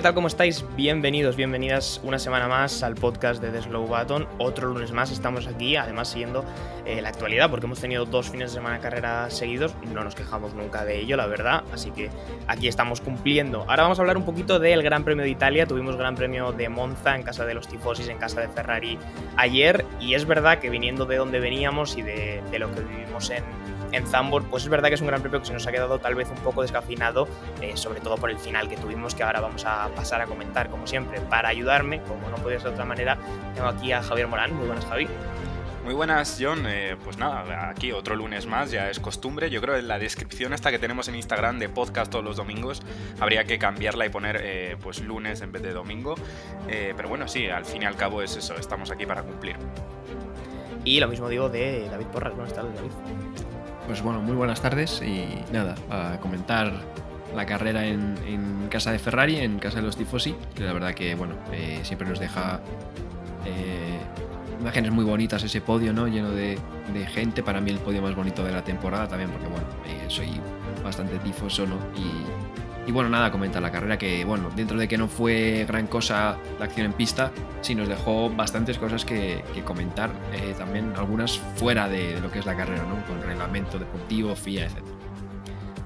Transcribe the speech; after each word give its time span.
¿Qué 0.00 0.04
tal? 0.04 0.14
¿Cómo 0.14 0.28
estáis? 0.28 0.64
Bienvenidos, 0.76 1.36
bienvenidas 1.36 2.00
una 2.02 2.18
semana 2.18 2.48
más 2.48 2.82
al 2.82 2.94
podcast 2.94 3.42
de 3.42 3.50
The 3.50 3.60
Slow 3.60 3.86
Button. 3.86 4.26
Otro 4.38 4.68
lunes 4.68 4.92
más 4.92 5.10
estamos 5.10 5.46
aquí, 5.46 5.76
además 5.76 6.08
siguiendo 6.08 6.42
eh, 6.86 7.02
la 7.02 7.10
actualidad, 7.10 7.50
porque 7.50 7.66
hemos 7.66 7.80
tenido 7.80 8.06
dos 8.06 8.30
fines 8.30 8.50
de 8.50 8.54
semana 8.54 8.76
de 8.76 8.80
carrera 8.80 9.28
seguidos. 9.28 9.74
No 9.92 10.02
nos 10.02 10.14
quejamos 10.14 10.54
nunca 10.54 10.86
de 10.86 11.00
ello, 11.00 11.18
la 11.18 11.26
verdad. 11.26 11.64
Así 11.74 11.90
que 11.90 12.08
aquí 12.46 12.66
estamos 12.66 13.02
cumpliendo. 13.02 13.66
Ahora 13.68 13.82
vamos 13.82 13.98
a 13.98 14.00
hablar 14.00 14.16
un 14.16 14.24
poquito 14.24 14.58
del 14.58 14.82
Gran 14.82 15.04
Premio 15.04 15.22
de 15.22 15.30
Italia. 15.32 15.66
Tuvimos 15.66 15.96
Gran 15.96 16.14
Premio 16.14 16.52
de 16.52 16.70
Monza 16.70 17.14
en 17.14 17.22
casa 17.22 17.44
de 17.44 17.52
los 17.52 17.68
tifosis, 17.68 18.08
en 18.08 18.16
casa 18.16 18.40
de 18.40 18.48
Ferrari 18.48 18.98
ayer. 19.36 19.84
Y 20.00 20.14
es 20.14 20.24
verdad 20.24 20.60
que 20.60 20.70
viniendo 20.70 21.04
de 21.04 21.16
donde 21.16 21.40
veníamos 21.40 21.98
y 21.98 22.00
de, 22.00 22.42
de 22.50 22.58
lo 22.58 22.74
que 22.74 22.80
vivimos 22.80 23.28
en 23.28 23.44
en 23.92 24.06
Zambor, 24.06 24.44
pues 24.44 24.64
es 24.64 24.68
verdad 24.68 24.88
que 24.88 24.94
es 24.94 25.00
un 25.00 25.06
gran 25.06 25.20
premio 25.20 25.40
que 25.40 25.46
se 25.46 25.52
nos 25.52 25.66
ha 25.66 25.72
quedado 25.72 25.98
tal 25.98 26.14
vez 26.14 26.28
un 26.30 26.38
poco 26.38 26.62
descafinado, 26.62 27.28
eh, 27.60 27.76
sobre 27.76 28.00
todo 28.00 28.16
por 28.16 28.30
el 28.30 28.38
final 28.38 28.68
que 28.68 28.76
tuvimos, 28.76 29.14
que 29.14 29.22
ahora 29.22 29.40
vamos 29.40 29.64
a 29.64 29.88
pasar 29.94 30.20
a 30.20 30.26
comentar, 30.26 30.70
como 30.70 30.86
siempre. 30.86 31.20
Para 31.20 31.48
ayudarme, 31.48 32.00
como 32.02 32.28
no 32.28 32.36
podía 32.36 32.58
ser 32.58 32.68
de 32.68 32.74
otra 32.74 32.84
manera, 32.84 33.18
tengo 33.54 33.68
aquí 33.68 33.92
a 33.92 34.02
Javier 34.02 34.28
Morán. 34.28 34.54
Muy 34.54 34.66
buenas, 34.66 34.84
Javi. 34.86 35.08
Muy 35.84 35.94
buenas, 35.94 36.36
John. 36.38 36.66
Eh, 36.66 36.96
pues 37.02 37.16
nada, 37.16 37.70
aquí 37.70 37.90
otro 37.92 38.14
lunes 38.14 38.46
más, 38.46 38.70
ya 38.70 38.90
es 38.90 39.00
costumbre. 39.00 39.48
Yo 39.48 39.60
creo 39.62 39.74
que 39.74 39.80
en 39.80 39.88
la 39.88 39.98
descripción 39.98 40.52
esta 40.52 40.70
que 40.70 40.78
tenemos 40.78 41.08
en 41.08 41.14
Instagram 41.14 41.58
de 41.58 41.68
podcast 41.68 42.10
todos 42.12 42.24
los 42.24 42.36
domingos 42.36 42.82
habría 43.18 43.44
que 43.44 43.58
cambiarla 43.58 44.04
y 44.04 44.10
poner 44.10 44.40
eh, 44.42 44.76
pues 44.80 45.00
lunes 45.00 45.40
en 45.40 45.52
vez 45.52 45.62
de 45.62 45.72
domingo. 45.72 46.14
Eh, 46.68 46.92
pero 46.96 47.08
bueno, 47.08 47.26
sí, 47.28 47.48
al 47.48 47.64
fin 47.64 47.82
y 47.82 47.86
al 47.86 47.96
cabo 47.96 48.20
es 48.22 48.36
eso, 48.36 48.56
estamos 48.56 48.90
aquí 48.90 49.06
para 49.06 49.22
cumplir. 49.22 49.56
Y 50.84 51.00
lo 51.00 51.08
mismo 51.08 51.28
digo 51.28 51.48
de 51.48 51.88
David 51.90 52.06
Porras. 52.06 52.34
Buenas 52.34 52.54
tardes, 52.54 52.74
David. 52.74 52.90
Pues 53.90 54.02
bueno, 54.02 54.22
muy 54.22 54.36
buenas 54.36 54.62
tardes 54.62 55.02
y 55.02 55.26
nada, 55.52 55.74
a 55.90 56.20
comentar 56.20 56.72
la 57.34 57.44
carrera 57.44 57.84
en, 57.84 58.68
casa 58.70 58.92
de 58.92 59.00
Ferrari, 59.00 59.38
en 59.38 59.58
casa 59.58 59.78
de 59.78 59.82
los 59.82 59.96
Tifosi, 59.96 60.32
la 60.58 60.72
verdad 60.72 60.94
que 60.94 61.16
bueno, 61.16 61.34
eh, 61.50 61.80
siempre 61.82 62.08
nos 62.08 62.20
deja 62.20 62.60
eh, 63.44 63.98
imágenes 64.60 64.92
muy 64.92 65.04
bonitas 65.04 65.42
ese 65.42 65.60
podio, 65.60 65.92
¿no? 65.92 66.06
Lleno 66.06 66.30
de, 66.30 66.56
de, 66.94 67.06
gente, 67.08 67.42
para 67.42 67.60
mí 67.60 67.72
el 67.72 67.78
podio 67.78 68.00
más 68.00 68.14
bonito 68.14 68.44
de 68.44 68.52
la 68.52 68.62
temporada 68.62 69.08
también, 69.08 69.28
porque 69.28 69.48
bueno, 69.48 69.66
eh, 69.84 70.04
soy 70.06 70.40
bastante 70.84 71.18
tifoso, 71.18 71.66
¿no? 71.66 71.74
Y, 71.96 72.69
y, 72.86 72.92
bueno, 72.92 73.08
nada, 73.10 73.30
comentar 73.30 73.62
la 73.62 73.70
carrera 73.70 73.98
que, 73.98 74.24
bueno, 74.24 74.50
dentro 74.54 74.78
de 74.78 74.88
que 74.88 74.98
no 74.98 75.08
fue 75.08 75.64
gran 75.66 75.86
cosa 75.86 76.36
la 76.58 76.64
acción 76.64 76.86
en 76.86 76.92
pista, 76.92 77.30
sí 77.60 77.74
nos 77.74 77.88
dejó 77.88 78.30
bastantes 78.30 78.78
cosas 78.78 79.04
que, 79.04 79.42
comentar, 79.64 80.10
eh, 80.32 80.54
también 80.56 80.92
algunas 80.96 81.38
fuera 81.56 81.88
de, 81.88 82.14
de, 82.14 82.20
lo 82.20 82.30
que 82.30 82.38
es 82.40 82.46
la 82.46 82.56
carrera, 82.56 82.82
¿no? 82.84 83.04
Con 83.06 83.22
reglamento 83.22 83.78
deportivo, 83.78 84.34
FIA, 84.34 84.66
etc. 84.66 84.99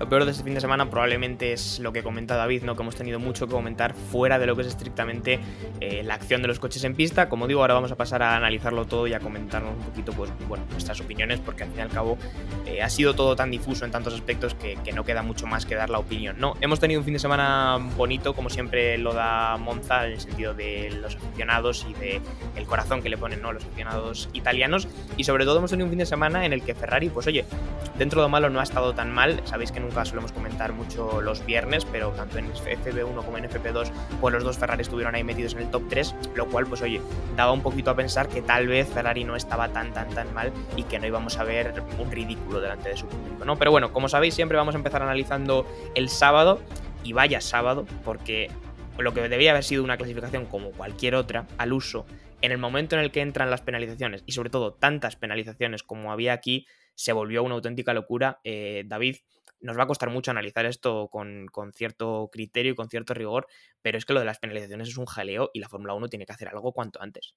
Lo 0.00 0.08
peor 0.08 0.24
de 0.24 0.32
este 0.32 0.42
fin 0.42 0.54
de 0.54 0.60
semana 0.60 0.90
probablemente 0.90 1.52
es 1.52 1.78
lo 1.78 1.92
que 1.92 2.02
comenta 2.02 2.34
David, 2.36 2.64
¿no? 2.64 2.74
que 2.74 2.82
hemos 2.82 2.96
tenido 2.96 3.18
mucho 3.18 3.46
que 3.46 3.52
comentar 3.52 3.94
fuera 3.94 4.38
de 4.38 4.46
lo 4.46 4.56
que 4.56 4.62
es 4.62 4.68
estrictamente 4.68 5.38
eh, 5.80 6.02
la 6.02 6.14
acción 6.14 6.42
de 6.42 6.48
los 6.48 6.58
coches 6.58 6.82
en 6.84 6.94
pista. 6.94 7.28
Como 7.28 7.46
digo, 7.46 7.60
ahora 7.60 7.74
vamos 7.74 7.92
a 7.92 7.96
pasar 7.96 8.22
a 8.22 8.36
analizarlo 8.36 8.86
todo 8.86 9.06
y 9.06 9.14
a 9.14 9.20
comentarnos 9.20 9.76
un 9.76 9.84
poquito 9.84 10.12
pues, 10.12 10.30
bueno, 10.48 10.64
nuestras 10.70 11.00
opiniones, 11.00 11.40
porque 11.40 11.62
al 11.62 11.70
fin 11.70 11.78
y 11.78 11.82
al 11.82 11.90
cabo 11.90 12.18
eh, 12.66 12.82
ha 12.82 12.90
sido 12.90 13.14
todo 13.14 13.36
tan 13.36 13.50
difuso 13.50 13.84
en 13.84 13.90
tantos 13.90 14.14
aspectos 14.14 14.54
que, 14.54 14.76
que, 14.84 14.92
no 14.92 15.04
queda 15.04 15.22
mucho 15.22 15.46
más 15.46 15.64
que 15.64 15.74
dar 15.74 15.90
la 15.90 15.98
opinión. 15.98 16.36
¿no? 16.38 16.54
Hemos 16.60 16.80
tenido 16.80 17.00
un 17.00 17.04
fin 17.04 17.14
de 17.14 17.20
semana 17.20 17.78
bonito, 17.96 18.34
como 18.34 18.50
siempre 18.50 18.98
lo 18.98 19.12
da 19.12 19.56
Monza, 19.58 20.06
en 20.06 20.12
el 20.12 20.20
sentido 20.20 20.54
de 20.54 20.90
los 20.90 21.16
aficionados 21.16 21.86
y 21.88 21.94
de 21.94 22.20
corazón 22.66 23.02
que 23.02 23.08
le 23.08 23.16
ponen 23.16 23.40
¿no? 23.40 23.52
los 23.52 23.64
aficionados 23.64 24.28
italianos. 24.32 24.88
Y 25.16 25.24
sobre 25.24 25.44
todo 25.44 25.58
hemos 25.58 25.70
tenido 25.70 25.86
un 25.86 25.90
fin 25.90 25.98
de 25.98 26.06
semana 26.06 26.44
en 26.44 26.52
el 26.52 26.62
que 26.62 26.74
Ferrari, 26.74 27.08
pues 27.08 27.26
oye, 27.26 27.44
dentro 27.98 28.20
de 28.20 28.24
lo 28.24 28.28
malo 28.28 28.50
no 28.50 28.60
ha 28.60 28.62
estado 28.62 28.94
tan 28.94 29.12
mal. 29.12 29.40
Sabéis 29.44 29.70
que 29.70 29.80
nunca 29.84 30.04
solemos 30.04 30.32
comentar 30.32 30.72
mucho 30.72 31.20
los 31.20 31.44
viernes, 31.46 31.84
pero 31.84 32.10
tanto 32.10 32.38
en 32.38 32.52
FB1 32.52 33.24
como 33.24 33.38
en 33.38 33.44
FP2, 33.44 33.90
pues 34.20 34.34
los 34.34 34.44
dos 34.44 34.58
Ferrari 34.58 34.82
estuvieron 34.82 35.14
ahí 35.14 35.24
metidos 35.24 35.54
en 35.54 35.60
el 35.60 35.70
top 35.70 35.84
3, 35.88 36.14
lo 36.34 36.46
cual, 36.46 36.66
pues 36.66 36.82
oye, 36.82 37.00
daba 37.36 37.52
un 37.52 37.62
poquito 37.62 37.90
a 37.90 37.96
pensar 37.96 38.28
que 38.28 38.42
tal 38.42 38.66
vez 38.66 38.88
Ferrari 38.88 39.24
no 39.24 39.36
estaba 39.36 39.68
tan, 39.68 39.92
tan, 39.92 40.08
tan 40.10 40.32
mal 40.34 40.52
y 40.76 40.82
que 40.84 40.98
no 40.98 41.06
íbamos 41.06 41.38
a 41.38 41.44
ver 41.44 41.74
un 41.98 42.10
ridículo 42.10 42.60
delante 42.60 42.88
de 42.88 42.96
su 42.96 43.06
público, 43.06 43.44
¿no? 43.44 43.56
Pero 43.56 43.70
bueno, 43.70 43.92
como 43.92 44.08
sabéis, 44.08 44.34
siempre 44.34 44.56
vamos 44.56 44.74
a 44.74 44.78
empezar 44.78 45.02
analizando 45.02 45.66
el 45.94 46.08
sábado, 46.08 46.60
y 47.04 47.12
vaya 47.12 47.40
sábado, 47.40 47.86
porque 48.04 48.50
lo 48.98 49.14
que 49.14 49.28
debía 49.28 49.52
haber 49.52 49.62
sido 49.62 49.84
una 49.84 49.96
clasificación 49.96 50.46
como 50.46 50.70
cualquier 50.72 51.14
otra, 51.14 51.46
al 51.58 51.72
uso, 51.72 52.06
en 52.40 52.50
el 52.50 52.58
momento 52.58 52.96
en 52.96 53.02
el 53.02 53.12
que 53.12 53.20
entran 53.20 53.50
las 53.50 53.60
penalizaciones, 53.60 54.24
y 54.26 54.32
sobre 54.32 54.50
todo 54.50 54.72
tantas 54.72 55.16
penalizaciones 55.16 55.82
como 55.82 56.10
había 56.10 56.32
aquí, 56.32 56.66
se 56.94 57.12
volvió 57.12 57.42
una 57.42 57.54
auténtica 57.54 57.92
locura. 57.94 58.40
Eh, 58.44 58.84
David, 58.86 59.16
nos 59.60 59.78
va 59.78 59.84
a 59.84 59.86
costar 59.86 60.10
mucho 60.10 60.30
analizar 60.30 60.66
esto 60.66 61.08
con, 61.08 61.46
con, 61.46 61.72
cierto 61.72 62.28
criterio 62.32 62.72
y 62.72 62.74
con 62.74 62.88
cierto 62.88 63.14
rigor, 63.14 63.46
pero 63.82 63.98
es 63.98 64.04
que 64.04 64.12
lo 64.12 64.20
de 64.20 64.26
las 64.26 64.38
penalizaciones 64.38 64.88
es 64.88 64.96
un 64.96 65.06
jaleo 65.06 65.50
y 65.54 65.60
la 65.60 65.68
Fórmula 65.68 65.94
1 65.94 66.08
tiene 66.08 66.26
que 66.26 66.32
hacer 66.32 66.48
algo 66.48 66.72
cuanto 66.72 67.00
antes. 67.00 67.34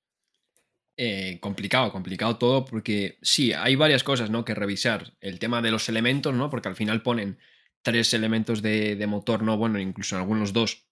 Eh, 0.97 1.40
complicado, 1.40 1.91
complicado 1.91 2.38
todo, 2.38 2.66
porque 2.66 3.19
sí, 3.22 3.53
hay 3.53 3.75
varias 3.75 4.03
cosas 4.03 4.29
¿no? 4.29 4.44
que 4.44 4.56
revisar. 4.56 5.13
El 5.22 5.40
tema 5.40 5.62
de 5.62 5.72
los 5.72 5.90
elementos, 5.90 6.34
¿no? 6.34 6.50
Porque 6.50 6.69
al 6.69 6.75
final 6.75 7.03
ponen 7.03 7.38
tres 7.84 8.13
elementos 8.13 8.62
de, 8.62 8.96
de 8.96 9.07
motor, 9.07 9.44
¿no? 9.44 9.57
Bueno, 9.57 9.79
incluso 9.79 10.16
en 10.16 10.22
algunos 10.22 10.53
dos 10.53 10.88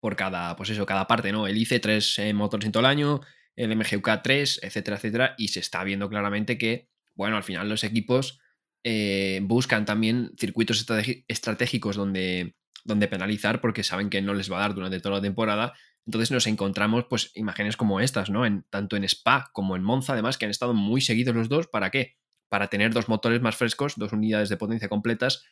por 0.00 0.16
cada, 0.16 0.54
pues 0.56 0.70
eso, 0.70 0.86
cada 0.86 1.06
parte, 1.06 1.32
¿no? 1.32 1.46
El 1.46 1.56
IC 1.56 1.80
3 1.80 2.18
eh, 2.18 2.34
motores 2.34 2.66
en 2.66 2.72
todo 2.72 2.80
el 2.80 2.86
año, 2.86 3.20
el 3.56 3.74
MGUK 3.74 4.22
3, 4.22 4.60
etcétera, 4.62 4.96
etcétera, 4.96 5.34
y 5.38 5.48
se 5.48 5.60
está 5.60 5.82
viendo 5.84 6.08
claramente 6.08 6.58
que 6.58 6.88
bueno, 7.18 7.36
al 7.36 7.42
final 7.42 7.68
los 7.68 7.82
equipos 7.82 8.40
eh, 8.84 9.40
buscan 9.42 9.84
también 9.84 10.30
circuitos 10.38 10.86
estratégicos 11.26 11.96
donde, 11.96 12.54
donde 12.84 13.08
penalizar 13.08 13.60
porque 13.60 13.82
saben 13.82 14.08
que 14.08 14.22
no 14.22 14.34
les 14.34 14.50
va 14.50 14.58
a 14.58 14.60
dar 14.60 14.74
durante 14.74 15.00
toda 15.00 15.16
la 15.16 15.22
temporada. 15.22 15.74
Entonces 16.06 16.30
nos 16.30 16.46
encontramos 16.46 17.06
pues 17.10 17.32
imágenes 17.34 17.76
como 17.76 17.98
estas, 17.98 18.30
¿no? 18.30 18.46
En, 18.46 18.64
tanto 18.70 18.96
en 18.96 19.02
Spa 19.02 19.50
como 19.52 19.74
en 19.74 19.82
Monza, 19.82 20.12
además, 20.12 20.38
que 20.38 20.44
han 20.44 20.52
estado 20.52 20.74
muy 20.74 21.00
seguidos 21.00 21.34
los 21.34 21.48
dos. 21.48 21.66
¿Para 21.66 21.90
qué? 21.90 22.14
Para 22.48 22.68
tener 22.68 22.94
dos 22.94 23.08
motores 23.08 23.42
más 23.42 23.56
frescos, 23.56 23.94
dos 23.96 24.12
unidades 24.12 24.48
de 24.48 24.56
potencia 24.56 24.88
completas 24.88 25.44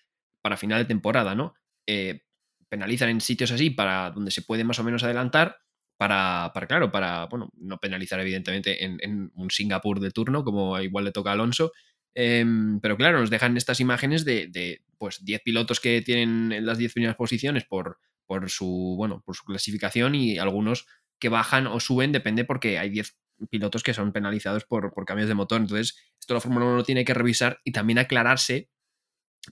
para 0.42 0.56
final 0.56 0.78
de 0.78 0.84
temporada, 0.84 1.34
¿no? 1.34 1.54
Eh, 1.88 2.22
penalizan 2.68 3.08
en 3.08 3.20
sitios 3.20 3.50
así 3.50 3.70
para 3.70 4.12
donde 4.12 4.30
se 4.30 4.42
puede 4.42 4.62
más 4.62 4.78
o 4.78 4.84
menos 4.84 5.02
adelantar 5.02 5.58
para, 5.96 6.50
para, 6.52 6.66
claro, 6.66 6.90
para, 6.90 7.26
bueno, 7.26 7.50
no 7.56 7.78
penalizar 7.78 8.20
evidentemente 8.20 8.84
en, 8.84 9.30
un 9.34 9.50
Singapur 9.50 10.00
de 10.00 10.10
turno, 10.10 10.44
como 10.44 10.78
igual 10.80 11.04
le 11.04 11.12
toca 11.12 11.30
a 11.30 11.32
Alonso, 11.34 11.72
eh, 12.14 12.44
pero 12.80 12.96
claro, 12.96 13.20
nos 13.20 13.30
dejan 13.30 13.56
estas 13.56 13.80
imágenes 13.80 14.24
de, 14.24 14.82
pues 14.98 15.24
10 15.24 15.42
pilotos 15.42 15.80
que 15.80 16.02
tienen 16.02 16.52
en 16.52 16.66
las 16.66 16.78
10 16.78 16.92
primeras 16.92 17.16
posiciones 17.16 17.64
por, 17.64 17.98
por, 18.26 18.50
su, 18.50 18.94
bueno, 18.96 19.22
por 19.24 19.36
su 19.36 19.44
clasificación 19.44 20.14
y 20.14 20.38
algunos 20.38 20.86
que 21.18 21.28
bajan 21.28 21.66
o 21.66 21.80
suben, 21.80 22.12
depende 22.12 22.44
porque 22.44 22.78
hay 22.78 22.90
10 22.90 23.16
pilotos 23.50 23.82
que 23.82 23.94
son 23.94 24.12
penalizados 24.12 24.64
por, 24.64 24.92
por 24.92 25.04
cambios 25.04 25.28
de 25.28 25.34
motor, 25.34 25.60
entonces 25.60 25.96
esto 26.18 26.34
la 26.34 26.40
Fórmula 26.40 26.66
1 26.66 26.84
tiene 26.84 27.04
que 27.04 27.14
revisar 27.14 27.60
y 27.64 27.72
también 27.72 27.98
aclararse 27.98 28.70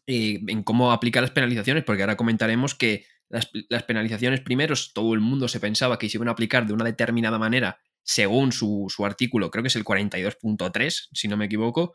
eh, 0.07 0.41
en 0.49 0.63
cómo 0.63 0.93
aplicar 0.93 1.23
las 1.23 1.31
penalizaciones, 1.31 1.85
porque 1.85 2.03
ahora 2.03 2.17
comentaremos 2.17 2.75
que 2.75 3.07
las, 3.69 3.83
penalizaciones 3.83 4.41
primeros, 4.41 4.93
todo 4.93 5.15
el 5.15 5.21
mundo 5.21 5.49
se 5.49 5.61
pensaba 5.61 5.99
que 5.99 6.09
se 6.09 6.17
iban 6.17 6.29
a 6.29 6.33
aplicar 6.33 6.67
de 6.67 6.73
una 6.73 6.85
determinada 6.85 7.39
manera 7.39 7.79
según 8.03 8.53
su, 8.53 8.87
su 8.95 9.05
artículo, 9.07 9.51
creo 9.51 9.63
que 9.63 9.69
es 9.69 9.77
el 9.77 9.85
42.3, 9.85 11.09
si 11.13 11.29
no 11.29 11.37
me 11.37 11.47
equivoco, 11.47 11.95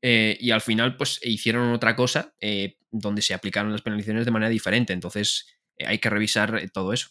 eh, 0.00 0.36
y 0.40 0.50
al 0.50 0.60
final 0.60 0.96
pues 0.96 1.20
hicieron 1.22 1.72
otra 1.72 1.94
cosa 1.94 2.34
eh, 2.40 2.78
donde 2.90 3.22
se 3.22 3.34
aplicaron 3.34 3.70
las 3.70 3.82
penalizaciones 3.82 4.24
de 4.24 4.30
manera 4.30 4.50
diferente, 4.50 4.92
entonces 4.92 5.46
eh, 5.76 5.86
hay 5.86 5.98
que 5.98 6.10
revisar 6.10 6.70
todo 6.72 6.92
eso. 6.92 7.10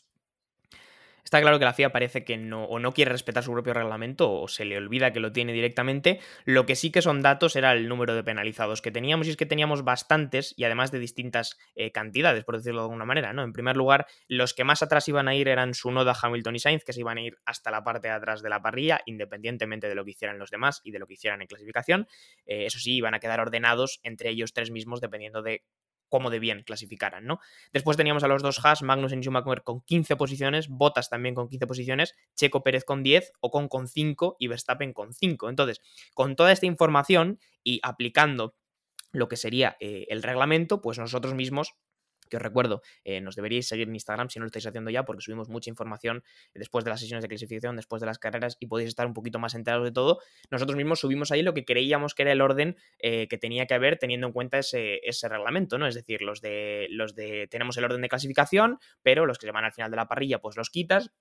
Está 1.23 1.41
claro 1.41 1.59
que 1.59 1.65
la 1.65 1.73
FIA 1.73 1.91
parece 1.91 2.23
que 2.23 2.37
no, 2.37 2.65
o 2.65 2.79
no 2.79 2.93
quiere 2.93 3.11
respetar 3.11 3.43
su 3.43 3.51
propio 3.51 3.73
reglamento 3.73 4.31
o 4.31 4.47
se 4.47 4.65
le 4.65 4.77
olvida 4.77 5.13
que 5.13 5.19
lo 5.19 5.31
tiene 5.31 5.53
directamente. 5.53 6.19
Lo 6.45 6.65
que 6.65 6.75
sí 6.75 6.91
que 6.91 7.01
son 7.01 7.21
datos 7.21 7.55
era 7.55 7.73
el 7.73 7.87
número 7.87 8.15
de 8.15 8.23
penalizados 8.23 8.81
que 8.81 8.91
teníamos 8.91 9.27
y 9.27 9.31
es 9.31 9.37
que 9.37 9.45
teníamos 9.45 9.83
bastantes 9.83 10.53
y 10.57 10.63
además 10.63 10.91
de 10.91 10.99
distintas 10.99 11.57
eh, 11.75 11.91
cantidades, 11.91 12.43
por 12.43 12.57
decirlo 12.57 12.81
de 12.81 12.85
alguna 12.85 13.05
manera. 13.05 13.33
¿no? 13.33 13.43
En 13.43 13.53
primer 13.53 13.77
lugar, 13.77 14.07
los 14.27 14.53
que 14.53 14.63
más 14.63 14.81
atrás 14.81 15.07
iban 15.07 15.27
a 15.27 15.35
ir 15.35 15.47
eran 15.47 15.73
Sunoda, 15.73 16.15
Hamilton 16.19 16.55
y 16.55 16.59
Sainz, 16.59 16.83
que 16.83 16.93
se 16.93 16.99
iban 16.99 17.17
a 17.17 17.21
ir 17.21 17.37
hasta 17.45 17.71
la 17.71 17.83
parte 17.83 18.07
de 18.07 18.13
atrás 18.13 18.41
de 18.41 18.49
la 18.49 18.61
parrilla, 18.61 19.01
independientemente 19.05 19.87
de 19.87 19.95
lo 19.95 20.03
que 20.03 20.11
hicieran 20.11 20.39
los 20.39 20.49
demás 20.49 20.81
y 20.83 20.91
de 20.91 20.99
lo 20.99 21.07
que 21.07 21.13
hicieran 21.13 21.41
en 21.41 21.47
clasificación. 21.47 22.07
Eh, 22.45 22.65
eso 22.65 22.79
sí, 22.79 22.95
iban 22.95 23.13
a 23.13 23.19
quedar 23.19 23.39
ordenados 23.39 23.99
entre 24.03 24.29
ellos 24.29 24.53
tres 24.53 24.71
mismos 24.71 25.01
dependiendo 25.01 25.41
de 25.41 25.63
cómo 26.11 26.29
de 26.29 26.39
bien 26.39 26.61
clasificaran, 26.63 27.25
¿no? 27.25 27.39
Después 27.71 27.97
teníamos 27.97 28.23
a 28.23 28.27
los 28.27 28.43
dos 28.43 28.63
Haas, 28.63 28.83
Magnus 28.83 29.13
y 29.13 29.15
Schumacher 29.15 29.63
con 29.63 29.81
15 29.81 30.17
posiciones, 30.17 30.67
Bottas 30.67 31.09
también 31.09 31.33
con 31.33 31.47
15 31.47 31.65
posiciones, 31.65 32.15
Checo 32.35 32.61
Pérez 32.61 32.83
con 32.83 33.01
10, 33.01 33.31
Ocon 33.39 33.69
con 33.69 33.87
5 33.87 34.35
y 34.37 34.47
Verstappen 34.47 34.91
con 34.93 35.13
5. 35.13 35.49
Entonces, 35.49 35.81
con 36.13 36.35
toda 36.35 36.51
esta 36.51 36.65
información 36.65 37.39
y 37.63 37.79
aplicando 37.81 38.55
lo 39.13 39.29
que 39.29 39.37
sería 39.37 39.77
eh, 39.79 40.05
el 40.09 40.21
reglamento, 40.21 40.81
pues 40.81 40.99
nosotros 40.99 41.33
mismos 41.33 41.75
que 42.31 42.37
os 42.37 42.41
recuerdo, 42.41 42.81
eh, 43.03 43.21
nos 43.21 43.35
deberíais 43.35 43.67
seguir 43.67 43.87
en 43.87 43.93
Instagram 43.93 44.29
si 44.29 44.39
no 44.39 44.45
lo 44.45 44.47
estáis 44.47 44.65
haciendo 44.65 44.89
ya, 44.89 45.03
porque 45.03 45.21
subimos 45.21 45.49
mucha 45.49 45.69
información 45.69 46.23
después 46.55 46.83
de 46.83 46.89
las 46.89 46.99
sesiones 46.99 47.21
de 47.21 47.27
clasificación, 47.27 47.75
después 47.75 47.99
de 47.99 48.07
las 48.07 48.17
carreras 48.17 48.57
y 48.59 48.67
podéis 48.67 48.89
estar 48.89 49.05
un 49.05 49.13
poquito 49.13 49.37
más 49.37 49.53
enterados 49.53 49.85
de 49.85 49.91
todo. 49.91 50.19
Nosotros 50.49 50.77
mismos 50.77 51.01
subimos 51.01 51.31
ahí 51.31 51.43
lo 51.43 51.53
que 51.53 51.65
creíamos 51.65 52.15
que 52.15 52.23
era 52.23 52.31
el 52.31 52.41
orden 52.41 52.77
eh, 52.99 53.27
que 53.27 53.37
tenía 53.37 53.67
que 53.67 53.73
haber 53.73 53.97
teniendo 53.97 54.27
en 54.27 54.33
cuenta 54.33 54.57
ese, 54.57 55.01
ese, 55.03 55.27
reglamento, 55.27 55.77
¿no? 55.77 55.85
Es 55.87 55.95
decir, 55.95 56.21
los 56.21 56.41
de, 56.41 56.87
los 56.89 57.13
de 57.13 57.47
tenemos 57.51 57.77
el 57.77 57.83
orden 57.83 58.01
de 58.01 58.09
clasificación, 58.09 58.79
pero 59.03 59.25
los 59.25 59.37
que 59.37 59.45
se 59.45 59.51
van 59.51 59.65
al 59.65 59.73
final 59.73 59.91
de 59.91 59.97
la 59.97 60.07
parrilla, 60.07 60.39
pues 60.39 60.55
los 60.55 60.69
quitas, 60.69 61.11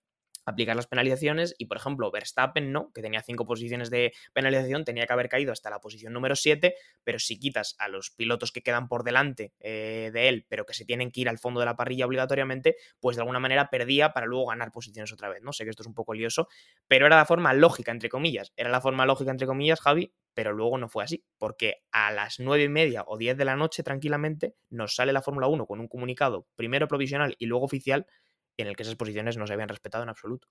aplicar 0.44 0.76
las 0.76 0.87
penalizaciones 0.87 1.54
y, 1.58 1.66
por 1.66 1.76
ejemplo, 1.76 2.10
Verstappen 2.10 2.72
no, 2.72 2.92
que 2.92 3.02
tenía 3.02 3.22
cinco 3.22 3.46
posiciones 3.46 3.90
de 3.90 4.12
penalización, 4.32 4.84
tenía 4.84 5.06
que 5.06 5.12
haber 5.12 5.28
caído 5.28 5.52
hasta 5.52 5.70
la 5.70 5.81
posición 5.81 6.12
número 6.12 6.37
7, 6.37 6.75
pero 7.04 7.19
si 7.19 7.38
quitas 7.38 7.76
a 7.78 7.88
los 7.88 8.10
pilotos 8.10 8.52
que 8.52 8.62
quedan 8.62 8.88
por 8.88 9.04
delante 9.04 9.52
eh, 9.60 10.10
de 10.12 10.28
él, 10.28 10.46
pero 10.48 10.66
que 10.66 10.75
se 10.75 10.84
tienen 10.84 11.10
que 11.10 11.22
ir 11.22 11.28
al 11.28 11.38
fondo 11.38 11.60
de 11.60 11.66
la 11.66 11.76
parrilla 11.76 12.06
obligatoriamente, 12.06 12.76
pues 13.00 13.16
de 13.16 13.22
alguna 13.22 13.40
manera 13.40 13.70
perdía 13.70 14.12
para 14.12 14.26
luego 14.26 14.46
ganar 14.46 14.72
posiciones 14.72 15.12
otra 15.12 15.28
vez, 15.28 15.42
¿no? 15.42 15.52
Sé 15.52 15.64
que 15.64 15.70
esto 15.70 15.82
es 15.82 15.87
un 15.87 15.94
poco 15.94 16.14
lioso, 16.14 16.48
pero 16.88 17.06
era 17.06 17.16
la 17.16 17.26
forma 17.26 17.52
lógica, 17.54 17.93
entre 17.93 18.08
comillas, 18.08 18.52
era 18.56 18.70
la 18.70 18.81
forma 18.81 19.06
lógica, 19.06 19.31
entre 19.31 19.46
comillas, 19.46 19.81
Javi, 19.81 20.12
pero 20.34 20.52
luego 20.52 20.78
no 20.78 20.88
fue 20.88 21.04
así, 21.04 21.25
porque 21.38 21.82
a 21.93 22.12
las 22.12 22.40
nueve 22.40 22.64
y 22.64 22.69
media 22.69 23.04
o 23.06 23.19
10 23.19 23.36
de 23.36 23.44
la 23.44 23.56
noche, 23.56 23.82
tranquilamente, 23.82 24.54
nos 24.69 24.94
sale 24.94 25.12
la 25.12 25.22
Fórmula 25.22 25.48
1 25.48 25.66
con 25.66 25.81
un 25.81 25.88
comunicado, 25.88 26.46
primero 26.56 26.88
provisional 26.88 27.36
y 27.38 27.46
luego 27.46 27.64
oficial, 27.64 28.06
en 28.60 28.68
el 28.68 28.76
que 28.76 28.82
esas 28.82 28.96
posiciones 28.96 29.36
no 29.36 29.46
se 29.46 29.52
habían 29.52 29.68
respetado 29.68 30.04
en 30.04 30.10
absoluto. 30.10 30.48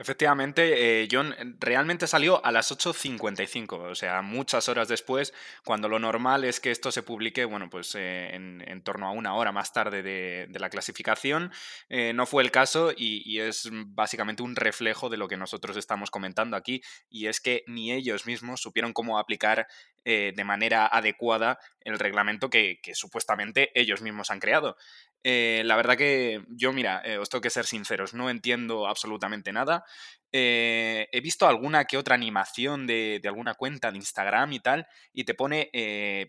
Efectivamente, 0.00 1.02
eh, 1.02 1.08
John 1.10 1.34
realmente 1.58 2.06
salió 2.06 2.44
a 2.46 2.52
las 2.52 2.70
8.55, 2.70 3.90
o 3.90 3.94
sea, 3.96 4.22
muchas 4.22 4.68
horas 4.68 4.86
después, 4.86 5.34
cuando 5.64 5.88
lo 5.88 5.98
normal 5.98 6.44
es 6.44 6.60
que 6.60 6.70
esto 6.70 6.92
se 6.92 7.02
publique, 7.02 7.44
bueno, 7.44 7.68
pues 7.68 7.96
eh, 7.96 8.32
en, 8.32 8.82
torno 8.84 9.08
a 9.08 9.10
una 9.10 9.34
hora 9.34 9.50
más 9.50 9.72
tarde 9.72 10.04
de, 10.04 10.46
la 10.58 10.70
clasificación. 10.70 11.50
Eh, 11.88 12.12
no 12.12 12.26
fue 12.26 12.44
el 12.44 12.52
caso 12.52 12.92
y, 12.96 13.40
es 13.40 13.68
básicamente 13.72 14.42
un 14.44 14.54
reflejo 14.54 15.08
de 15.08 15.16
lo 15.16 15.26
que 15.26 15.36
nosotros 15.36 15.76
estamos 15.76 16.12
comentando 16.12 16.56
aquí, 16.56 16.80
y 17.10 17.26
es 17.26 17.40
que 17.40 17.64
ni 17.66 17.92
ellos 17.92 18.24
mismos 18.24 18.60
supieron 18.60 18.92
cómo 18.92 19.18
aplicar 19.18 19.66
de 20.04 20.44
manera 20.44 20.86
adecuada 20.86 21.58
el 21.88 21.98
reglamento 21.98 22.50
que, 22.50 22.80
supuestamente 22.94 23.70
ellos 23.74 24.00
mismos 24.00 24.30
han 24.30 24.40
creado. 24.40 24.76
Eh, 25.24 25.62
la 25.64 25.76
verdad 25.76 25.96
que 25.96 26.44
yo, 26.48 26.72
mira, 26.72 27.02
eh, 27.04 27.18
os 27.18 27.28
tengo 27.28 27.42
que 27.42 27.50
ser 27.50 27.66
sinceros, 27.66 28.14
no 28.14 28.30
entiendo 28.30 28.86
absolutamente 28.86 29.52
nada. 29.52 29.84
Eh, 30.30 31.08
he 31.10 31.20
visto 31.20 31.46
alguna 31.46 31.86
que 31.86 31.96
otra 31.96 32.14
animación 32.14 32.86
de, 32.86 33.20
alguna 33.24 33.54
cuenta 33.54 33.90
de 33.90 33.98
Instagram 33.98 34.52
y 34.52 34.60
tal, 34.60 34.86
y 35.12 35.24
te 35.24 35.34
pone 35.34 35.70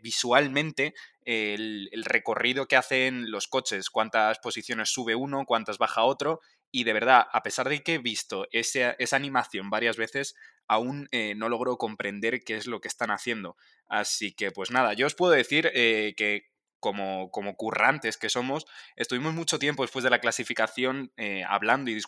visualmente 0.01 0.93
el, 1.23 1.89
recorrido 2.05 2.67
que 2.67 2.77
hacen 2.77 3.29
los 3.29 3.47
coches, 3.47 3.89
cuántas 3.89 4.39
posiciones 4.39 4.89
sube 4.89 5.15
uno, 5.15 5.45
cuántas 5.45 5.77
baja 5.77 6.03
otro, 6.03 6.39
y 6.71 6.83
de 6.83 6.93
verdad, 6.93 7.25
a 7.31 7.43
pesar 7.43 7.69
de 7.69 7.81
que 7.81 7.95
he 7.95 7.97
visto 7.99 8.47
esa 8.51 9.15
animación 9.15 9.69
varias 9.69 9.97
veces, 9.97 10.35
aún 10.67 11.09
no 11.35 11.49
logro 11.49 11.77
comprender 11.77 12.41
qué 12.43 12.55
es 12.55 12.67
lo 12.67 12.79
que 12.79 12.87
están 12.87 13.11
haciendo. 13.11 13.57
Así 13.87 14.33
que, 14.33 14.51
pues 14.51 14.71
nada, 14.71 14.93
yo 14.93 15.07
os 15.07 15.15
puedo 15.15 15.33
decir 15.33 15.71
que 15.73 16.49
como, 16.79 17.29
como 17.31 17.55
currantes 17.55 18.17
que 18.17 18.29
somos, 18.29 18.65
estuvimos 18.95 19.33
mucho 19.33 19.59
tiempo 19.59 19.83
después 19.83 20.03
de 20.03 20.09
la 20.09 20.19
clasificación 20.19 21.11
eh, 21.17 21.43
hablando 21.47 21.91
y 21.91 21.99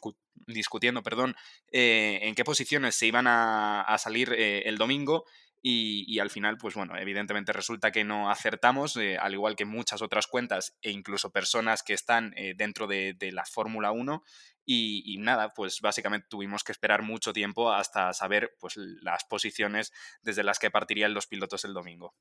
discutiendo 0.47 1.03
perdón, 1.03 1.35
eh, 1.71 2.19
en 2.23 2.35
qué 2.35 2.43
posiciones 2.43 2.95
se 2.95 3.07
iban 3.07 3.27
a, 3.27 3.95
salir 3.97 4.33
eh, 4.33 4.63
el 4.65 4.77
domingo 4.77 5.25
y, 5.63 6.17
al 6.17 6.31
final, 6.31 6.57
pues 6.57 6.73
bueno, 6.73 6.97
evidentemente 6.97 7.53
resulta 7.53 7.91
que 7.91 8.03
no 8.03 8.31
acertamos, 8.31 8.97
al 8.97 9.33
igual 9.33 9.55
que 9.55 9.65
muchas 9.65 10.01
otras 10.01 10.25
cuentas 10.25 10.75
e 10.81 10.89
incluso 10.89 11.31
personas 11.31 11.83
que 11.83 11.93
están 11.93 12.33
dentro 12.55 12.87
de, 12.87 13.15
la 13.31 13.45
Fórmula 13.45 13.91
1. 13.91 14.23
Y, 14.65 15.03
y, 15.05 15.17
nada, 15.19 15.53
pues 15.53 15.79
básicamente 15.81 16.25
tuvimos 16.27 16.63
que 16.63 16.71
esperar 16.71 17.03
mucho 17.03 17.31
tiempo 17.31 17.71
hasta 17.71 18.11
saber 18.13 18.55
pues, 18.59 18.75
las 18.75 19.23
posiciones 19.25 19.93
desde 20.23 20.41
las 20.41 20.57
que 20.57 20.71
partirían 20.71 21.13
los 21.13 21.27
pilotos 21.27 21.63
el 21.63 21.75
domingo. 21.75 22.15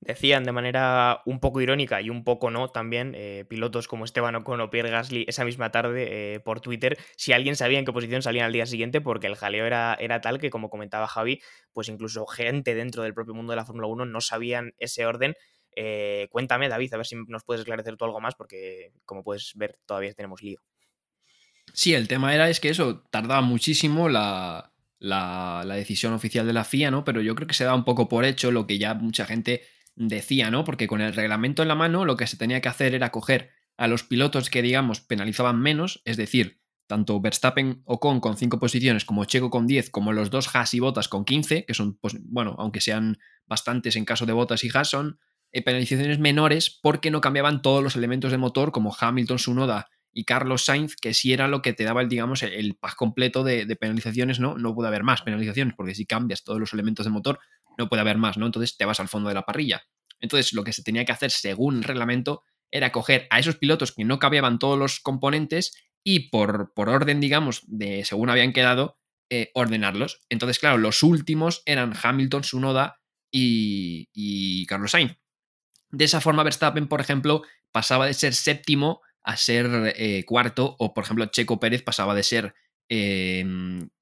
Decían 0.00 0.44
de 0.44 0.52
manera 0.52 1.22
un 1.24 1.40
poco 1.40 1.62
irónica 1.62 2.02
y 2.02 2.10
un 2.10 2.24
poco 2.24 2.50
no 2.50 2.68
también 2.68 3.14
eh, 3.14 3.46
pilotos 3.48 3.88
como 3.88 4.04
Esteban 4.04 4.34
Ocon 4.34 4.60
o 4.60 4.68
Pierre 4.68 4.90
Gasly 4.90 5.24
esa 5.28 5.46
misma 5.46 5.70
tarde 5.70 6.34
eh, 6.34 6.40
por 6.40 6.60
Twitter 6.60 6.98
si 7.16 7.32
alguien 7.32 7.56
sabía 7.56 7.78
en 7.78 7.86
qué 7.86 7.92
posición 7.92 8.20
salían 8.20 8.44
al 8.44 8.52
día 8.52 8.66
siguiente 8.66 9.00
porque 9.00 9.28
el 9.28 9.36
jaleo 9.36 9.64
era, 9.64 9.96
era 9.98 10.20
tal 10.20 10.38
que 10.38 10.50
como 10.50 10.68
comentaba 10.68 11.06
Javi 11.06 11.40
pues 11.72 11.88
incluso 11.88 12.26
gente 12.26 12.74
dentro 12.74 13.02
del 13.02 13.14
propio 13.14 13.32
mundo 13.32 13.52
de 13.52 13.56
la 13.56 13.64
Fórmula 13.64 13.86
1 13.86 14.04
no 14.04 14.20
sabían 14.20 14.74
ese 14.78 15.06
orden 15.06 15.36
eh, 15.74 16.28
cuéntame 16.30 16.68
David 16.68 16.92
a 16.92 16.98
ver 16.98 17.06
si 17.06 17.16
nos 17.28 17.44
puedes 17.44 17.60
esclarecer 17.60 17.96
tú 17.96 18.04
algo 18.04 18.20
más 18.20 18.34
porque 18.34 18.92
como 19.06 19.22
puedes 19.22 19.52
ver 19.54 19.78
todavía 19.86 20.12
tenemos 20.12 20.42
lío 20.42 20.60
Sí, 21.72 21.94
el 21.94 22.08
tema 22.08 22.34
era 22.34 22.50
es 22.50 22.60
que 22.60 22.68
eso 22.68 23.04
tardaba 23.10 23.40
muchísimo 23.40 24.08
la, 24.08 24.72
la, 24.98 25.62
la 25.66 25.74
decisión 25.74 26.12
oficial 26.12 26.46
de 26.46 26.52
la 26.52 26.64
FIA, 26.64 26.90
¿no? 26.90 27.04
Pero 27.04 27.20
yo 27.20 27.34
creo 27.34 27.48
que 27.48 27.54
se 27.54 27.64
da 27.64 27.74
un 27.74 27.84
poco 27.84 28.08
por 28.08 28.24
hecho 28.24 28.50
lo 28.50 28.66
que 28.66 28.78
ya 28.78 28.94
mucha 28.94 29.26
gente 29.26 29.62
decía, 29.96 30.50
¿no? 30.50 30.64
Porque 30.64 30.86
con 30.86 31.00
el 31.00 31.14
reglamento 31.14 31.62
en 31.62 31.68
la 31.68 31.74
mano 31.74 32.04
lo 32.04 32.16
que 32.16 32.26
se 32.26 32.36
tenía 32.36 32.60
que 32.60 32.68
hacer 32.68 32.94
era 32.94 33.10
coger 33.10 33.50
a 33.76 33.88
los 33.88 34.04
pilotos 34.04 34.50
que, 34.50 34.62
digamos, 34.62 35.00
penalizaban 35.00 35.60
menos, 35.60 36.02
es 36.04 36.16
decir, 36.16 36.60
tanto 36.86 37.20
Verstappen 37.20 37.82
o 37.84 37.98
Con 37.98 38.20
con 38.20 38.36
5 38.36 38.58
posiciones 38.58 39.04
como 39.04 39.24
Checo 39.24 39.50
con 39.50 39.66
10, 39.66 39.90
como 39.90 40.12
los 40.12 40.30
dos 40.30 40.54
Haas 40.54 40.74
y 40.74 40.80
Botas 40.80 41.08
con 41.08 41.24
15, 41.24 41.64
que 41.64 41.74
son, 41.74 41.96
pues, 41.96 42.16
bueno, 42.20 42.54
aunque 42.58 42.80
sean 42.80 43.18
bastantes 43.46 43.96
en 43.96 44.04
caso 44.04 44.26
de 44.26 44.32
Botas 44.32 44.64
y 44.64 44.70
Haas, 44.72 44.90
son 44.90 45.18
eh, 45.50 45.62
penalizaciones 45.62 46.18
menores 46.18 46.78
porque 46.82 47.10
no 47.10 47.20
cambiaban 47.20 47.62
todos 47.62 47.82
los 47.82 47.96
elementos 47.96 48.30
de 48.32 48.38
motor 48.38 48.70
como 48.72 48.94
Hamilton, 48.98 49.38
Sunoda 49.38 49.88
y 50.12 50.24
Carlos 50.24 50.64
Sainz, 50.64 50.94
que 50.94 51.12
si 51.12 51.32
era 51.32 51.48
lo 51.48 51.60
que 51.60 51.72
te 51.72 51.84
daba, 51.84 52.00
el, 52.00 52.08
digamos, 52.08 52.42
el, 52.42 52.76
pack 52.76 52.94
completo 52.94 53.42
de, 53.42 53.66
de, 53.66 53.76
penalizaciones, 53.76 54.38
¿no? 54.38 54.56
No 54.56 54.74
puede 54.74 54.88
haber 54.88 55.02
más 55.02 55.22
penalizaciones, 55.22 55.74
porque 55.74 55.94
si 55.94 56.06
cambias 56.06 56.44
todos 56.44 56.60
los 56.60 56.72
elementos 56.72 57.04
de 57.04 57.10
motor, 57.10 57.40
no 57.78 57.88
puede 57.88 58.00
haber 58.00 58.18
más, 58.18 58.36
¿no? 58.36 58.46
Entonces 58.46 58.76
te 58.76 58.84
vas 58.84 59.00
al 59.00 59.08
fondo 59.08 59.28
de 59.28 59.34
la 59.34 59.42
parrilla. 59.42 59.82
Entonces 60.20 60.52
lo 60.52 60.64
que 60.64 60.72
se 60.72 60.82
tenía 60.82 61.04
que 61.04 61.12
hacer 61.12 61.30
según 61.30 61.76
el 61.76 61.84
reglamento 61.84 62.42
era 62.70 62.92
coger 62.92 63.26
a 63.30 63.38
esos 63.38 63.56
pilotos 63.56 63.92
que 63.92 64.04
no 64.04 64.18
cabían 64.18 64.58
todos 64.58 64.78
los 64.78 65.00
componentes 65.00 65.72
y 66.02 66.30
por, 66.30 66.72
por 66.74 66.88
orden, 66.88 67.20
digamos, 67.20 67.62
de 67.66 68.04
según 68.04 68.30
habían 68.30 68.52
quedado, 68.52 68.98
eh, 69.30 69.50
ordenarlos. 69.54 70.20
Entonces, 70.28 70.58
claro, 70.58 70.78
los 70.78 71.02
últimos 71.02 71.62
eran 71.66 71.94
Hamilton, 72.00 72.44
Sunoda 72.44 73.00
y, 73.30 74.66
Carlos 74.66 74.90
Sainz. 74.90 75.16
De 75.90 76.04
esa 76.04 76.20
forma, 76.20 76.42
Verstappen, 76.42 76.88
por 76.88 77.00
ejemplo, 77.00 77.42
pasaba 77.72 78.06
de 78.06 78.14
ser 78.14 78.34
séptimo 78.34 79.00
a 79.22 79.36
ser 79.36 79.94
eh, 79.96 80.24
cuarto, 80.26 80.76
o 80.78 80.92
por 80.92 81.04
ejemplo, 81.04 81.26
Checo 81.26 81.58
Pérez 81.58 81.82
pasaba 81.82 82.14
de 82.14 82.22
ser 82.22 82.54
eh, 82.88 83.44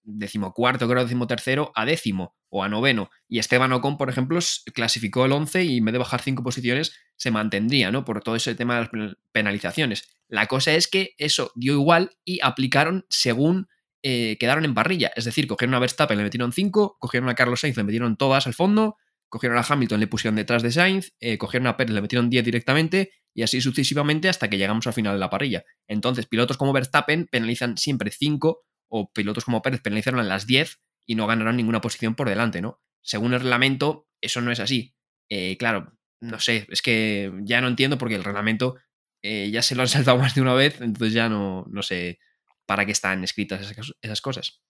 decimocuarto, 0.02 0.88
creo, 0.88 1.02
decimotercero, 1.04 1.72
a 1.74 1.84
décimo 1.84 2.34
o 2.54 2.62
a 2.62 2.68
noveno. 2.68 3.10
Y 3.28 3.38
Esteban 3.38 3.72
Ocon, 3.72 3.96
por 3.96 4.10
ejemplo, 4.10 4.38
clasificó 4.74 5.24
el 5.24 5.32
11 5.32 5.64
y 5.64 5.78
en 5.78 5.86
vez 5.86 5.92
de 5.92 5.98
bajar 5.98 6.20
cinco 6.20 6.42
posiciones, 6.42 6.92
se 7.16 7.30
mantendría, 7.30 7.90
¿no? 7.90 8.04
Por 8.04 8.22
todo 8.22 8.36
ese 8.36 8.54
tema 8.54 8.74
de 8.76 8.88
las 8.92 9.16
penalizaciones. 9.32 10.10
La 10.28 10.46
cosa 10.46 10.72
es 10.74 10.86
que 10.86 11.14
eso 11.16 11.50
dio 11.54 11.72
igual 11.72 12.10
y 12.26 12.40
aplicaron 12.42 13.06
según 13.08 13.68
eh, 14.02 14.36
quedaron 14.38 14.66
en 14.66 14.74
parrilla. 14.74 15.10
Es 15.16 15.24
decir, 15.24 15.46
cogieron 15.46 15.74
a 15.74 15.78
Verstappen, 15.78 16.18
le 16.18 16.24
metieron 16.24 16.52
5, 16.52 16.98
cogieron 17.00 17.30
a 17.30 17.34
Carlos 17.34 17.60
Sainz, 17.60 17.78
le 17.78 17.84
metieron 17.84 18.18
todas 18.18 18.46
al 18.46 18.52
fondo, 18.52 18.96
cogieron 19.30 19.56
a 19.56 19.64
Hamilton, 19.66 20.00
le 20.00 20.06
pusieron 20.06 20.36
detrás 20.36 20.62
de 20.62 20.72
Sainz, 20.72 21.14
eh, 21.20 21.38
cogieron 21.38 21.68
a 21.68 21.78
Pérez, 21.78 21.94
le 21.94 22.02
metieron 22.02 22.28
10 22.28 22.44
directamente 22.44 23.12
y 23.32 23.44
así 23.44 23.62
sucesivamente 23.62 24.28
hasta 24.28 24.50
que 24.50 24.58
llegamos 24.58 24.86
al 24.86 24.92
final 24.92 25.14
de 25.14 25.20
la 25.20 25.30
parrilla. 25.30 25.64
Entonces, 25.86 26.26
pilotos 26.26 26.58
como 26.58 26.74
Verstappen 26.74 27.28
penalizan 27.28 27.78
siempre 27.78 28.10
5 28.10 28.62
o 28.88 29.10
pilotos 29.10 29.46
como 29.46 29.62
Pérez 29.62 29.80
penalizaron 29.80 30.20
a 30.20 30.24
las 30.24 30.46
10 30.46 30.80
y 31.06 31.14
no 31.14 31.26
ganaron 31.26 31.56
ninguna 31.56 31.80
posición 31.80 32.14
por 32.14 32.28
delante, 32.28 32.60
¿no? 32.60 32.80
Según 33.02 33.34
el 33.34 33.40
reglamento, 33.40 34.08
eso 34.20 34.40
no 34.40 34.52
es 34.52 34.60
así. 34.60 34.94
Eh, 35.28 35.56
claro, 35.56 35.98
no 36.20 36.38
sé, 36.38 36.66
es 36.70 36.82
que 36.82 37.32
ya 37.42 37.60
no 37.60 37.68
entiendo 37.68 37.98
porque 37.98 38.14
el 38.14 38.24
reglamento 38.24 38.76
eh, 39.22 39.50
ya 39.50 39.62
se 39.62 39.74
lo 39.74 39.82
han 39.82 39.88
saltado 39.88 40.18
más 40.18 40.34
de 40.34 40.42
una 40.42 40.54
vez, 40.54 40.80
entonces 40.80 41.12
ya 41.12 41.28
no, 41.28 41.66
no 41.70 41.82
sé 41.82 42.18
para 42.66 42.86
qué 42.86 42.92
están 42.92 43.24
escritas 43.24 43.60
esas 44.00 44.20
cosas. 44.20 44.62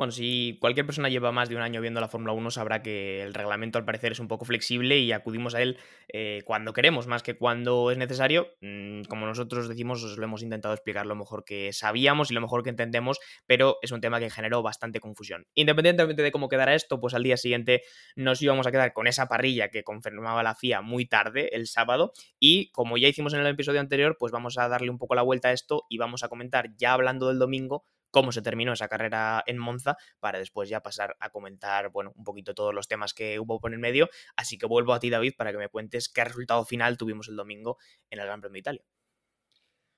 Bueno, 0.00 0.12
si 0.12 0.56
cualquier 0.62 0.86
persona 0.86 1.10
lleva 1.10 1.30
más 1.30 1.50
de 1.50 1.56
un 1.56 1.60
año 1.60 1.82
viendo 1.82 2.00
la 2.00 2.08
Fórmula 2.08 2.32
1 2.32 2.50
sabrá 2.52 2.80
que 2.80 3.22
el 3.22 3.34
reglamento 3.34 3.76
al 3.76 3.84
parecer 3.84 4.12
es 4.12 4.18
un 4.18 4.28
poco 4.28 4.46
flexible 4.46 4.98
y 4.98 5.12
acudimos 5.12 5.54
a 5.54 5.60
él 5.60 5.76
eh, 6.08 6.40
cuando 6.46 6.72
queremos, 6.72 7.06
más 7.06 7.22
que 7.22 7.36
cuando 7.36 7.90
es 7.90 7.98
necesario. 7.98 8.48
Mm, 8.62 9.02
como 9.10 9.26
nosotros 9.26 9.68
decimos, 9.68 10.02
os 10.02 10.16
lo 10.16 10.24
hemos 10.24 10.42
intentado 10.42 10.72
explicar 10.72 11.04
lo 11.04 11.16
mejor 11.16 11.44
que 11.44 11.74
sabíamos 11.74 12.30
y 12.30 12.34
lo 12.34 12.40
mejor 12.40 12.62
que 12.62 12.70
entendemos, 12.70 13.20
pero 13.46 13.76
es 13.82 13.92
un 13.92 14.00
tema 14.00 14.20
que 14.20 14.30
generó 14.30 14.62
bastante 14.62 15.00
confusión. 15.00 15.46
Independientemente 15.52 16.22
de 16.22 16.32
cómo 16.32 16.48
quedara 16.48 16.74
esto, 16.74 16.98
pues 16.98 17.12
al 17.12 17.22
día 17.22 17.36
siguiente 17.36 17.82
nos 18.16 18.40
íbamos 18.40 18.66
a 18.66 18.70
quedar 18.70 18.94
con 18.94 19.06
esa 19.06 19.28
parrilla 19.28 19.68
que 19.68 19.84
confirmaba 19.84 20.42
la 20.42 20.54
FIA 20.54 20.80
muy 20.80 21.04
tarde, 21.04 21.54
el 21.54 21.66
sábado, 21.66 22.14
y 22.38 22.70
como 22.70 22.96
ya 22.96 23.06
hicimos 23.06 23.34
en 23.34 23.40
el 23.40 23.48
episodio 23.48 23.80
anterior, 23.80 24.16
pues 24.18 24.32
vamos 24.32 24.56
a 24.56 24.66
darle 24.66 24.88
un 24.88 24.96
poco 24.96 25.14
la 25.14 25.20
vuelta 25.20 25.48
a 25.48 25.52
esto 25.52 25.84
y 25.90 25.98
vamos 25.98 26.24
a 26.24 26.30
comentar 26.30 26.74
ya 26.78 26.94
hablando 26.94 27.28
del 27.28 27.38
domingo 27.38 27.84
cómo 28.10 28.32
se 28.32 28.42
terminó 28.42 28.72
esa 28.72 28.88
carrera 28.88 29.42
en 29.46 29.58
Monza 29.58 29.96
para 30.18 30.38
después 30.38 30.68
ya 30.68 30.82
pasar 30.82 31.16
a 31.20 31.30
comentar, 31.30 31.90
bueno, 31.90 32.12
un 32.16 32.24
poquito 32.24 32.54
todos 32.54 32.74
los 32.74 32.88
temas 32.88 33.14
que 33.14 33.38
hubo 33.38 33.60
por 33.60 33.72
el 33.72 33.78
medio. 33.78 34.08
Así 34.36 34.58
que 34.58 34.66
vuelvo 34.66 34.92
a 34.92 35.00
ti, 35.00 35.10
David, 35.10 35.34
para 35.36 35.52
que 35.52 35.58
me 35.58 35.68
cuentes 35.68 36.08
qué 36.08 36.24
resultado 36.24 36.64
final 36.64 36.96
tuvimos 36.96 37.28
el 37.28 37.36
domingo 37.36 37.78
en 38.10 38.20
el 38.20 38.26
Gran 38.26 38.40
Premio 38.40 38.54
de 38.54 38.58
Italia. 38.60 38.82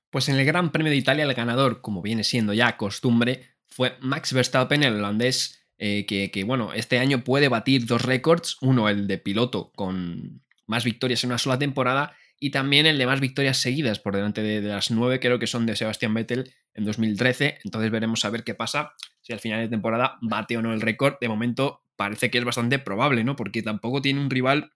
Pues 0.09 0.29
en 0.29 0.35
el 0.37 0.45
Gran 0.45 0.71
Premio 0.71 0.91
de 0.91 0.97
Italia 0.97 1.23
el 1.23 1.33
ganador, 1.33 1.81
como 1.81 2.01
viene 2.01 2.23
siendo 2.23 2.53
ya 2.53 2.77
costumbre, 2.77 3.53
fue 3.67 3.97
Max 3.99 4.33
Verstappen, 4.33 4.83
el 4.83 4.95
holandés, 4.95 5.63
eh, 5.77 6.05
que, 6.05 6.43
bueno, 6.43 6.71
este 6.73 6.99
año 6.99 7.23
puede 7.23 7.49
batir 7.49 7.85
dos 7.85 8.03
récords, 8.03 8.57
uno 8.61 8.89
el 8.89 9.07
de 9.07 9.17
piloto 9.17 9.71
con 9.75 10.43
más 10.67 10.83
victorias 10.83 11.23
en 11.23 11.31
una 11.31 11.39
sola 11.39 11.57
temporada 11.57 12.15
y 12.39 12.51
también 12.51 12.85
el 12.85 12.97
de 12.97 13.05
más 13.05 13.19
victorias 13.19 13.57
seguidas 13.57 13.99
por 13.99 14.15
delante 14.15 14.43
de, 14.43 14.61
las 14.61 14.91
nueve, 14.91 15.19
creo 15.19 15.39
que 15.39 15.47
son 15.47 15.65
de 15.65 15.75
Sebastián 15.75 16.13
Vettel 16.13 16.53
en 16.73 16.85
2013. 16.85 17.59
Entonces 17.63 17.91
veremos 17.91 18.25
a 18.25 18.29
ver 18.29 18.43
qué 18.43 18.55
pasa 18.55 18.93
si 19.21 19.33
al 19.33 19.39
final 19.39 19.61
de 19.61 19.69
temporada 19.69 20.17
bate 20.21 20.57
o 20.57 20.61
no 20.61 20.73
el 20.73 20.81
récord. 20.81 21.15
De 21.19 21.27
momento 21.27 21.83
parece 21.95 22.29
que 22.29 22.37
es 22.37 22.45
bastante 22.45 22.79
probable, 22.79 23.23
¿no? 23.23 23.35
Porque 23.35 23.61
tampoco 23.61 24.01
tiene 24.01 24.19
un 24.19 24.29
rival 24.29 24.71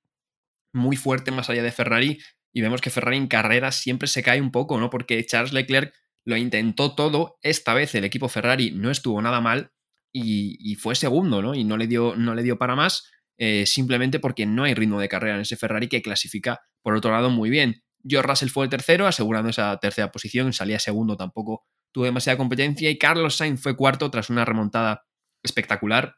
muy 0.73 0.95
fuerte 0.95 1.31
más 1.31 1.49
allá 1.49 1.63
de 1.63 1.71
Ferrari 1.71 2.19
y 2.53 2.61
vemos 2.61 2.81
que 2.81 2.89
Ferrari 2.89 3.17
en 3.17 3.27
carrera 3.27 3.71
siempre 3.71 4.07
se 4.07 4.23
cae 4.23 4.41
un 4.41 4.51
poco, 4.51 4.79
¿no? 4.79 4.89
Porque 4.89 5.23
Charles 5.25 5.53
Leclerc 5.53 5.93
lo 6.23 6.37
intentó 6.37 6.93
todo, 6.93 7.37
esta 7.41 7.73
vez 7.73 7.95
el 7.95 8.03
equipo 8.03 8.27
Ferrari 8.27 8.71
no 8.71 8.91
estuvo 8.91 9.21
nada 9.21 9.39
mal 9.41 9.71
y, 10.11 10.75
fue 10.75 10.95
segundo, 10.95 11.41
¿no? 11.41 11.53
Y 11.53 11.63
no 11.63 11.77
le 11.77 11.87
dio, 11.87 12.15
no 12.15 12.33
le 12.33 12.43
dio 12.43 12.57
para 12.57 12.75
más. 12.75 13.11
Eh, 13.37 13.67
simplemente 13.67 14.19
porque 14.19 14.47
no 14.47 14.63
hay 14.63 14.73
ritmo 14.73 14.99
de 14.99 15.07
carrera 15.07 15.35
en 15.35 15.41
ese 15.41 15.55
Ferrari 15.55 15.87
que 15.87 16.01
clasifica 16.01 16.61
por 16.81 16.95
otro 16.95 17.11
lado 17.11 17.29
muy 17.29 17.51
bien. 17.51 17.83
George 18.03 18.27
Russell 18.27 18.49
fue 18.49 18.65
el 18.65 18.69
tercero, 18.71 19.05
asegurando 19.05 19.49
esa 19.49 19.77
tercera 19.77 20.11
posición, 20.11 20.53
salía 20.53 20.79
segundo, 20.79 21.17
tampoco 21.17 21.65
tuvo 21.97 22.05
demasiada 22.05 22.37
competencia 22.37 22.91
y 22.91 22.99
Carlos 22.99 23.37
Sainz 23.37 23.59
fue 23.59 23.75
cuarto 23.75 24.11
tras 24.11 24.29
una 24.29 24.45
remontada 24.45 25.07
espectacular, 25.41 26.15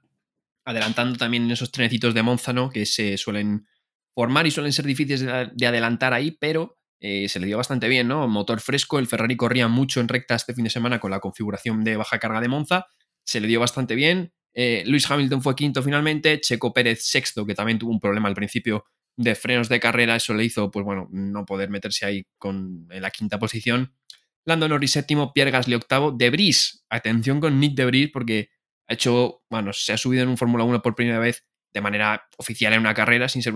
adelantando 0.65 1.17
también 1.17 1.43
en 1.43 1.51
esos 1.51 1.71
trenecitos 1.71 2.13
de 2.13 2.21
Monza, 2.21 2.53
que 2.73 2.85
se 2.85 3.15
suelen 3.15 3.65
formar 4.13 4.45
y 4.45 4.51
suelen 4.51 4.73
ser 4.73 4.83
difíciles 4.83 5.21
de, 5.21 5.65
adelantar 5.65 6.13
ahí, 6.13 6.31
pero 6.31 6.77
eh, 6.99 7.29
se 7.29 7.39
le 7.39 7.45
dio 7.45 7.55
bastante 7.55 7.87
bien, 7.87 8.09
¿no? 8.09 8.27
Motor 8.27 8.59
fresco, 8.59 8.99
el 8.99 9.07
Ferrari 9.07 9.37
corría 9.37 9.69
mucho 9.69 10.01
en 10.01 10.09
recta 10.09 10.35
este 10.35 10.53
fin 10.53 10.65
de 10.65 10.69
semana 10.69 10.99
con 10.99 11.11
la 11.11 11.21
configuración 11.21 11.85
de 11.85 11.95
baja 11.95 12.19
carga 12.19 12.41
de 12.41 12.49
Monza, 12.49 12.87
se 13.23 13.39
le 13.39 13.47
dio 13.47 13.61
bastante 13.61 13.95
bien, 13.95 14.33
eh, 14.53 14.83
Luis 14.85 15.09
Hamilton 15.09 15.41
fue 15.41 15.55
quinto 15.55 15.81
finalmente, 15.81 16.41
Checo 16.41 16.73
Pérez 16.73 17.05
sexto, 17.05 17.45
que 17.45 17.55
también 17.55 17.79
tuvo 17.79 17.91
un 17.91 18.01
problema 18.01 18.27
al 18.27 18.35
principio 18.35 18.83
de 19.15 19.33
frenos 19.33 19.69
de 19.69 19.79
carrera, 19.79 20.17
eso 20.17 20.33
le 20.33 20.43
hizo, 20.43 20.71
pues 20.71 20.83
bueno, 20.83 21.07
no 21.09 21.45
poder 21.45 21.69
meterse 21.69 22.05
ahí 22.05 22.25
con, 22.37 22.85
en 22.89 23.01
la 23.01 23.11
quinta 23.11 23.39
posición. 23.39 23.93
Lando 24.45 24.67
Norris 24.67 24.91
séptimo, 24.91 25.33
Pierre 25.33 25.51
Gasly 25.51 25.75
octavo, 25.75 26.11
De 26.11 26.29
Vries, 26.29 26.85
atención 26.89 27.39
con 27.39 27.59
Nick 27.59 27.75
De 27.75 27.85
Vries 27.85 28.09
porque 28.11 28.49
ha 28.87 28.93
hecho, 28.93 29.43
bueno, 29.49 29.71
se 29.73 29.93
ha 29.93 29.97
subido 29.97 30.23
en 30.23 30.29
un 30.29 30.37
Fórmula 30.37 30.63
1 30.63 30.81
por 30.81 30.95
primera 30.95 31.19
vez 31.19 31.45
de 31.71 31.81
manera 31.81 32.27
oficial 32.37 32.73
en 32.73 32.79
una 32.79 32.93
carrera, 32.93 33.29
sin 33.29 33.43
ser 33.43 33.53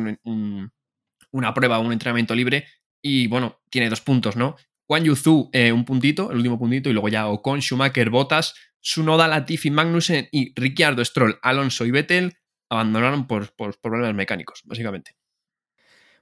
una 1.32 1.54
prueba 1.54 1.80
o 1.80 1.82
un 1.82 1.92
entrenamiento 1.92 2.36
libre, 2.36 2.68
y 3.02 3.28
bueno, 3.28 3.62
tiene 3.70 3.90
dos 3.90 4.02
puntos, 4.02 4.36
¿no? 4.36 4.56
Juan 4.86 5.04
Yuzu, 5.04 5.50
eh, 5.52 5.72
un 5.72 5.86
puntito, 5.86 6.30
el 6.30 6.38
último 6.38 6.60
puntito, 6.60 6.90
y 6.90 6.94
luego 6.94 7.10
ya 7.10 7.28
Ocon, 7.28 7.62
Schumacher, 7.62 8.12
Bottas, 8.12 8.54
Sunoda, 8.80 9.28
Latifi, 9.28 9.72
Magnussen 9.72 10.28
y 10.32 10.54
Ricciardo, 10.60 11.04
Stroll, 11.04 11.40
Alonso 11.42 11.86
y 11.86 11.92
Vettel 11.92 12.34
abandonaron 12.70 13.26
por 13.26 13.56
problemas 13.82 14.14
mecánicos, 14.14 14.62
básicamente. 14.66 15.16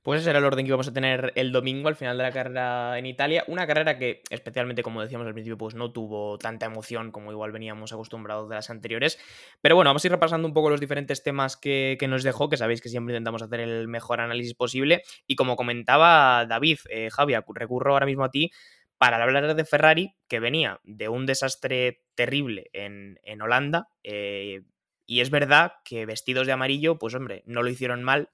Pues 0.04 0.22
ese 0.22 0.32
era 0.32 0.40
el 0.40 0.46
orden 0.46 0.66
que 0.66 0.70
íbamos 0.70 0.88
a 0.88 0.94
tener 0.94 1.32
el 1.36 1.52
domingo 1.52 1.88
al 1.88 1.96
final 1.96 2.18
de 2.18 2.24
la 2.24 2.32
carrera 2.32 2.98
en 2.98 3.06
Italia. 3.06 3.44
Una 3.48 3.68
carrera 3.68 4.00
que, 4.00 4.24
especialmente 4.32 4.82
como 4.82 5.00
decíamos 5.00 5.28
al 5.28 5.34
principio, 5.34 5.60
pues 5.60 5.76
no 5.76 5.92
tuvo 5.92 6.40
tanta 6.40 6.66
emoción 6.66 7.12
como 7.12 7.32
igual 7.32 7.52
veníamos 7.52 7.94
acostumbrados 7.94 8.50
de 8.50 8.56
las 8.56 8.72
anteriores. 8.72 9.20
Pero 9.62 9.76
bueno, 9.76 9.90
vamos 9.90 10.04
a 10.04 10.08
ir 10.08 10.12
repasando 10.12 10.48
un 10.48 10.56
poco 10.56 10.72
los 10.72 10.80
diferentes 10.80 11.22
temas 11.22 11.56
que, 11.56 12.00
nos 12.10 12.24
dejó, 12.24 12.50
que 12.50 12.58
sabéis 12.58 12.82
que 12.82 12.90
siempre 12.90 13.14
intentamos 13.14 13.44
hacer 13.44 13.60
el 13.60 13.88
mejor 13.88 14.22
análisis 14.22 14.56
posible. 14.56 15.04
Y 15.28 15.36
como 15.36 15.56
comentaba 15.56 16.48
David, 16.48 16.80
eh, 16.90 17.10
Javier, 17.12 17.44
recurro 17.54 17.94
ahora 17.94 18.08
mismo 18.08 18.24
a 18.24 18.32
ti 18.32 18.50
para 18.98 19.22
hablar 19.22 19.56
de 19.56 19.66
Ferrari, 19.66 20.16
que 20.28 20.40
venía 20.40 20.80
de 20.84 21.10
un 21.10 21.28
desastre 21.28 22.02
terrible 22.16 22.72
en, 22.74 23.20
Holanda. 23.40 23.90
Eh, 24.02 24.64
y 25.06 25.22
es 25.22 25.30
verdad 25.30 25.74
que 25.86 26.08
vestidos 26.08 26.48
de 26.48 26.54
amarillo, 26.54 26.98
pues 26.98 27.14
hombre, 27.14 27.44
no 27.46 27.62
lo 27.62 27.70
hicieron 27.70 28.04
mal, 28.04 28.30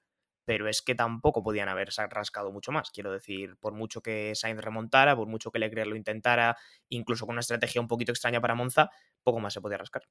pero 0.48 0.66
es 0.66 0.80
que 0.80 0.94
tampoco 0.94 1.42
podían 1.42 1.68
haber 1.68 1.90
rascado 2.08 2.50
mucho 2.50 2.72
más. 2.72 2.90
Quiero 2.90 3.12
decir, 3.12 3.58
por 3.60 3.74
mucho 3.74 4.00
que 4.00 4.34
Sainz 4.34 4.62
remontara, 4.62 5.14
por 5.14 5.28
mucho 5.28 5.50
que 5.50 5.58
Leclerc 5.58 5.86
lo 5.90 5.94
intentara, 5.94 6.56
incluso 6.88 7.26
con 7.26 7.34
una 7.34 7.40
estrategia 7.40 7.82
un 7.82 7.86
poquito 7.86 8.12
extraña 8.12 8.40
para 8.40 8.54
Monza, 8.54 8.88
poco 9.22 9.40
más 9.40 9.52
se 9.52 9.60
podía 9.60 9.76
rascar. 9.76 10.04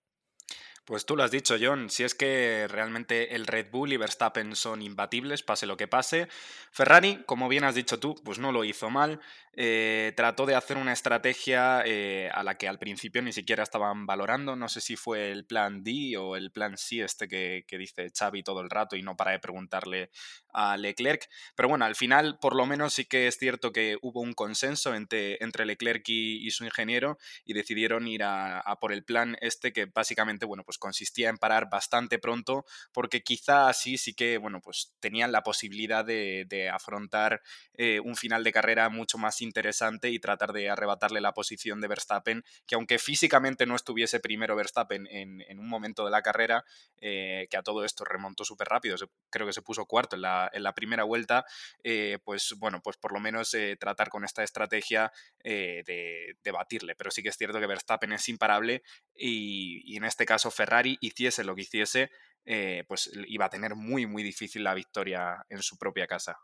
Pues 0.87 1.05
tú 1.05 1.17
lo 1.17 1.23
has 1.23 1.31
dicho, 1.31 1.57
John. 1.59 1.89
Si 1.89 2.05
es 2.05 2.15
que 2.15 2.65
realmente 2.69 3.35
el 3.35 3.45
Red 3.45 3.71
Bull 3.71 3.91
y 3.91 3.97
Verstappen 3.97 4.55
son 4.55 4.81
imbatibles, 4.81 5.43
pase 5.43 5.65
lo 5.65 5.75
que 5.75 5.89
pase. 5.89 6.29
Ferrari, 6.71 7.23
como 7.25 7.49
bien 7.49 7.65
has 7.65 7.75
dicho 7.75 7.99
tú, 7.99 8.15
pues 8.23 8.39
no 8.39 8.53
lo 8.53 8.63
hizo 8.63 8.89
mal. 8.89 9.19
Eh, 9.59 10.13
trató 10.15 10.45
de 10.45 10.53
hacer 10.53 10.77
una 10.77 10.93
estrategia 10.93 11.81
eh, 11.83 12.29
a 12.31 12.43
la 12.43 12.59
que 12.59 12.67
al 12.67 12.77
principio 12.77 13.23
ni 13.23 13.33
siquiera 13.33 13.63
estaban 13.63 14.05
valorando. 14.05 14.55
No 14.55 14.69
sé 14.69 14.79
si 14.79 14.95
fue 14.95 15.31
el 15.31 15.45
plan 15.45 15.83
D 15.83 16.15
o 16.15 16.37
el 16.37 16.51
plan 16.51 16.77
C, 16.77 17.01
este 17.01 17.27
que, 17.27 17.65
dice 17.77 18.09
Xavi 18.17 18.43
todo 18.43 18.61
el 18.61 18.69
rato 18.69 18.95
y 18.95 19.01
no 19.01 19.17
para 19.17 19.31
de 19.31 19.39
preguntarle 19.39 20.09
a 20.53 20.77
Leclerc. 20.77 21.27
Pero 21.55 21.67
bueno, 21.67 21.83
al 21.83 21.95
final, 21.95 22.37
por 22.39 22.55
lo 22.55 22.65
menos 22.65 22.93
sí 22.93 23.03
que 23.03 23.27
es 23.27 23.37
cierto 23.37 23.73
que 23.73 23.97
hubo 24.01 24.21
un 24.21 24.33
consenso 24.33 24.95
entre, 24.95 25.43
entre 25.43 25.65
Leclerc 25.65 26.07
y, 26.07 26.49
su 26.51 26.63
ingeniero 26.63 27.17
y 27.43 27.53
decidieron 27.53 28.07
ir 28.07 28.23
a, 28.23 28.59
a 28.59 28.79
por 28.79 28.93
el 28.93 29.03
plan 29.03 29.37
este 29.41 29.73
que 29.73 29.85
básicamente, 29.85 30.45
bueno, 30.45 30.63
pues 30.63 30.76
consistía 30.77 31.29
en 31.29 31.37
parar 31.37 31.69
bastante 31.69 32.19
pronto, 32.19 32.65
porque 32.91 33.21
quizá 33.21 33.69
así 33.69 33.97
sí 33.97 34.13
que, 34.13 34.37
bueno, 34.37 34.61
pues 34.61 34.93
tenían 34.99 35.31
la 35.31 35.43
posibilidad 35.43 36.05
de, 36.05 36.69
afrontar 36.73 37.41
eh, 37.73 37.99
un 37.99 38.15
final 38.15 38.43
de 38.43 38.51
carrera 38.51 38.89
mucho 38.89 39.17
más 39.17 39.41
interesante 39.41 40.09
y 40.09 40.19
tratar 40.19 40.53
de 40.53 40.69
arrebatarle 40.69 41.21
la 41.21 41.33
posición 41.33 41.79
de 41.81 41.87
Verstappen, 41.87 42.43
que 42.65 42.75
aunque 42.75 42.99
físicamente 42.99 43.65
no 43.65 43.75
estuviese 43.75 44.19
primero 44.19 44.55
Verstappen 44.55 45.07
en, 45.07 45.59
un 45.59 45.67
momento 45.67 46.05
de 46.05 46.11
la 46.11 46.21
carrera, 46.21 46.63
eh, 46.99 47.47
que 47.49 47.57
a 47.57 47.63
todo 47.63 47.85
esto 47.85 48.03
remontó 48.03 48.43
súper 48.43 48.67
rápido, 48.67 48.95
creo 49.29 49.47
que 49.47 49.53
se 49.53 49.61
puso 49.61 49.85
cuarto 49.85 50.15
en 50.15 50.21
la, 50.21 50.73
primera 50.75 51.03
vuelta, 51.03 51.45
eh, 51.83 52.19
pues 52.23 52.53
bueno, 52.57 52.81
pues 52.83 52.97
por 52.97 53.13
lo 53.13 53.19
menos 53.19 53.55
tratar 53.79 54.09
con 54.09 54.23
esta 54.23 54.43
estrategia 54.43 55.11
de, 55.43 56.35
batirle, 56.51 56.95
pero 56.95 57.11
sí 57.11 57.21
que 57.21 57.29
es 57.29 57.37
cierto 57.37 57.59
que 57.59 57.67
Verstappen 57.67 58.11
es 58.13 58.27
imparable 58.29 58.83
y, 59.15 59.81
y 59.85 59.97
en 59.97 60.05
este 60.05 60.25
caso 60.25 60.49
Ferrari 60.51 60.66
hiciese 61.01 61.43
lo 61.43 61.55
que 61.55 61.61
hiciese, 61.61 62.11
eh, 62.45 62.85
pues 62.87 63.11
iba 63.27 63.45
a 63.45 63.49
tener 63.49 63.75
muy, 63.75 64.05
muy 64.05 64.23
difícil 64.23 64.63
la 64.63 64.73
victoria 64.73 65.45
en 65.49 65.61
su 65.61 65.77
propia 65.77 66.07
casa. 66.07 66.37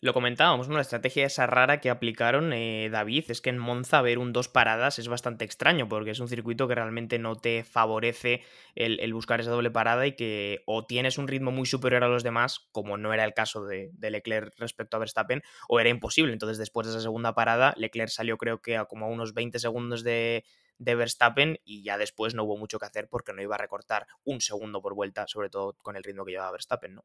Lo 0.00 0.14
comentábamos, 0.14 0.68
una 0.68 0.80
estrategia 0.80 1.26
esa 1.26 1.48
rara 1.48 1.80
que 1.80 1.90
aplicaron 1.90 2.52
eh, 2.52 2.88
David 2.88 3.32
es 3.32 3.40
que 3.40 3.50
en 3.50 3.58
Monza 3.58 4.00
ver 4.00 4.18
un 4.18 4.32
dos 4.32 4.48
paradas 4.48 5.00
es 5.00 5.08
bastante 5.08 5.44
extraño 5.44 5.88
porque 5.88 6.12
es 6.12 6.20
un 6.20 6.28
circuito 6.28 6.68
que 6.68 6.76
realmente 6.76 7.18
no 7.18 7.34
te 7.34 7.64
favorece 7.64 8.44
el, 8.76 9.12
buscar 9.12 9.40
esa 9.40 9.50
doble 9.50 9.72
parada 9.72 10.06
y 10.06 10.12
que 10.12 10.62
o 10.66 10.86
tienes 10.86 11.18
un 11.18 11.26
ritmo 11.26 11.50
muy 11.50 11.66
superior 11.66 12.04
a 12.04 12.08
los 12.08 12.22
demás, 12.22 12.68
como 12.70 12.96
no 12.96 13.12
era 13.12 13.24
el 13.24 13.34
caso 13.34 13.64
de, 13.64 13.90
Leclerc 14.00 14.54
respecto 14.56 14.96
a 14.96 15.00
Verstappen, 15.00 15.42
o 15.68 15.80
era 15.80 15.88
imposible. 15.88 16.32
Entonces 16.32 16.58
después 16.58 16.86
de 16.86 16.92
esa 16.92 17.02
segunda 17.02 17.34
parada, 17.34 17.74
Leclerc 17.76 18.10
salió 18.10 18.38
creo 18.38 18.62
que 18.62 18.76
a 18.76 18.84
como 18.84 19.08
unos 19.08 19.34
20 19.34 19.58
segundos 19.58 20.04
de, 20.04 20.44
de 20.78 20.94
Verstappen 20.94 21.58
y 21.64 21.82
ya 21.82 21.98
después 21.98 22.34
no 22.34 22.44
hubo 22.44 22.56
mucho 22.56 22.78
que 22.78 22.86
hacer 22.86 23.08
porque 23.08 23.32
no 23.32 23.42
iba 23.42 23.56
a 23.56 23.58
recortar 23.58 24.06
un 24.24 24.40
segundo 24.40 24.80
por 24.80 24.94
vuelta, 24.94 25.26
sobre 25.26 25.50
todo 25.50 25.74
con 25.82 25.96
el 25.96 26.04
ritmo 26.04 26.24
que 26.24 26.32
llevaba 26.32 26.52
Verstappen, 26.52 26.94
¿no? 26.94 27.04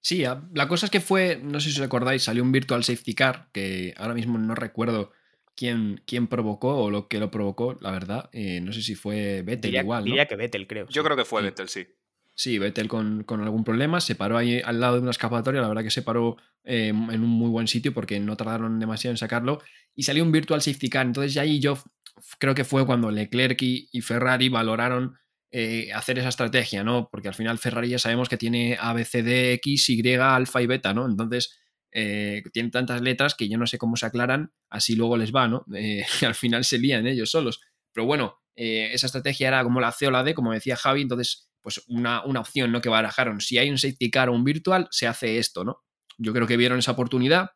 Sí, 0.00 0.24
la 0.52 0.66
cosa 0.66 0.86
es 0.86 0.90
que 0.90 1.00
fue, 1.00 1.38
no 1.40 1.60
sé 1.60 1.70
si 1.70 1.80
os 1.80 1.86
acordáis, 1.86 2.24
salió 2.24 2.42
un 2.42 2.50
Virtual 2.50 2.82
Safety 2.82 3.14
Car, 3.14 3.50
que 3.52 3.94
ahora 3.96 4.14
mismo 4.14 4.36
no 4.36 4.56
recuerdo 4.56 5.12
quién, 5.54 6.02
quién 6.06 6.26
provocó 6.26 6.76
o 6.76 6.90
lo 6.90 7.06
que 7.06 7.20
lo 7.20 7.30
provocó, 7.30 7.76
la 7.80 7.92
verdad. 7.92 8.28
Eh, 8.32 8.60
no 8.60 8.72
sé 8.72 8.82
si 8.82 8.96
fue 8.96 9.42
Vettel 9.42 9.76
igual. 9.76 10.00
¿no? 10.00 10.06
Diría 10.06 10.26
que 10.26 10.34
Vettel, 10.34 10.66
creo. 10.66 10.88
Yo 10.88 11.04
creo 11.04 11.16
que 11.16 11.24
fue 11.24 11.42
Vettel, 11.42 11.68
sí. 11.68 11.86
Sí, 12.34 12.58
Vettel 12.58 12.88
con, 12.88 13.24
algún 13.28 13.62
problema, 13.62 14.00
se 14.00 14.16
paró 14.16 14.38
ahí 14.38 14.60
al 14.64 14.80
lado 14.80 14.94
de 14.94 15.02
una 15.02 15.10
escapatoria, 15.10 15.60
la 15.60 15.68
verdad 15.68 15.84
que 15.84 15.90
se 15.90 16.02
paró 16.02 16.36
eh, 16.64 16.88
en 16.88 17.22
un 17.22 17.28
muy 17.28 17.50
buen 17.50 17.68
sitio 17.68 17.92
porque 17.92 18.18
no 18.18 18.36
tardaron 18.36 18.80
demasiado 18.80 19.12
en 19.12 19.18
sacarlo 19.18 19.60
y 19.94 20.04
salió 20.04 20.24
un 20.24 20.32
Virtual 20.32 20.62
Safety 20.62 20.88
Car, 20.88 21.06
entonces 21.06 21.34
ya 21.34 21.42
ahí 21.42 21.60
yo 21.60 21.78
creo 22.38 22.54
que 22.54 22.64
fue 22.64 22.86
cuando 22.86 23.10
Leclerc 23.10 23.60
y, 23.62 24.00
Ferrari 24.02 24.48
valoraron 24.48 25.18
eh, 25.50 25.92
hacer 25.92 26.18
esa 26.18 26.28
estrategia, 26.28 26.84
¿no? 26.84 27.08
Porque 27.10 27.28
al 27.28 27.34
final 27.34 27.58
Ferrari 27.58 27.88
ya 27.88 27.98
sabemos 27.98 28.28
que 28.28 28.36
tiene 28.36 28.76
A, 28.80 28.92
B, 28.92 29.04
C, 29.04 29.22
D, 29.22 29.54
X, 29.54 29.90
Y, 29.90 30.14
alfa 30.16 30.62
y 30.62 30.66
beta, 30.66 30.94
¿no? 30.94 31.06
Entonces, 31.06 31.58
eh, 31.90 32.42
tiene 32.52 32.70
tantas 32.70 33.02
letras 33.02 33.34
que 33.34 33.48
yo 33.48 33.58
no 33.58 33.66
sé 33.66 33.78
cómo 33.78 33.96
se 33.96 34.06
aclaran, 34.06 34.52
así 34.70 34.96
luego 34.96 35.16
les 35.16 35.34
va, 35.34 35.48
¿no? 35.48 35.64
Eh, 35.74 36.04
al 36.26 36.34
final 36.34 36.64
se 36.64 36.78
lían 36.78 37.06
ellos 37.06 37.30
solos. 37.30 37.60
Pero 37.92 38.06
bueno, 38.06 38.38
esa 38.54 39.06
estrategia 39.06 39.48
era 39.48 39.64
como 39.64 39.80
la 39.80 39.92
C 39.92 40.06
o 40.06 40.10
la 40.10 40.22
D, 40.22 40.34
como 40.34 40.52
decía 40.52 40.76
Javi, 40.76 41.02
entonces, 41.02 41.50
pues 41.60 41.82
una, 41.88 42.24
una 42.24 42.40
opción, 42.40 42.72
¿no? 42.72 42.80
Que 42.80 42.88
barajaron. 42.88 43.40
Si 43.40 43.58
hay 43.58 43.70
un 43.70 43.78
safety 43.78 44.10
car 44.10 44.28
o 44.28 44.32
un 44.32 44.44
virtual, 44.44 44.88
se 44.90 45.06
hace 45.06 45.38
esto, 45.38 45.64
¿no? 45.64 45.82
Yo 46.18 46.32
creo 46.32 46.46
que 46.46 46.56
vieron 46.56 46.78
esa 46.78 46.92
oportunidad, 46.92 47.50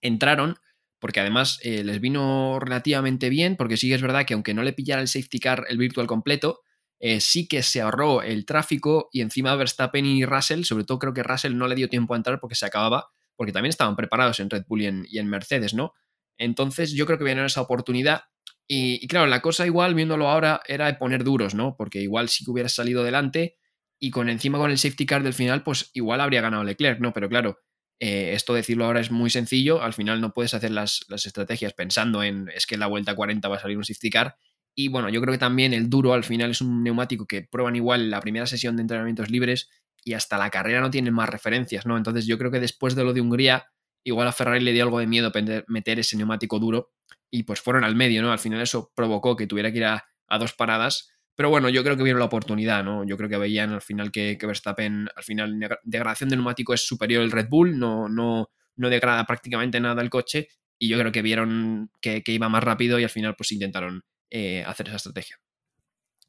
entraron, 0.00 0.58
porque 0.98 1.20
además 1.20 1.58
eh, 1.62 1.84
les 1.84 2.00
vino 2.00 2.58
relativamente 2.60 3.28
bien, 3.28 3.56
porque 3.56 3.76
sí 3.76 3.88
que 3.88 3.94
es 3.94 4.02
verdad 4.02 4.26
que 4.26 4.34
aunque 4.34 4.54
no 4.54 4.62
le 4.62 4.72
pillara 4.72 5.00
el 5.00 5.08
safety 5.08 5.38
car 5.38 5.64
el 5.68 5.78
virtual 5.78 6.06
completo, 6.06 6.60
eh, 7.00 7.20
sí 7.20 7.46
que 7.46 7.62
se 7.62 7.80
ahorró 7.80 8.22
el 8.22 8.44
tráfico 8.44 9.08
y 9.12 9.20
encima 9.20 9.54
Verstappen 9.54 10.04
y 10.04 10.24
Russell, 10.24 10.64
sobre 10.64 10.84
todo 10.84 10.98
creo 10.98 11.14
que 11.14 11.22
Russell 11.22 11.56
no 11.56 11.68
le 11.68 11.76
dio 11.76 11.88
tiempo 11.88 12.14
a 12.14 12.16
entrar 12.16 12.40
porque 12.40 12.56
se 12.56 12.66
acababa, 12.66 13.10
porque 13.36 13.52
también 13.52 13.70
estaban 13.70 13.94
preparados 13.94 14.40
en 14.40 14.50
Red 14.50 14.64
Bull 14.66 14.82
y 14.82 15.18
en, 15.18 15.28
Mercedes, 15.28 15.74
¿no? 15.74 15.94
Entonces 16.36 16.92
yo 16.92 17.06
creo 17.06 17.18
que 17.18 17.24
vieron 17.24 17.46
esa 17.46 17.60
oportunidad 17.60 18.22
y, 18.66 19.06
claro, 19.06 19.26
la 19.26 19.40
cosa 19.40 19.64
igual, 19.64 19.94
viéndolo 19.94 20.28
ahora, 20.28 20.60
era 20.66 20.86
de 20.86 20.94
poner 20.94 21.24
duros, 21.24 21.54
¿no? 21.54 21.74
Porque 21.76 22.02
igual 22.02 22.28
sí 22.28 22.44
que 22.44 22.50
hubiera 22.50 22.68
salido 22.68 23.02
delante 23.02 23.56
y 23.98 24.10
con 24.10 24.28
encima 24.28 24.58
con 24.58 24.70
el 24.70 24.78
safety 24.78 25.06
car 25.06 25.22
del 25.22 25.32
final, 25.34 25.62
pues 25.62 25.90
igual 25.94 26.20
habría 26.20 26.42
ganado 26.42 26.64
Leclerc, 26.64 27.00
¿no? 27.00 27.12
Pero 27.12 27.28
claro, 27.28 27.58
eh, 28.00 28.32
esto 28.34 28.54
decirlo 28.54 28.84
ahora 28.84 29.00
es 29.00 29.10
muy 29.10 29.30
sencillo, 29.30 29.82
al 29.82 29.92
final 29.92 30.20
no 30.20 30.32
puedes 30.32 30.54
hacer 30.54 30.70
las, 30.70 31.04
estrategias 31.10 31.72
pensando 31.72 32.22
en 32.22 32.48
es 32.54 32.66
que 32.66 32.74
en 32.74 32.80
la 32.80 32.86
vuelta 32.86 33.14
40 33.14 33.48
va 33.48 33.56
a 33.56 33.60
salir 33.60 33.76
un 33.76 33.84
safety 33.84 34.10
car. 34.10 34.36
Y 34.74 34.88
bueno, 34.88 35.08
yo 35.08 35.20
creo 35.20 35.32
que 35.32 35.38
también 35.38 35.74
el 35.74 35.90
duro 35.90 36.12
al 36.12 36.22
final 36.22 36.52
es 36.52 36.60
un 36.60 36.84
neumático 36.84 37.26
que 37.26 37.42
prueban 37.42 37.74
igual 37.74 38.10
la 38.10 38.20
primera 38.20 38.46
sesión 38.46 38.76
de 38.76 38.82
entrenamientos 38.82 39.30
libres 39.30 39.68
y 40.04 40.12
hasta 40.12 40.38
la 40.38 40.50
carrera 40.50 40.80
no 40.80 40.90
tienen 40.90 41.12
más 41.12 41.28
referencias, 41.28 41.84
¿no? 41.84 41.96
Entonces 41.96 42.26
yo 42.26 42.38
creo 42.38 42.52
que 42.52 42.60
después 42.60 42.94
de 42.94 43.02
lo 43.02 43.12
de 43.12 43.20
Hungría, 43.20 43.66
igual 44.04 44.28
a 44.28 44.32
Ferrari 44.32 44.60
le 44.60 44.72
dio 44.72 44.84
algo 44.84 45.00
de 45.00 45.08
miedo 45.08 45.32
meter 45.66 45.98
ese 45.98 46.16
neumático 46.16 46.60
duro 46.60 46.92
y 47.30 47.42
pues 47.42 47.60
fueron 47.60 47.82
al 47.82 47.96
medio, 47.96 48.22
¿no? 48.22 48.30
Al 48.30 48.38
final 48.38 48.60
eso 48.60 48.92
provocó 48.94 49.34
que 49.34 49.48
tuviera 49.48 49.72
que 49.72 49.78
ir 49.78 49.84
a 49.84 50.04
dos 50.38 50.52
paradas 50.52 51.10
pero 51.38 51.50
bueno, 51.50 51.68
yo 51.68 51.84
creo 51.84 51.96
que 51.96 52.02
vieron 52.02 52.18
la 52.18 52.24
oportunidad, 52.24 52.82
¿no? 52.82 53.06
Yo 53.06 53.16
creo 53.16 53.28
que 53.28 53.36
veían 53.36 53.72
al 53.72 53.80
final 53.80 54.10
que, 54.10 54.36
Verstappen, 54.42 55.08
al 55.14 55.22
final, 55.22 55.56
degradación 55.84 56.30
de 56.30 56.34
neumático 56.34 56.74
es 56.74 56.84
superior 56.84 57.22
al 57.22 57.30
Red 57.30 57.46
Bull, 57.48 57.78
no, 57.78 58.08
no, 58.08 58.50
no 58.74 58.88
degrada 58.88 59.24
prácticamente 59.24 59.78
nada 59.78 60.02
el 60.02 60.10
coche. 60.10 60.48
Y 60.80 60.88
yo 60.88 60.98
creo 60.98 61.12
que 61.12 61.22
vieron 61.22 61.92
que, 62.00 62.24
iba 62.26 62.48
más 62.48 62.64
rápido 62.64 62.98
y 62.98 63.04
al 63.04 63.10
final, 63.10 63.36
pues 63.36 63.52
intentaron 63.52 64.02
eh, 64.30 64.64
hacer 64.66 64.88
esa 64.88 64.96
estrategia. 64.96 65.36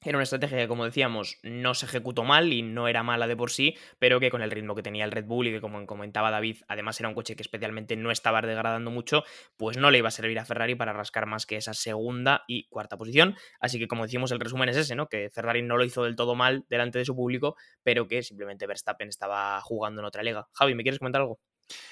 Era 0.01 0.17
una 0.17 0.23
estrategia 0.23 0.57
que, 0.59 0.67
como 0.69 0.85
decíamos, 0.85 1.39
no 1.43 1.73
se 1.73 1.85
ejecutó 1.85 2.23
mal 2.23 2.53
y 2.53 2.61
no 2.61 2.87
era 2.87 3.03
mala 3.03 3.27
de 3.27 3.35
por 3.35 3.51
sí, 3.51 3.75
pero 3.99 4.21
que 4.21 4.29
con 4.31 4.41
el 4.41 4.49
ritmo 4.49 4.73
que 4.73 4.81
tenía 4.81 5.03
el 5.03 5.11
Red 5.11 5.25
Bull 5.25 5.47
y 5.47 5.51
que, 5.51 5.59
como 5.59 5.85
comentaba 5.85 6.31
David, 6.31 6.57
además 6.69 6.97
era 7.01 7.09
un 7.09 7.15
coche 7.15 7.35
que 7.35 7.41
especialmente 7.41 7.97
no 7.97 8.09
estaba 8.09 8.41
degradando 8.41 8.91
mucho, 8.91 9.23
pues 9.57 9.75
no 9.75 9.91
le 9.91 9.97
iba 9.97 10.07
a 10.07 10.11
servir 10.11 10.39
a 10.39 10.45
Ferrari 10.45 10.75
para 10.75 10.93
rascar 10.93 11.25
más 11.25 11.45
que 11.45 11.57
esa 11.57 11.73
segunda 11.73 12.45
y 12.47 12.69
cuarta 12.69 12.95
posición. 12.97 13.35
Así 13.59 13.77
que, 13.77 13.89
como 13.89 14.03
decimos, 14.03 14.31
el 14.31 14.39
resumen 14.39 14.69
es 14.69 14.77
ese, 14.77 14.95
¿no? 14.95 15.07
Que 15.07 15.29
Ferrari 15.31 15.63
no 15.63 15.75
lo 15.75 15.83
hizo 15.83 16.05
del 16.05 16.15
todo 16.15 16.33
mal 16.33 16.63
delante 16.69 16.97
de 16.97 17.03
su 17.03 17.13
público, 17.13 17.57
pero 17.83 18.07
que 18.07 18.23
simplemente 18.23 18.67
Verstappen 18.67 19.09
estaba 19.09 19.59
jugando 19.61 19.99
en 19.99 20.05
otra 20.05 20.23
liga. 20.23 20.47
Javi, 20.53 20.75
¿me 20.75 20.83
quieres 20.83 20.99
comentar 20.99 21.21
algo? 21.21 21.48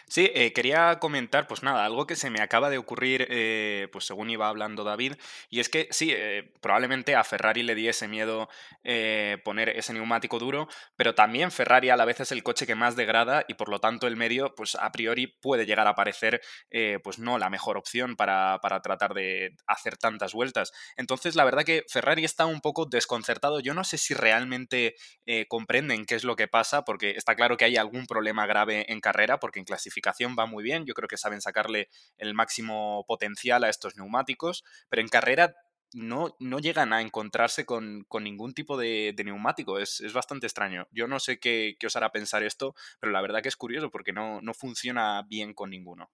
Sí, 0.09 0.31
eh, 0.33 0.53
quería 0.53 0.99
comentar, 0.99 1.47
pues 1.47 1.63
nada, 1.63 1.83
algo 1.83 2.07
que 2.07 2.15
se 2.15 2.29
me 2.29 2.41
acaba 2.41 2.69
de 2.69 2.77
ocurrir, 2.77 3.27
eh, 3.29 3.89
pues 3.91 4.05
según 4.05 4.29
iba 4.29 4.47
hablando 4.47 4.85
David, 4.85 5.15
y 5.49 5.59
es 5.59 5.67
que 5.67 5.89
sí, 5.91 6.13
eh, 6.15 6.49
probablemente 6.61 7.13
a 7.15 7.23
Ferrari 7.25 7.61
le 7.61 7.75
diese 7.75 8.07
miedo 8.07 8.47
poner 9.43 9.69
ese 9.69 9.91
neumático 9.93 10.39
duro, 10.39 10.69
pero 10.95 11.13
también 11.13 11.51
Ferrari 11.51 11.89
a 11.89 11.97
la 11.97 12.05
vez 12.05 12.21
es 12.21 12.31
el 12.31 12.41
coche 12.41 12.65
que 12.65 12.75
más 12.75 12.95
degrada 12.95 13.43
y 13.49 13.55
por 13.55 13.67
lo 13.67 13.79
tanto 13.79 14.07
el 14.07 14.15
medio, 14.15 14.55
pues 14.55 14.75
a 14.75 14.91
priori 14.93 15.27
puede 15.27 15.65
llegar 15.65 15.87
a 15.87 15.95
parecer, 15.95 16.41
pues 17.03 17.19
no 17.19 17.37
la 17.37 17.49
mejor 17.49 17.77
opción 17.77 18.15
para, 18.15 18.59
para 18.61 18.81
tratar 18.81 19.13
de 19.13 19.55
hacer 19.67 19.97
tantas 19.97 20.33
vueltas. 20.33 20.71
Entonces, 20.95 21.35
la 21.35 21.43
verdad 21.43 21.65
que 21.65 21.83
Ferrari 21.89 22.23
está 22.23 22.45
un 22.45 22.61
poco 22.61 22.85
desconcertado. 22.85 23.59
Yo 23.59 23.73
no 23.73 23.83
sé 23.83 23.97
si 23.97 24.13
realmente 24.13 24.95
comprenden 25.49 26.05
qué 26.05 26.15
es 26.15 26.23
lo 26.23 26.37
que 26.37 26.47
pasa, 26.47 26.85
porque 26.85 27.11
está 27.11 27.35
claro 27.35 27.57
que 27.57 27.65
hay 27.65 27.75
algún 27.75 28.05
problema 28.05 28.45
grave 28.45 28.85
en 28.89 29.01
carrera, 29.01 29.37
porque 29.39 29.59
clasificación 29.67 30.35
va 30.37 30.47
muy 30.47 30.63
bien, 30.63 30.87
yo 30.87 30.95
creo 30.95 31.07
que 31.07 31.17
saben 31.17 31.41
sacarle 31.41 31.89
el 32.17 32.33
máximo 32.33 33.05
potencial 33.07 33.63
a 33.63 33.69
estos 33.69 33.95
neumáticos, 33.95 34.63
pero 34.89 35.03
en 35.03 35.09
carrera 35.09 35.53
no, 35.93 36.35
no 36.39 36.59
llegan 36.59 36.93
a 36.93 37.01
encontrarse 37.01 37.65
con, 37.65 38.07
ningún 38.19 38.53
tipo 38.53 38.77
de, 38.77 39.13
neumático. 39.23 39.79
Es, 39.79 40.01
bastante 40.13 40.47
extraño. 40.47 40.87
Yo 40.91 41.07
no 41.07 41.19
sé 41.19 41.39
qué, 41.39 41.75
qué, 41.79 41.87
os 41.87 41.95
hará 41.95 42.11
pensar 42.11 42.43
esto, 42.43 42.75
pero 42.99 43.11
la 43.11 43.21
verdad 43.21 43.41
que 43.41 43.49
es 43.49 43.55
curioso 43.55 43.89
porque 43.91 44.13
no, 44.13 44.41
no 44.41 44.53
funciona 44.53 45.23
bien 45.29 45.53
con 45.53 45.69
ninguno 45.69 46.09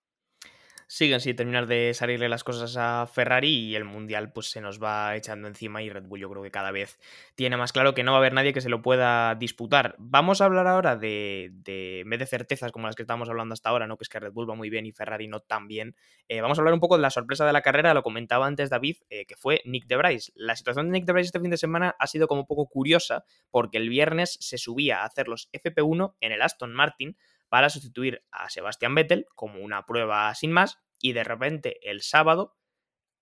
siguen 0.88 1.20
sin 1.20 1.36
terminar 1.36 1.68
de 1.68 1.94
salirle 1.94 2.30
las 2.30 2.44
cosas 2.44 2.76
a 2.78 3.08
Ferrari 3.08 3.50
y 3.50 3.76
el 3.76 3.86
Mundial 3.86 4.32
pues 4.32 4.52
se 4.52 4.62
nos 4.62 4.82
va 4.82 5.16
echando 5.16 5.48
encima 5.48 5.82
y 5.82 5.90
Red 5.90 6.06
Bull 6.06 6.20
yo 6.20 6.30
creo 6.30 6.44
que 6.44 6.52
cada 6.52 6.72
vez 6.72 7.00
tiene 7.36 7.58
más 7.58 7.72
claro 7.72 7.94
que 7.94 8.04
no 8.04 8.12
va 8.12 8.18
a 8.18 8.20
haber 8.20 8.34
nadie 8.34 8.54
que 8.54 8.62
se 8.62 8.70
lo 8.70 8.82
pueda 8.82 9.36
disputar. 9.36 9.96
Vamos 9.98 10.42
a 10.42 10.46
hablar 10.46 10.68
ahora 10.68 10.96
de, 10.96 11.52
de 11.54 12.02
en 12.02 12.10
vez 12.10 12.20
de 12.20 12.26
certezas 12.26 12.72
como 12.72 12.88
las 12.88 12.96
que 12.96 13.04
estábamos 13.04 13.30
hablando 13.30 13.54
hasta 13.54 13.70
ahora, 13.70 13.88
¿no? 13.88 13.98
que 13.98 14.04
es 14.04 14.10
que 14.10 14.20
Red 14.20 14.34
Bull 14.34 14.50
va 14.50 14.56
muy 14.56 14.70
bien 14.70 14.86
y 14.86 14.92
Ferrari 14.92 15.28
no 15.28 15.40
tan 15.40 15.68
bien. 15.68 15.96
Eh, 16.28 16.42
vamos 16.42 16.58
a 16.58 16.62
hablar 16.62 16.74
un 16.74 16.80
poco 16.80 16.96
de 16.96 17.02
la 17.02 17.10
sorpresa 17.10 17.46
de 17.46 17.54
la 17.54 17.62
carrera, 17.62 17.94
lo 17.94 18.04
comentaba 18.04 18.46
antes 18.48 18.70
David, 18.70 18.98
eh, 19.10 19.26
que 19.26 19.36
fue 19.36 19.62
Nick 19.66 19.88
de 19.88 19.98
Bryce. 19.98 20.32
La 20.36 20.56
situación 20.56 20.88
de 20.88 20.94
Nick 20.94 21.06
de 21.06 21.14
Bryce 21.14 21.28
este 21.28 21.40
fin 21.40 21.50
de 21.50 21.58
semana 21.58 21.96
ha 22.00 22.08
sido 22.08 22.28
como 22.28 22.42
un 22.42 22.48
poco 22.48 22.68
curiosa 22.68 23.26
porque 23.52 23.78
el 23.78 23.90
viernes 23.90 24.38
se 24.40 24.58
subía 24.58 25.02
a 25.02 25.06
hacer 25.06 25.28
los 25.28 25.50
FP1 25.52 26.16
en 26.22 26.32
el 26.32 26.42
Aston 26.42 26.74
Martin 26.74 27.18
para 27.54 27.70
sustituir 27.70 28.24
a 28.32 28.50
Sebastian 28.50 28.96
Vettel 28.96 29.28
como 29.36 29.60
una 29.60 29.86
prueba 29.86 30.34
sin 30.34 30.52
más 30.52 30.80
y 31.00 31.14
de 31.14 31.24
repente 31.24 31.78
el 31.88 32.02
sábado 32.02 32.58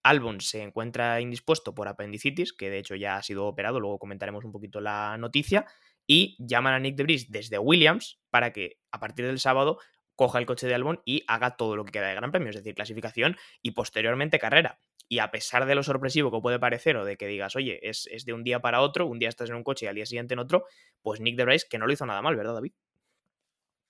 Albon 0.04 0.40
se 0.40 0.62
encuentra 0.62 1.20
indispuesto 1.20 1.76
por 1.76 1.90
apendicitis, 1.90 2.54
que 2.54 2.70
de 2.70 2.78
hecho 2.78 2.96
ya 2.96 3.18
ha 3.18 3.24
sido 3.24 3.46
operado, 3.46 3.82
luego 3.82 4.00
comentaremos 4.00 4.46
un 4.46 4.54
poquito 4.54 4.80
la 4.80 5.18
noticia, 5.18 5.66
y 6.08 6.38
llaman 6.40 6.74
a 6.74 6.80
Nick 6.80 6.96
de 6.96 7.26
desde 7.28 7.60
Williams 7.60 8.22
para 8.30 8.54
que 8.54 8.80
a 8.94 9.02
partir 9.02 9.26
del 9.26 9.38
sábado 9.38 9.80
coja 10.16 10.40
el 10.40 10.46
coche 10.46 10.66
de 10.66 10.76
Albon 10.76 11.02
y 11.04 11.26
haga 11.28 11.58
todo 11.58 11.76
lo 11.76 11.84
que 11.84 11.92
queda 11.92 12.08
de 12.08 12.16
Gran 12.16 12.32
Premio, 12.32 12.52
es 12.52 12.56
decir, 12.56 12.74
clasificación 12.74 13.36
y 13.62 13.72
posteriormente 13.72 14.40
carrera. 14.40 14.80
Y 15.10 15.20
a 15.20 15.30
pesar 15.30 15.66
de 15.66 15.76
lo 15.76 15.84
sorpresivo 15.84 16.32
que 16.32 16.40
puede 16.40 16.58
parecer 16.58 16.96
o 16.96 17.04
de 17.04 17.18
que 17.18 17.28
digas, 17.28 17.58
oye, 17.58 17.86
es, 17.86 18.08
es 18.10 18.24
de 18.24 18.32
un 18.32 18.46
día 18.46 18.62
para 18.62 18.80
otro, 18.80 19.08
un 19.08 19.20
día 19.20 19.28
estás 19.28 19.50
en 19.50 19.58
un 19.58 19.64
coche 19.66 19.88
y 19.88 19.90
al 19.90 19.96
día 19.96 20.06
siguiente 20.06 20.36
en 20.36 20.40
otro, 20.40 20.64
pues 21.02 21.20
Nick 21.20 21.36
de 21.36 21.60
que 21.70 21.78
no 21.78 21.86
lo 21.86 21.92
hizo 21.92 22.06
nada 22.06 22.22
mal, 22.22 22.38
¿verdad, 22.38 22.54
David? 22.54 22.72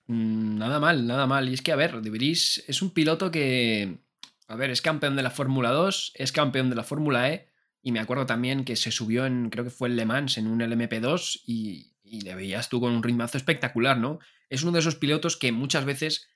Mm, 0.07 0.57
nada 0.57 0.79
mal, 0.79 1.05
nada 1.07 1.27
mal. 1.27 1.49
Y 1.49 1.53
es 1.53 1.61
que, 1.61 1.71
a 1.71 1.75
ver, 1.75 2.01
De 2.01 2.31
es 2.31 2.81
un 2.81 2.91
piloto 2.91 3.31
que, 3.31 3.99
a 4.47 4.55
ver, 4.55 4.69
es 4.69 4.81
campeón 4.81 5.15
de 5.15 5.23
la 5.23 5.31
Fórmula 5.31 5.71
2, 5.71 6.13
es 6.15 6.31
campeón 6.31 6.69
de 6.69 6.75
la 6.75 6.83
Fórmula 6.83 7.31
E, 7.31 7.47
y 7.81 7.91
me 7.91 7.99
acuerdo 7.99 8.25
también 8.25 8.65
que 8.65 8.75
se 8.75 8.91
subió 8.91 9.25
en, 9.25 9.49
creo 9.49 9.63
que 9.63 9.71
fue 9.71 9.89
en 9.89 9.95
Le 9.95 10.05
Mans, 10.05 10.37
en 10.37 10.47
un 10.47 10.59
LMP2, 10.59 11.41
y, 11.45 11.93
y 12.03 12.21
le 12.21 12.35
veías 12.35 12.69
tú 12.69 12.79
con 12.79 12.93
un 12.93 13.03
ritmazo 13.03 13.37
espectacular, 13.37 13.97
¿no? 13.97 14.19
Es 14.49 14.63
uno 14.63 14.73
de 14.73 14.79
esos 14.79 14.95
pilotos 14.95 15.37
que 15.37 15.51
muchas 15.51 15.85
veces 15.85 16.27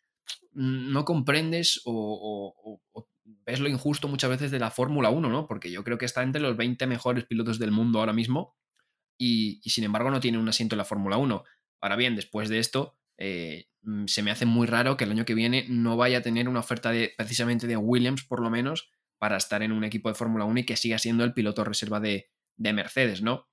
no 0.53 1.03
comprendes 1.03 1.81
o, 1.83 2.81
ves 3.45 3.59
lo 3.59 3.67
injusto 3.67 4.07
muchas 4.07 4.29
veces 4.29 4.51
de 4.51 4.59
la 4.59 4.71
Fórmula 4.71 5.09
1, 5.09 5.29
¿no? 5.29 5.47
Porque 5.47 5.69
yo 5.69 5.83
creo 5.83 5.97
que 5.97 6.05
está 6.05 6.23
entre 6.23 6.41
los 6.41 6.55
20 6.55 6.87
mejores 6.87 7.25
pilotos 7.25 7.59
del 7.59 7.71
mundo 7.71 7.99
ahora 7.99 8.13
mismo, 8.13 8.55
y, 9.17 9.59
y 9.63 9.69
sin 9.69 9.83
embargo 9.83 10.09
no 10.11 10.19
tiene 10.19 10.37
un 10.37 10.47
asiento 10.47 10.75
en 10.75 10.79
la 10.79 10.85
Fórmula 10.85 11.17
1. 11.17 11.43
Ahora 11.81 11.95
bien, 11.95 12.15
después 12.15 12.49
de 12.49 12.59
esto, 12.59 12.97
eh, 13.17 13.67
mm, 13.81 14.05
se 14.07 14.23
me 14.23 14.31
hace 14.31 14.45
muy 14.45 14.67
raro 14.67 14.97
que 14.97 15.05
el 15.05 15.11
año 15.11 15.25
que 15.25 15.35
viene 15.35 15.65
no 15.69 15.97
vaya 15.97 16.19
a 16.19 16.21
tener 16.21 16.49
una 16.49 16.59
oferta 16.59 16.91
de 16.91 17.13
precisamente 17.17 17.67
de 17.67 17.77
Williams, 17.77 18.23
por 18.23 18.41
lo 18.41 18.49
menos, 18.49 18.89
para 19.17 19.37
estar 19.37 19.63
en 19.63 19.71
un 19.71 19.83
equipo 19.83 20.09
de 20.09 20.15
Fórmula 20.15 20.45
1 20.45 20.61
y 20.61 20.65
que 20.65 20.75
siga 20.75 20.97
siendo 20.97 21.23
el 21.23 21.33
piloto 21.33 21.63
reserva 21.63 21.99
de, 21.99 22.29
Mercedes, 22.57 23.21
¿no? 23.21 23.47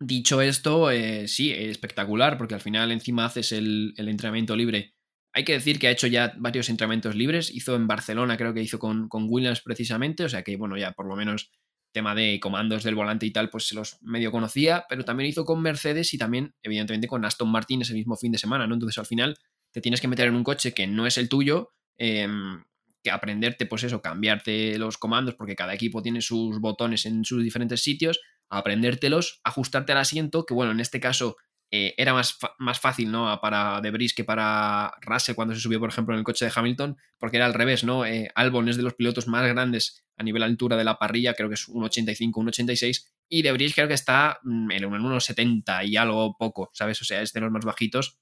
Dicho 0.00 0.40
esto, 0.40 0.90
eh, 0.90 1.28
sí, 1.28 1.52
espectacular, 1.52 2.38
porque 2.38 2.54
al 2.54 2.60
final 2.60 2.90
encima 2.90 3.26
haces 3.26 3.52
el, 3.52 3.94
entrenamiento 3.96 4.56
libre. 4.56 4.94
Hay 5.34 5.44
que 5.44 5.52
decir 5.52 5.78
que 5.78 5.88
ha 5.88 5.90
hecho 5.90 6.06
ya 6.06 6.34
varios 6.38 6.68
entrenamientos 6.68 7.14
libres. 7.14 7.50
Hizo 7.54 7.76
en 7.76 7.86
Barcelona, 7.86 8.36
creo 8.36 8.52
que 8.52 8.62
hizo 8.62 8.78
con, 8.78 9.08
con 9.08 9.26
Williams 9.28 9.60
precisamente. 9.62 10.24
O 10.24 10.28
sea 10.28 10.42
que, 10.42 10.56
bueno, 10.56 10.76
ya 10.76 10.92
por 10.92 11.06
lo 11.06 11.16
menos 11.16 11.50
tema 11.92 12.14
de 12.14 12.40
comandos 12.40 12.82
del 12.82 12.94
volante 12.94 13.26
y 13.26 13.30
tal, 13.30 13.50
pues 13.50 13.68
se 13.68 13.74
los 13.74 13.98
medio 14.02 14.32
conocía, 14.32 14.86
pero 14.88 15.04
también 15.04 15.28
hizo 15.28 15.44
con 15.44 15.62
Mercedes 15.62 16.12
y 16.14 16.18
también, 16.18 16.54
evidentemente, 16.62 17.06
con 17.06 17.24
Aston 17.24 17.50
Martin 17.50 17.82
ese 17.82 17.94
mismo 17.94 18.16
fin 18.16 18.32
de 18.32 18.38
semana, 18.38 18.66
¿no? 18.66 18.74
Entonces 18.74 18.98
al 18.98 19.06
final 19.06 19.36
te 19.70 19.80
tienes 19.80 20.00
que 20.00 20.08
meter 20.08 20.28
en 20.28 20.34
un 20.34 20.44
coche 20.44 20.72
que 20.72 20.86
no 20.86 21.06
es 21.06 21.18
el 21.18 21.28
tuyo, 21.28 21.70
em, 21.96 22.64
que 23.02 23.10
aprenderte, 23.10 23.66
pues 23.66 23.84
eso, 23.84 24.00
cambiarte 24.00 24.78
los 24.78 24.96
comandos, 24.98 25.34
porque 25.34 25.56
cada 25.56 25.74
equipo 25.74 26.02
tiene 26.02 26.20
sus 26.20 26.60
botones 26.60 27.04
en 27.06 27.24
sus 27.24 27.42
diferentes 27.42 27.82
sitios, 27.82 28.20
aprendértelos, 28.48 29.40
ajustarte 29.44 29.92
al 29.92 29.98
asiento, 29.98 30.44
que 30.46 30.54
bueno, 30.54 30.72
en 30.72 30.80
este 30.80 31.00
caso 31.00 31.36
eh, 31.74 31.94
era 31.96 32.12
más, 32.12 32.36
más 32.58 32.78
fácil, 32.78 33.10
¿no? 33.10 33.40
Para 33.40 33.80
Debris 33.80 34.12
que 34.12 34.24
para 34.24 34.92
Russell 35.00 35.34
cuando 35.34 35.54
se 35.54 35.60
subió, 35.62 35.80
por 35.80 35.88
ejemplo, 35.88 36.14
en 36.14 36.18
el 36.18 36.24
coche 36.24 36.44
de 36.44 36.52
Hamilton, 36.54 36.98
porque 37.18 37.38
era 37.38 37.46
al 37.46 37.54
revés, 37.54 37.82
¿no? 37.82 38.04
Eh, 38.04 38.30
Albon 38.34 38.68
es 38.68 38.76
de 38.76 38.82
los 38.82 38.92
pilotos 38.92 39.26
más 39.26 39.48
grandes 39.48 40.04
a 40.18 40.22
nivel 40.22 40.42
altura 40.42 40.76
de 40.76 40.84
la 40.84 40.98
parrilla, 40.98 41.32
creo 41.32 41.48
que 41.48 41.54
es 41.54 41.68
un 41.68 41.82
85, 41.82 42.40
un 42.40 42.48
86, 42.48 43.14
y 43.26 43.40
Debris 43.40 43.74
creo 43.74 43.88
que 43.88 43.94
está 43.94 44.38
mm, 44.42 44.70
en 44.70 44.84
un 44.84 45.02
1,70 45.02 45.88
y 45.88 45.96
algo 45.96 46.36
poco, 46.36 46.70
¿sabes? 46.74 47.00
O 47.00 47.06
sea, 47.06 47.22
es 47.22 47.32
de 47.32 47.40
los 47.40 47.50
más 47.50 47.64
bajitos. 47.64 48.18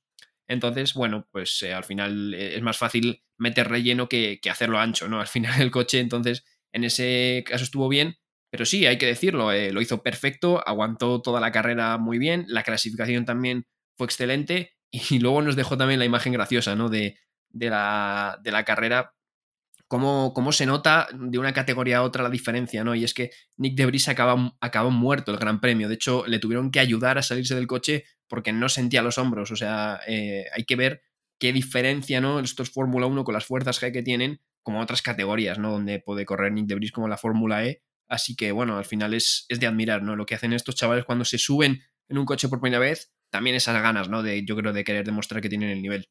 Entonces, 0.47 0.95
bueno, 0.95 1.27
pues 1.33 1.61
eh, 1.65 1.75
al 1.75 1.83
final 1.83 2.35
es 2.35 2.63
más 2.63 2.79
fácil 2.79 3.25
meter 3.37 3.69
relleno 3.69 4.09
que, 4.09 4.39
que 4.41 4.51
hacerlo 4.51 4.79
ancho, 4.79 5.09
¿no? 5.09 5.21
Al 5.21 5.27
final 5.27 5.61
el 5.61 5.73
coche, 5.73 5.99
entonces, 5.99 6.45
en 6.73 6.85
ese 6.85 7.43
caso 7.45 7.65
estuvo 7.65 7.89
bien, 7.89 8.20
pero 8.51 8.65
sí, 8.65 8.87
hay 8.87 8.99
que 8.99 9.07
decirlo, 9.07 9.53
eh, 9.53 9.73
lo 9.73 9.81
hizo 9.81 10.03
perfecto, 10.03 10.63
aguantó 10.67 11.23
toda 11.23 11.41
la 11.41 11.53
carrera 11.53 11.97
muy 11.99 12.19
bien, 12.19 12.45
la 12.49 12.65
clasificación 12.65 13.25
también 13.25 13.67
fue 13.97 14.07
excelente 14.07 14.75
y 14.91 15.19
luego 15.21 15.43
nos 15.43 15.57
dejó 15.57 15.77
también 15.77 16.01
la 16.01 16.05
imagen 16.05 16.33
graciosa 16.33 16.75
¿no? 16.75 16.89
de, 16.89 17.17
de, 17.49 17.71
la, 17.71 18.39
de 18.43 18.51
la 18.51 18.65
carrera, 18.65 19.15
cómo, 19.87 20.33
cómo, 20.35 20.53
se 20.53 20.67
nota 20.67 21.09
de 21.13 21.39
una 21.39 21.53
categoría 21.53 21.99
a 21.99 22.03
otra 22.03 22.23
la 22.23 22.31
diferencia, 22.31 22.85
¿no? 22.85 22.95
Y 22.95 23.05
es 23.05 23.15
que 23.15 23.31
Nick 23.57 23.77
Debris 23.77 24.09
acabó, 24.09 24.57
acabó 24.61 24.91
muerto 24.91 25.33
el 25.33 25.39
Gran 25.39 25.61
Premio, 25.61 25.89
de 25.89 25.95
hecho 25.95 26.25
le 26.27 26.39
tuvieron 26.39 26.71
que 26.71 26.81
ayudar 26.81 27.19
a 27.19 27.23
salirse 27.23 27.55
del 27.55 27.67
coche 27.67 28.05
porque 28.29 28.53
no 28.53 28.69
sentía 28.69 29.03
los 29.03 29.19
hombros, 29.19 29.51
o 29.51 29.57
sea, 29.57 30.01
eh, 30.07 30.45
hay 30.55 30.65
que 30.65 30.77
ver 30.77 31.03
qué 31.41 31.53
diferencia, 31.53 32.21
¿no? 32.21 32.39
Estos 32.39 32.71
Fórmula 32.71 33.07
1 33.07 33.25
con 33.25 33.35
las 33.35 33.47
fuerzas 33.47 33.81
G 33.83 33.93
que 33.93 34.03
tienen, 34.03 34.41
como 34.63 34.81
otras 34.81 35.03
categorías, 35.03 35.59
¿no? 35.59 35.73
Donde 35.73 35.99
puede 35.99 36.25
correr 36.25 36.53
Nick 36.53 36.67
Debris 36.67 36.93
como 36.93 37.09
la 37.09 37.17
Fórmula 37.17 37.65
E 37.65 37.83
Así 38.11 38.37
que 38.37 38.53
bueno, 38.53 38.77
al 38.77 38.85
final 38.85 39.15
es, 39.15 39.47
es 39.49 39.61
de 39.61 39.67
admirar, 39.67 40.03
¿no? 40.03 40.17
Lo 40.17 40.27
que 40.27 40.35
hacen 40.35 40.53
estos 40.53 40.75
chavales 40.75 41.07
cuando 41.07 41.25
se 41.25 41.39
suben 41.39 41.81
en 42.09 42.19
un 42.19 42.27
coche 42.27 42.49
por 42.49 42.61
primera 42.61 42.81
vez, 42.81 43.13
también 43.31 43.57
esas 43.57 43.81
ganas, 43.81 44.09
¿no? 44.11 44.23
De, 44.23 44.45
yo 44.45 44.57
creo, 44.57 44.73
de 44.73 44.85
querer 44.85 45.07
demostrar 45.07 45.41
que 45.41 45.49
tienen 45.49 45.71
el 45.71 45.81
nivel 45.81 46.11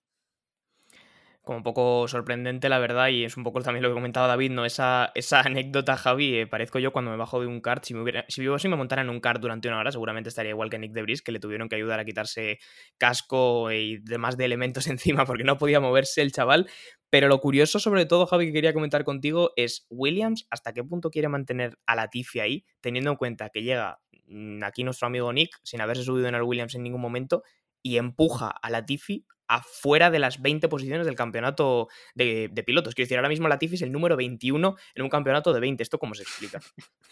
como 1.49 1.57
un 1.57 1.63
poco 1.63 2.07
sorprendente, 2.07 2.69
la 2.69 2.77
verdad, 2.77 3.07
y 3.07 3.23
es 3.23 3.35
un 3.35 3.43
poco 3.43 3.59
también 3.61 3.81
lo 3.81 3.89
que 3.89 3.95
comentaba 3.95 4.27
David, 4.27 4.51
¿no? 4.51 4.65
Esa, 4.65 5.11
esa 5.15 5.39
anécdota, 5.45 5.97
Javi, 5.97 6.37
eh, 6.37 6.47
parezco 6.47 6.77
yo 6.77 6.91
cuando 6.91 7.09
me 7.09 7.17
bajo 7.17 7.41
de 7.41 7.47
un 7.47 7.59
kart, 7.59 7.83
si, 7.83 7.95
me 7.95 8.01
hubiera, 8.01 8.23
si 8.27 8.43
yo 8.43 8.59
si 8.59 8.67
me 8.67 8.75
montara 8.75 9.01
en 9.01 9.09
un 9.09 9.19
kart 9.19 9.41
durante 9.41 9.67
una 9.67 9.79
hora, 9.79 9.91
seguramente 9.91 10.29
estaría 10.29 10.51
igual 10.51 10.69
que 10.69 10.77
Nick 10.77 10.91
Debris, 10.91 11.23
que 11.23 11.31
le 11.31 11.39
tuvieron 11.39 11.67
que 11.67 11.75
ayudar 11.75 11.99
a 11.99 12.05
quitarse 12.05 12.59
casco 12.99 13.71
y 13.71 13.97
demás 13.97 14.37
de 14.37 14.45
elementos 14.45 14.85
encima 14.87 15.25
porque 15.25 15.43
no 15.43 15.57
podía 15.57 15.79
moverse 15.79 16.21
el 16.21 16.31
chaval. 16.31 16.69
Pero 17.09 17.27
lo 17.27 17.39
curioso, 17.39 17.79
sobre 17.79 18.05
todo, 18.05 18.27
Javi, 18.27 18.47
que 18.47 18.53
quería 18.53 18.73
comentar 18.73 19.03
contigo, 19.03 19.51
es 19.55 19.85
Williams, 19.89 20.47
¿hasta 20.49 20.73
qué 20.73 20.83
punto 20.83 21.09
quiere 21.09 21.27
mantener 21.27 21.79
a 21.85 21.95
Latifi 21.95 22.39
ahí, 22.39 22.65
teniendo 22.81 23.11
en 23.11 23.17
cuenta 23.17 23.49
que 23.49 23.63
llega 23.63 23.99
mm, 24.27 24.63
aquí 24.63 24.83
nuestro 24.83 25.07
amigo 25.07 25.31
Nick, 25.33 25.59
sin 25.63 25.81
haberse 25.81 26.03
subido 26.03 26.27
en 26.27 26.35
el 26.35 26.43
Williams 26.43 26.75
en 26.75 26.83
ningún 26.83 27.01
momento, 27.01 27.43
y 27.81 27.97
empuja 27.97 28.49
a 28.49 28.69
Latifi 28.69 29.25
afuera 29.49 30.11
de 30.11 30.19
las 30.19 30.41
20 30.41 30.69
posiciones 30.69 31.07
del 31.07 31.15
campeonato 31.15 31.87
de, 32.13 32.51
pilotos. 32.65 32.93
Quiero 32.93 33.07
decir, 33.07 33.17
ahora 33.17 33.29
mismo 33.29 33.47
Latifi 33.47 33.75
es 33.75 33.81
el 33.81 33.91
número 33.91 34.15
21 34.15 34.75
en 34.93 35.03
un 35.03 35.09
campeonato 35.09 35.51
de 35.51 35.59
20. 35.59 35.81
¿Esto 35.81 35.97
cómo 35.97 36.15
se 36.15 36.23
explica? 36.23 36.59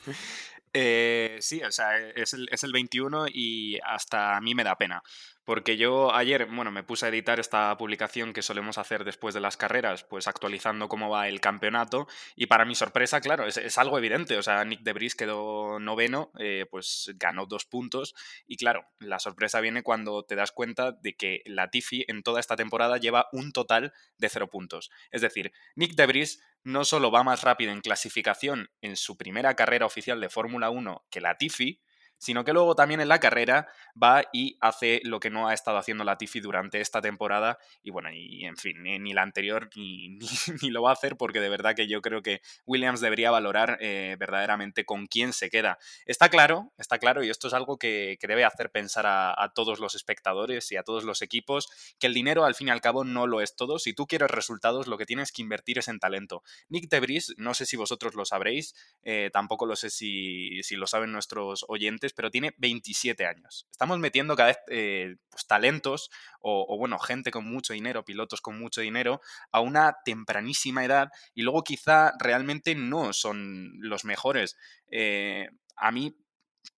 Eh, 0.74 1.38
sí, 1.40 1.64
o 1.64 1.72
sea, 1.72 1.98
es 1.98 2.34
el, 2.34 2.48
es 2.52 2.64
el 2.64 2.72
21 2.72 3.28
y 3.34 3.80
hasta 3.84 4.38
a 4.38 4.42
mí 4.42 4.54
me 4.54 4.64
da 4.64 4.76
pena. 4.76 5.02
Porque 5.48 5.78
yo 5.78 6.14
ayer, 6.14 6.46
bueno, 6.48 6.74
me 6.74 6.84
puse 6.84 7.06
a 7.06 7.10
editar 7.10 7.40
esta 7.40 7.78
publicación 7.78 8.34
que 8.34 8.42
solemos 8.42 8.78
hacer 8.78 9.06
después 9.06 9.34
de 9.34 9.40
las 9.40 9.56
carreras, 9.56 10.04
pues 10.04 10.28
actualizando 10.28 10.90
cómo 10.90 11.10
va 11.10 11.30
el 11.30 11.40
campeonato. 11.40 12.06
Y 12.36 12.48
para 12.48 12.66
mi 12.66 12.76
sorpresa, 12.76 13.22
claro, 13.22 13.48
es, 13.48 13.78
algo 13.78 13.98
evidente. 13.98 14.38
O 14.38 14.44
sea, 14.44 14.66
Nick 14.66 14.82
Debris 14.82 15.16
quedó 15.16 15.80
noveno, 15.80 16.34
eh, 16.38 16.66
pues 16.70 17.14
ganó 17.16 17.46
dos 17.46 17.64
puntos. 17.64 18.14
Y 18.46 18.58
claro, 18.58 18.90
la 19.00 19.20
sorpresa 19.20 19.62
viene 19.62 19.84
cuando 19.84 20.26
te 20.26 20.36
das 20.36 20.52
cuenta 20.52 20.92
de 20.92 21.16
que 21.16 21.44
Latifi 21.46 22.04
en 22.10 22.24
toda 22.24 22.42
esta 22.42 22.58
temporada 22.58 22.98
lleva 22.98 23.30
un 23.32 23.54
total 23.54 23.94
de 24.18 24.28
cero 24.28 24.50
puntos. 24.50 24.92
Es 25.12 25.22
decir, 25.22 25.54
Nick 25.76 25.96
Debris 25.96 26.44
no 26.66 26.84
solo 26.84 27.10
va 27.10 27.24
más 27.24 27.44
rápido 27.44 27.72
en 27.72 27.80
clasificación 27.80 28.70
en 28.82 28.98
su 28.98 29.16
primera 29.16 29.56
carrera 29.56 29.86
oficial 29.86 30.20
de 30.20 30.28
Fórmula 30.28 30.70
1 30.70 31.06
que 31.10 31.22
Latifi, 31.22 31.80
sino 32.18 32.44
que 32.44 32.54
luego 32.54 32.76
también 32.76 33.02
en 33.02 33.08
la 33.08 33.20
carrera 33.20 33.68
va 34.02 34.24
y 34.34 34.58
hace 34.62 35.02
lo 35.04 35.20
que 35.20 35.30
no 35.30 35.48
ha 35.48 35.54
estado 35.54 35.78
haciendo 35.78 36.04
Latifi 36.04 36.40
durante 36.40 36.82
esta 36.82 37.02
temporada 37.02 37.58
y 37.84 37.92
bueno, 37.92 38.10
y 38.12 38.46
en 38.46 38.58
fin, 38.58 38.84
ni, 38.84 39.14
la 39.14 39.22
anterior 39.22 39.70
ni, 39.76 40.18
ni, 40.62 40.70
lo 40.70 40.82
va 40.82 40.92
a 40.92 40.94
hacer 40.94 41.18
porque 41.18 41.40
de 41.40 41.50
verdad 41.50 41.76
que 41.76 41.88
yo 41.88 42.02
creo 42.02 42.22
que 42.22 42.42
Williams 42.66 43.02
debería 43.02 43.32
valorar 43.32 43.78
eh, 43.82 44.16
verdaderamente 44.20 44.86
con 44.86 45.08
quién 45.08 45.34
se 45.34 45.50
queda. 45.50 45.78
Está 46.06 46.30
claro, 46.30 46.74
está 46.78 47.00
claro 47.00 47.24
y 47.24 47.30
esto 47.30 47.48
es 47.48 47.54
algo 47.54 47.78
que, 47.78 48.18
debe 48.28 48.44
hacer 48.44 48.72
pensar 48.72 49.06
a, 49.08 49.54
todos 49.56 49.80
los 49.80 49.96
espectadores 49.96 50.70
y 50.74 50.76
a 50.76 50.84
todos 50.84 51.06
los 51.06 51.22
equipos 51.22 51.70
que 51.98 52.08
el 52.08 52.14
dinero 52.14 52.44
al 52.44 52.56
fin 52.56 52.68
y 52.68 52.72
al 52.72 52.82
cabo 52.82 53.06
no 53.06 53.26
lo 53.26 53.40
es 53.40 53.56
todo. 53.56 53.80
Si 53.80 53.94
tú 53.94 54.06
quieres 54.06 54.30
resultados, 54.30 54.88
lo 54.88 54.98
que 54.98 55.06
tienes 55.06 55.32
que 55.32 55.42
invertir 55.42 55.80
es 55.80 55.88
en 55.88 56.00
talento. 56.00 56.44
Nick 56.68 56.90
Debris, 56.90 57.34
no 57.38 57.54
sé 57.54 57.66
si 57.66 57.78
vosotros 57.78 58.16
lo 58.16 58.26
sabréis, 58.26 58.76
eh, 59.04 59.30
tampoco 59.32 59.66
lo 59.66 59.78
sé 59.78 59.90
si, 59.90 60.62
si 60.64 60.76
lo 60.76 60.88
saben 60.88 61.14
nuestros 61.14 61.64
oyentes, 61.70 62.07
pero 62.14 62.32
tiene 62.32 62.54
27 62.58 63.26
años. 63.26 63.68
Estamos 63.72 64.00
metiendo 64.00 64.36
cada 64.36 64.50
vez 64.50 64.58
eh, 64.70 65.16
pues, 65.30 65.48
talentos 65.48 66.10
o, 66.42 66.78
bueno, 66.78 67.00
gente 67.00 67.32
con 67.32 67.46
mucho 67.46 67.74
dinero, 67.74 68.06
pilotos 68.06 68.42
con 68.42 68.58
mucho 68.58 68.82
dinero, 68.82 69.22
a 69.52 69.60
una 69.60 69.98
tempranísima 70.06 70.86
edad 70.86 71.10
y 71.34 71.42
luego 71.42 71.64
quizá 71.64 72.14
realmente 72.20 72.76
no 72.76 73.14
son 73.14 73.74
los 73.80 74.06
mejores. 74.06 74.58
Eh, 74.90 75.50
a 75.76 75.92
mí 75.92 76.16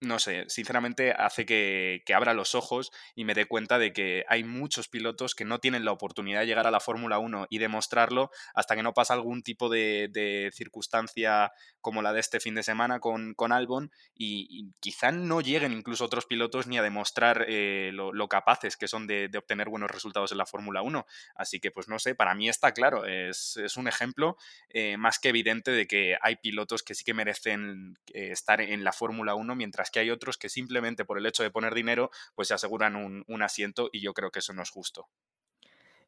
no 0.02 0.18
sé, 0.18 0.46
sinceramente 0.48 1.12
hace 1.12 1.46
que, 1.46 2.02
abra 2.16 2.34
los 2.34 2.56
ojos 2.56 2.92
y 3.16 3.26
me 3.26 3.34
dé 3.34 3.46
cuenta 3.46 3.78
de 3.78 3.94
que 3.94 4.26
hay 4.28 4.44
muchos 4.44 4.88
pilotos 4.88 5.36
que 5.36 5.46
no 5.46 5.60
tienen 5.60 5.86
la 5.86 5.92
oportunidad 5.92 6.40
de 6.42 6.48
llegar 6.48 6.68
a 6.68 6.72
la 6.72 6.80
Fórmula 6.80 7.20
1 7.20 7.48
y 7.50 7.58
demostrarlo 7.60 8.32
hasta 8.54 8.76
que 8.76 8.84
no 8.84 8.94
pasa 8.94 9.14
algún 9.14 9.44
tipo 9.44 9.70
de, 9.70 10.52
circunstancia 10.54 11.52
como 11.82 12.02
la 12.02 12.14
de 12.14 12.20
este 12.20 12.40
fin 12.40 12.56
de 12.56 12.64
semana 12.64 13.00
con, 13.00 13.34
con 13.34 13.52
Albon 13.52 13.92
y, 14.16 14.72
quizá 14.80 15.12
no 15.12 15.42
lleguen 15.42 15.74
incluso 15.74 16.06
otros 16.06 16.26
pilotos 16.26 16.68
ni 16.68 16.78
a 16.78 16.82
demostrar 16.82 17.46
eh, 17.48 17.92
lo, 17.94 18.28
capaces 18.28 18.78
que 18.78 18.88
son 18.88 19.08
de, 19.08 19.30
obtener 19.38 19.70
buenos 19.70 19.92
resultados 19.92 20.32
en 20.32 20.38
la 20.38 20.46
Fórmula 20.46 20.82
1. 20.82 21.06
Así 21.36 21.60
que 21.60 21.72
pues 21.72 21.88
no 21.88 22.00
sé, 22.00 22.16
para 22.16 22.36
mí 22.36 22.50
está 22.50 22.74
claro, 22.74 23.06
es, 23.06 23.58
un 23.78 23.88
ejemplo 23.88 24.38
eh, 24.70 24.98
más 24.98 25.20
que 25.20 25.30
evidente 25.30 25.72
de 25.72 25.88
que 25.88 26.18
hay 26.22 26.36
pilotos 26.38 26.84
que 26.84 26.96
sí 26.96 27.04
que 27.04 27.14
merecen 27.14 27.98
eh, 28.14 28.32
estar 28.32 28.62
en 28.62 28.84
la 28.84 28.92
Fórmula 28.92 29.36
1 29.36 29.56
mientras 29.56 29.79
que 29.92 30.00
hay 30.00 30.10
otros 30.12 30.38
que 30.38 30.50
simplemente 30.50 31.06
por 31.06 31.18
el 31.18 31.26
hecho 31.26 31.44
de 31.44 31.52
poner 31.52 31.74
dinero, 31.74 32.12
pues 32.36 32.50
se 32.50 32.54
aseguran 32.54 32.96
un, 32.96 33.42
asiento 33.42 33.90
y 33.94 34.02
yo 34.02 34.14
creo 34.14 34.32
que 34.32 34.40
eso 34.40 34.52
no 34.52 34.62
es 34.62 34.70
justo 34.70 35.08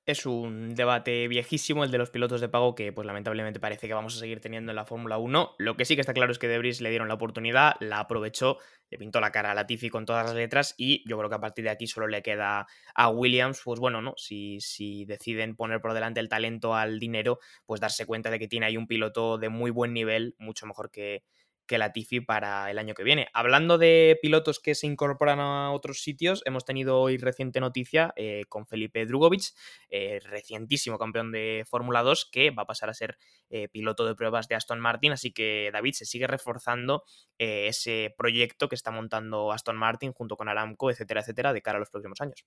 es 0.06 0.26
un 0.26 0.74
debate 0.74 1.28
viejísimo 1.28 1.84
el 1.84 1.92
de 1.92 2.00
los 2.00 2.10
pilotos 2.10 2.42
de 2.42 2.50
pago 2.50 2.74
que 2.74 2.92
pues 2.92 3.06
lamentablemente 3.06 3.60
parece 3.60 3.88
que 3.88 3.94
vamos 3.94 4.16
a 4.16 4.20
seguir 4.20 4.42
teniendo 4.42 4.72
en 4.72 4.76
la 4.76 4.84
Fórmula 4.84 5.20
1. 5.20 5.56
Lo 5.60 5.78
que 5.78 5.86
sí 5.86 5.94
que 5.94 6.02
está 6.02 6.14
claro 6.14 6.32
es 6.32 6.40
que 6.40 6.48
Debris 6.48 6.82
le 6.82 6.90
dieron 6.90 7.08
la 7.08 7.14
oportunidad, 7.14 7.76
la 7.80 8.00
aprovechó, 8.00 8.58
le 8.90 8.98
pintó 8.98 9.20
la 9.20 9.32
cara 9.32 9.52
a 9.52 9.54
Latifi 9.54 9.90
con 9.90 10.06
todas 10.06 10.26
las 10.26 10.36
letras 10.36 10.74
y 10.76 11.08
yo 11.08 11.18
creo 11.20 11.30
que 11.30 11.36
a 11.36 11.40
partir 11.40 11.66
de 11.66 11.70
aquí 11.70 11.86
solo 11.86 12.08
le 12.08 12.24
queda 12.24 12.66
a 12.96 13.10
Williams, 13.10 13.62
pues 13.64 13.80
bueno, 13.80 14.02
¿no? 14.02 14.16
Si, 14.18 14.60
si 14.60 15.06
deciden 15.06 15.56
poner 15.56 15.82
por 15.82 15.94
delante 15.94 16.20
el 16.20 16.30
talento 16.30 16.76
al 16.76 17.00
dinero, 17.00 17.40
pues 17.68 17.80
darse 17.80 18.08
cuenta 18.08 18.32
de 18.32 18.40
que 18.40 18.48
tiene 18.48 18.66
ahí 18.66 18.78
un 18.78 18.88
piloto 18.88 19.38
de 19.38 19.50
muy 19.50 19.70
buen 19.70 19.94
nivel, 19.94 20.36
mucho 20.40 20.66
mejor 20.66 20.90
que, 20.90 21.24
que 21.72 21.78
Latifi 21.78 22.20
para 22.20 22.70
el 22.70 22.78
año 22.78 22.94
que 22.94 23.06
viene. 23.06 23.30
Hablando 23.32 23.78
de 23.78 24.20
pilotos 24.22 24.60
que 24.60 24.76
se 24.76 24.88
incorporan 24.88 25.40
a 25.40 25.72
otros 25.72 26.04
sitios, 26.04 26.44
hemos 26.46 26.66
tenido 26.66 27.00
hoy 27.00 27.16
reciente 27.16 27.62
noticia 27.62 28.14
eh, 28.18 28.44
con 28.50 28.68
Felipe 28.68 29.06
Drugovic, 29.06 29.54
eh, 29.90 30.20
recientísimo 30.22 31.00
campeón 31.00 31.32
de 31.32 31.64
Fórmula 31.66 32.04
2, 32.04 32.28
que 32.30 32.52
va 32.52 32.64
a 32.64 32.66
pasar 32.66 32.90
a 32.90 32.94
ser 32.94 33.18
eh, 33.50 33.70
piloto 33.70 34.06
de 34.06 34.16
pruebas 34.16 34.50
de 34.50 34.56
Aston 34.56 34.82
Martin. 34.82 35.14
Así 35.14 35.32
que 35.32 35.70
David 35.72 35.94
se 35.94 36.04
sigue 36.04 36.28
reforzando 36.28 37.06
ese 37.38 38.14
proyecto 38.18 38.68
que 38.68 38.76
está 38.76 38.92
montando 38.92 39.54
Aston 39.54 39.78
Martin 39.78 40.12
junto 40.12 40.36
con 40.36 40.50
Aramco, 40.50 40.92
etcétera, 40.92 41.22
etcétera, 41.22 41.54
de 41.54 41.62
cara 41.62 41.78
a 41.78 41.80
los 41.80 41.90
próximos 41.90 42.20
años. 42.20 42.46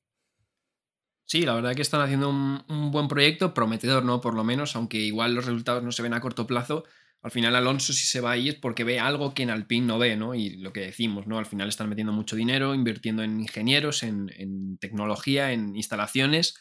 Sí, 1.25 1.47
la 1.47 1.55
verdad 1.55 1.75
que 1.75 1.81
están 1.81 2.03
haciendo 2.03 2.29
un, 2.29 2.63
un 2.69 2.91
buen 2.91 3.09
proyecto, 3.09 3.55
prometedor, 3.55 4.05
¿no? 4.05 4.21
Por 4.21 4.35
lo 4.35 4.45
menos, 4.45 4.77
aunque 4.77 4.99
igual 4.99 5.35
los 5.35 5.47
resultados 5.47 5.83
no 5.83 5.93
se 5.93 6.03
ven 6.03 6.13
a 6.13 6.21
corto 6.21 6.47
plazo 6.47 6.85
al 7.25 7.31
final 7.31 7.57
Alonso 7.57 7.95
si 7.95 8.05
se 8.07 8.21
va 8.21 8.33
ahí 8.33 8.51
es 8.51 8.55
porque 8.55 8.85
ve 8.85 9.01
algo 9.01 9.33
que 9.33 9.45
en 9.45 9.51
Alpine 9.51 9.87
no 9.87 9.99
ve, 9.99 10.15
¿no? 10.15 10.35
Y 10.35 10.59
lo 10.59 10.75
que 10.75 10.81
decimos, 10.81 11.27
¿no? 11.27 11.39
Al 11.39 11.47
final 11.47 11.71
están 11.71 11.89
metiendo 11.89 12.13
mucho 12.13 12.37
dinero, 12.37 12.75
invirtiendo 12.75 13.23
en 13.23 13.41
ingenieros, 13.41 14.03
en, 14.03 14.77
tecnología, 14.79 15.53
en 15.53 15.75
instalaciones. 15.75 16.55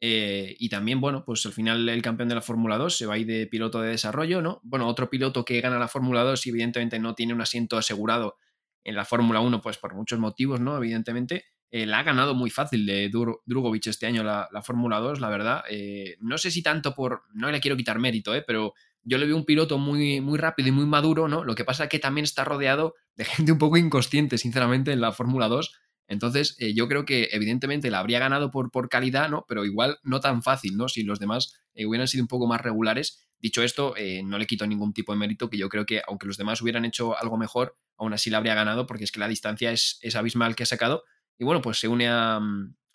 Eh, 0.00 0.56
y 0.58 0.68
también, 0.68 1.00
bueno, 1.00 1.24
pues 1.24 1.46
al 1.46 1.52
final 1.52 1.88
el 1.88 2.02
campeón 2.02 2.28
de 2.28 2.34
la 2.34 2.42
Fórmula 2.42 2.76
2 2.76 2.96
se 2.98 3.06
va 3.06 3.14
ahí 3.14 3.24
de 3.24 3.46
piloto 3.46 3.80
de 3.80 3.90
desarrollo, 3.90 4.42
¿no? 4.42 4.60
Bueno, 4.64 4.88
otro 4.88 5.08
piloto 5.08 5.44
que 5.44 5.60
gana 5.60 5.78
la 5.78 5.86
Fórmula 5.86 6.24
2 6.24 6.44
y 6.44 6.50
evidentemente 6.50 6.98
no 6.98 7.14
tiene 7.14 7.32
un 7.32 7.42
asiento 7.42 7.78
asegurado 7.78 8.36
en 8.82 8.96
la 8.96 9.04
Fórmula 9.04 9.38
1, 9.38 9.60
pues 9.60 9.78
por 9.78 9.94
muchos 9.94 10.18
motivos, 10.18 10.60
¿no? 10.60 10.76
Evidentemente, 10.76 11.44
eh, 11.70 11.86
la 11.86 12.00
ha 12.00 12.02
ganado 12.02 12.34
muy 12.34 12.50
fácil 12.50 12.84
de 12.84 13.10
Drugovic 13.46 13.86
este 13.86 14.06
año 14.06 14.24
la, 14.24 14.48
Fórmula 14.64 14.98
2, 14.98 15.20
la 15.20 15.28
verdad. 15.28 15.62
Eh, 15.70 16.16
no 16.18 16.36
sé 16.36 16.50
si 16.50 16.64
tanto 16.64 16.96
por, 16.96 17.22
no 17.32 17.48
le 17.48 17.60
quiero 17.60 17.76
quitar 17.76 18.00
mérito, 18.00 18.34
¿eh? 18.34 18.42
Pero 18.44 18.74
yo 19.02 19.18
le 19.18 19.26
veo 19.26 19.36
un 19.36 19.44
piloto 19.44 19.78
muy, 19.78 20.20
muy 20.20 20.38
rápido 20.38 20.68
y 20.68 20.72
muy 20.72 20.86
maduro, 20.86 21.28
¿no? 21.28 21.44
Lo 21.44 21.54
que 21.54 21.64
pasa 21.64 21.84
es 21.84 21.90
que 21.90 21.98
también 21.98 22.24
está 22.24 22.44
rodeado 22.44 22.94
de 23.16 23.24
gente 23.24 23.52
un 23.52 23.58
poco 23.58 23.76
inconsciente, 23.76 24.38
sinceramente, 24.38 24.92
en 24.92 25.00
la 25.00 25.12
Fórmula 25.12 25.48
2. 25.48 25.72
Entonces, 26.08 26.56
eh, 26.58 26.74
yo 26.74 26.88
creo 26.88 27.04
que 27.04 27.28
evidentemente 27.32 27.90
la 27.90 28.00
habría 28.00 28.18
ganado 28.18 28.50
por, 28.50 28.70
por 28.70 28.88
calidad, 28.88 29.28
¿no? 29.30 29.44
Pero 29.48 29.64
igual 29.64 29.98
no 30.02 30.20
tan 30.20 30.42
fácil, 30.42 30.76
¿no? 30.76 30.88
Si 30.88 31.04
los 31.04 31.20
demás 31.20 31.54
eh, 31.74 31.86
hubieran 31.86 32.08
sido 32.08 32.24
un 32.24 32.28
poco 32.28 32.46
más 32.46 32.60
regulares. 32.60 33.26
Dicho 33.38 33.62
esto, 33.62 33.94
eh, 33.96 34.22
no 34.22 34.36
le 34.38 34.46
quito 34.46 34.66
ningún 34.66 34.92
tipo 34.92 35.12
de 35.12 35.18
mérito, 35.18 35.48
que 35.48 35.56
yo 35.56 35.68
creo 35.68 35.86
que 35.86 36.02
aunque 36.06 36.26
los 36.26 36.36
demás 36.36 36.60
hubieran 36.60 36.84
hecho 36.84 37.16
algo 37.16 37.38
mejor, 37.38 37.76
aún 37.96 38.12
así 38.12 38.28
la 38.28 38.38
habría 38.38 38.54
ganado, 38.54 38.86
porque 38.86 39.04
es 39.04 39.12
que 39.12 39.20
la 39.20 39.28
distancia 39.28 39.70
es, 39.70 39.98
es 40.02 40.16
abismal 40.16 40.56
que 40.56 40.64
ha 40.64 40.66
sacado. 40.66 41.04
Y 41.38 41.44
bueno, 41.44 41.62
pues 41.62 41.78
se 41.78 41.88
une 41.88 42.08
a, 42.08 42.38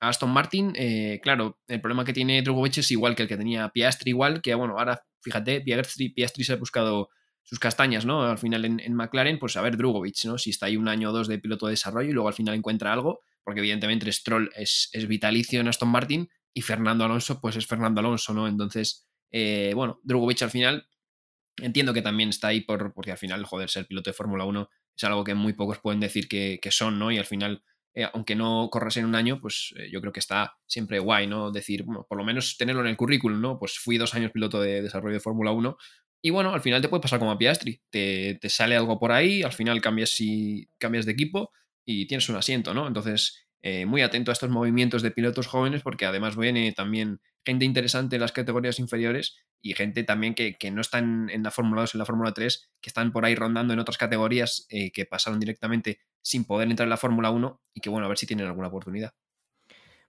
Aston 0.08 0.30
Martin. 0.30 0.74
claro, 1.22 1.60
el 1.68 1.82
problema 1.82 2.06
que 2.06 2.14
tiene 2.14 2.42
Drogovic 2.42 2.78
es 2.78 2.92
igual 2.92 3.16
que 3.16 3.24
el 3.24 3.30
que 3.30 3.38
tenía 3.38 3.70
Piastri, 3.70 4.12
igual 4.12 4.42
que, 4.42 4.54
bueno, 4.56 4.78
ahora 4.78 5.04
fíjate, 5.22 5.62
Piastri, 5.62 6.10
Piastri 6.10 6.44
se 6.44 6.54
ha 6.54 6.58
buscado 6.58 7.10
sus 7.44 7.60
castañas, 7.60 8.06
¿no? 8.06 8.24
Al 8.24 8.38
final 8.38 8.66
en, 8.66 8.94
McLaren, 8.94 9.38
pues 9.40 9.56
a 9.56 9.62
ver 9.62 9.78
Drugovic, 9.78 10.26
¿no? 10.26 10.38
Si 10.38 10.50
está 10.50 10.66
ahí 10.66 10.78
un 10.78 10.88
año 10.88 11.10
o 11.10 11.14
dos 11.14 11.28
de 11.28 11.40
piloto 11.40 11.68
de 11.68 11.72
desarrollo 11.72 12.10
y 12.10 12.14
luego 12.14 12.28
al 12.28 12.34
final 12.34 12.56
encuentra 12.56 12.92
algo, 12.92 13.22
porque 13.44 13.60
evidentemente 13.60 14.12
Stroll 14.12 14.50
es, 14.56 14.90
es 14.92 15.08
vitalicio 15.08 15.60
en 15.62 15.68
Aston 15.68 15.90
Martin 15.90 16.30
y 16.54 16.62
Fernando 16.62 17.06
Alonso, 17.06 17.40
pues 17.40 17.56
es 17.56 17.68
Fernando 17.68 18.00
Alonso, 18.00 18.34
¿no? 18.34 18.48
Entonces, 18.48 19.08
eh, 19.32 19.74
bueno, 19.76 20.00
Drugovic 20.04 20.42
al 20.42 20.50
final 20.50 20.88
entiendo 21.58 21.94
que 21.94 22.02
también 22.02 22.30
está 22.30 22.48
ahí 22.48 22.62
por, 22.62 22.94
porque 22.94 23.12
al 23.12 23.18
final, 23.18 23.44
joder, 23.46 23.70
ser 23.70 23.86
piloto 23.86 24.10
de 24.10 24.16
Fórmula 24.16 24.46
1 24.46 24.70
es 24.98 25.04
algo 25.04 25.24
que 25.24 25.36
muy 25.36 25.54
pocos 25.54 25.80
pueden 25.80 26.00
decir 26.00 26.28
que, 26.28 26.60
son, 26.72 26.98
¿no? 26.98 27.12
Y 27.12 27.18
al 27.18 27.26
final, 27.26 27.64
eh, 27.96 28.08
aunque 28.14 28.36
no 28.36 28.70
corras 28.70 28.98
en 28.98 29.06
un 29.06 29.16
año, 29.16 29.40
pues 29.40 29.74
eh, 29.78 29.90
yo 29.92 30.02
creo 30.02 30.12
que 30.12 30.20
está 30.20 30.58
siempre 30.68 31.00
guay, 31.00 31.28
¿no? 31.28 31.50
Decir, 31.52 31.86
por 31.86 32.18
lo 32.18 32.26
menos 32.26 32.58
tenerlo 32.58 32.82
en 32.82 32.88
el 32.88 32.98
currículum, 32.98 33.42
¿no? 33.42 33.58
Pues 33.58 33.80
fui 33.80 33.98
dos 33.98 34.14
años 34.14 34.32
piloto 34.32 34.62
de 34.62 34.82
desarrollo 34.82 35.14
de 35.14 35.22
Fórmula 35.22 35.52
1 35.52 35.78
y 36.22 36.32
bueno, 36.32 36.54
al 36.54 36.62
final 36.62 36.82
te 36.82 36.90
puede 36.90 37.02
pasar 37.02 37.20
como 37.20 37.32
a 37.32 37.38
Piastri. 37.38 37.82
Te, 37.90 38.40
sale 38.50 38.76
algo 38.76 39.00
por 39.00 39.12
ahí, 39.12 39.44
al 39.44 39.54
final 39.54 39.80
cambias, 39.80 40.18
cambias 40.80 41.06
de 41.06 41.12
equipo 41.12 41.52
y 41.86 42.08
tienes 42.08 42.28
un 42.30 42.36
asiento, 42.36 42.74
¿no? 42.74 42.88
Entonces, 42.88 43.48
eh, 43.62 43.86
muy 43.86 44.02
atento 44.02 44.32
a 44.32 44.34
estos 44.34 44.50
movimientos 44.50 45.02
de 45.02 45.12
pilotos 45.12 45.48
jóvenes 45.48 45.84
porque 45.84 46.06
además 46.06 46.36
viene 46.36 46.72
también 46.72 47.22
gente 47.46 47.64
interesante 47.64 48.16
en 48.16 48.22
las 48.22 48.32
categorías 48.32 48.80
inferiores 48.80 49.38
y 49.66 49.74
gente 49.74 50.04
también 50.04 50.36
que, 50.36 50.56
no 50.72 50.80
están 50.80 51.28
en 51.32 51.42
la 51.42 51.50
Fórmula 51.50 51.82
2, 51.82 51.96
en 51.96 52.00
la 52.00 52.06
Fórmula 52.06 52.34
3, 52.34 52.70
que 52.80 52.90
están 52.92 53.12
por 53.12 53.26
ahí 53.26 53.34
rondando 53.34 53.74
en 53.74 53.80
otras 53.80 53.98
categorías 53.98 54.68
eh, 54.70 54.92
que 54.92 55.06
pasaron 55.08 55.40
directamente 55.40 55.98
sin 56.22 56.46
poder 56.46 56.70
entrar 56.70 56.86
en 56.86 56.92
la 56.92 56.98
Fórmula 56.98 57.32
1 57.32 57.62
y 57.74 57.82
que 57.82 57.90
bueno, 57.90 58.06
a 58.06 58.10
ver 58.10 58.20
si 58.20 58.28
tienen 58.28 58.46
alguna 58.46 58.68
oportunidad 58.68 59.16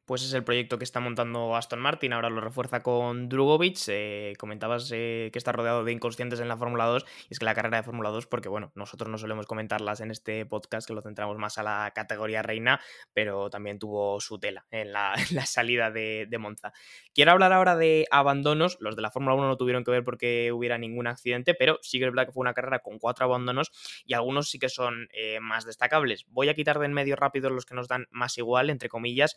pues 0.06 0.22
es 0.22 0.32
el 0.32 0.44
proyecto 0.44 0.78
que 0.78 0.84
está 0.84 1.00
montando 1.00 1.56
Aston 1.56 1.80
Martin, 1.80 2.12
ahora 2.12 2.30
lo 2.30 2.40
refuerza 2.40 2.82
con 2.82 3.28
Drugovic, 3.28 3.76
eh, 3.88 4.34
comentabas 4.38 4.90
eh, 4.94 5.30
que 5.32 5.38
está 5.38 5.52
rodeado 5.52 5.84
de 5.84 5.92
inconscientes 5.92 6.40
en 6.40 6.48
la 6.48 6.56
Fórmula 6.56 6.86
2, 6.86 7.04
y 7.28 7.34
es 7.34 7.38
que 7.38 7.44
la 7.44 7.54
carrera 7.54 7.78
de 7.78 7.82
Fórmula 7.82 8.10
2, 8.10 8.26
porque 8.26 8.48
bueno, 8.48 8.72
nosotros 8.74 9.10
no 9.10 9.18
solemos 9.18 9.46
comentarlas 9.46 10.00
en 10.00 10.10
este 10.10 10.46
podcast, 10.46 10.86
que 10.86 10.94
lo 10.94 11.02
centramos 11.02 11.36
más 11.38 11.58
a 11.58 11.64
la 11.64 11.92
categoría 11.94 12.42
reina, 12.42 12.80
pero 13.12 13.50
también 13.50 13.78
tuvo 13.78 14.20
su 14.20 14.38
tela 14.38 14.64
en 14.70 14.92
la, 14.92 15.14
salida 15.44 15.90
de, 15.90 16.28
Monza. 16.38 16.72
Quiero 17.14 17.32
hablar 17.32 17.52
ahora 17.52 17.76
de 17.76 18.06
abandonos, 18.10 18.76
los 18.80 18.94
de 18.94 19.02
la 19.02 19.10
Fórmula 19.10 19.34
1 19.34 19.48
no 19.48 19.56
tuvieron 19.56 19.84
que 19.84 19.90
ver 19.90 20.04
porque 20.04 20.52
hubiera 20.52 20.78
ningún 20.78 21.08
accidente, 21.08 21.54
pero 21.54 21.78
sí 21.82 21.98
que 21.98 22.04
es 22.04 22.10
verdad 22.12 22.26
que 22.26 22.32
fue 22.32 22.42
una 22.42 22.54
carrera 22.54 22.78
con 22.78 22.98
cuatro 22.98 23.24
abandonos, 23.24 23.72
y 24.04 24.14
algunos 24.14 24.50
sí 24.50 24.58
que 24.58 24.68
son 24.68 25.08
eh, 25.12 25.40
más 25.40 25.64
destacables. 25.64 26.26
Voy 26.28 26.48
a 26.48 26.54
quitar 26.54 26.78
de 26.78 26.86
en 26.86 26.92
medio 26.92 27.16
rápido 27.16 27.50
los 27.50 27.66
que 27.66 27.74
nos 27.74 27.88
dan 27.88 28.06
más 28.10 28.38
igual, 28.38 28.70
entre 28.70 28.88
comillas, 28.88 29.36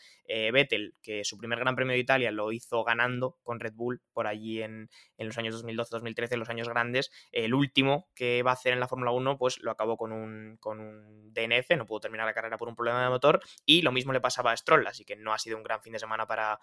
Vettel, 0.59 0.95
que 1.01 1.23
su 1.23 1.37
primer 1.37 1.59
Gran 1.59 1.75
Premio 1.75 1.93
de 1.93 1.99
Italia 1.99 2.31
lo 2.31 2.51
hizo 2.51 2.83
ganando 2.83 3.37
con 3.43 3.59
Red 3.59 3.73
Bull 3.73 4.01
por 4.11 4.27
allí 4.27 4.61
en, 4.61 4.89
los 5.17 5.37
años 5.37 5.63
2012-2013, 5.63 6.35
los 6.37 6.49
años 6.49 6.67
grandes. 6.67 7.11
El 7.31 7.53
último 7.53 8.09
que 8.13 8.43
va 8.43 8.51
a 8.51 8.53
hacer 8.53 8.73
en 8.73 8.79
la 8.79 8.87
Fórmula 8.87 9.11
1, 9.11 9.37
pues 9.37 9.59
lo 9.59 9.71
acabó 9.71 9.95
con 9.97 10.11
un, 10.11 10.57
con 10.59 10.79
un 10.79 11.33
DNF, 11.33 11.71
no 11.77 11.85
pudo 11.85 12.01
terminar 12.01 12.25
la 12.25 12.33
carrera 12.33 12.57
por 12.57 12.67
un 12.67 12.75
problema 12.75 13.03
de 13.03 13.09
motor. 13.09 13.39
Y 13.65 13.81
lo 13.81 13.91
mismo 13.91 14.11
le 14.11 14.19
pasaba 14.19 14.51
a 14.51 14.57
Stroll, 14.57 14.85
así 14.87 15.05
que 15.05 15.15
no 15.15 15.33
ha 15.33 15.39
sido 15.39 15.57
un 15.57 15.63
gran 15.63 15.81
fin 15.81 15.93
de 15.93 15.99
semana 15.99 16.27
para, 16.27 16.59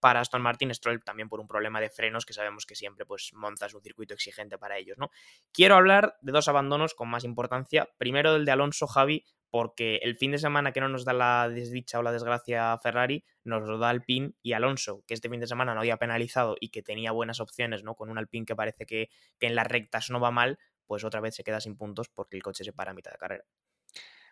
para 0.00 0.20
Aston 0.20 0.42
Martin. 0.42 0.74
Stroll 0.74 1.02
también 1.02 1.28
por 1.28 1.40
un 1.40 1.48
problema 1.48 1.80
de 1.80 1.88
frenos, 1.88 2.26
que 2.26 2.34
sabemos 2.34 2.66
que 2.66 2.74
siempre 2.74 3.06
pues 3.06 3.30
Monza 3.32 3.66
es 3.66 3.74
un 3.74 3.82
circuito 3.82 4.14
exigente 4.14 4.58
para 4.58 4.76
ellos. 4.76 4.98
¿no? 4.98 5.10
Quiero 5.52 5.76
hablar 5.76 6.16
de 6.20 6.32
dos 6.32 6.48
abandonos 6.48 6.94
con 6.94 7.08
más 7.08 7.24
importancia. 7.24 7.88
Primero 7.96 8.34
del 8.34 8.44
de 8.44 8.52
Alonso 8.52 8.86
Javi, 8.86 9.24
porque 9.50 9.96
el 10.02 10.16
fin 10.16 10.32
de 10.32 10.38
semana 10.38 10.72
que 10.72 10.80
no 10.80 10.88
nos 10.88 11.04
da 11.04 11.12
la 11.12 11.48
desdicha 11.48 11.98
o 11.98 12.02
la 12.02 12.12
desgracia 12.12 12.72
a 12.72 12.78
Ferrari, 12.78 13.24
nos 13.44 13.68
lo 13.68 13.78
da 13.78 13.88
Alpine 13.88 14.32
y 14.42 14.52
Alonso, 14.52 15.02
que 15.06 15.14
este 15.14 15.28
fin 15.28 15.40
de 15.40 15.46
semana 15.46 15.74
no 15.74 15.80
había 15.80 15.96
penalizado 15.96 16.56
y 16.60 16.68
que 16.70 16.82
tenía 16.82 17.12
buenas 17.12 17.40
opciones, 17.40 17.84
¿no? 17.84 17.94
Con 17.94 18.10
un 18.10 18.18
Alpine 18.18 18.46
que 18.46 18.56
parece 18.56 18.86
que, 18.86 19.10
que 19.38 19.46
en 19.46 19.54
las 19.54 19.66
rectas 19.66 20.10
no 20.10 20.20
va 20.20 20.30
mal, 20.30 20.58
pues 20.86 21.04
otra 21.04 21.20
vez 21.20 21.34
se 21.34 21.44
queda 21.44 21.60
sin 21.60 21.76
puntos 21.76 22.08
porque 22.08 22.36
el 22.36 22.42
coche 22.42 22.64
se 22.64 22.72
para 22.72 22.90
a 22.92 22.94
mitad 22.94 23.12
de 23.12 23.18
carrera. 23.18 23.44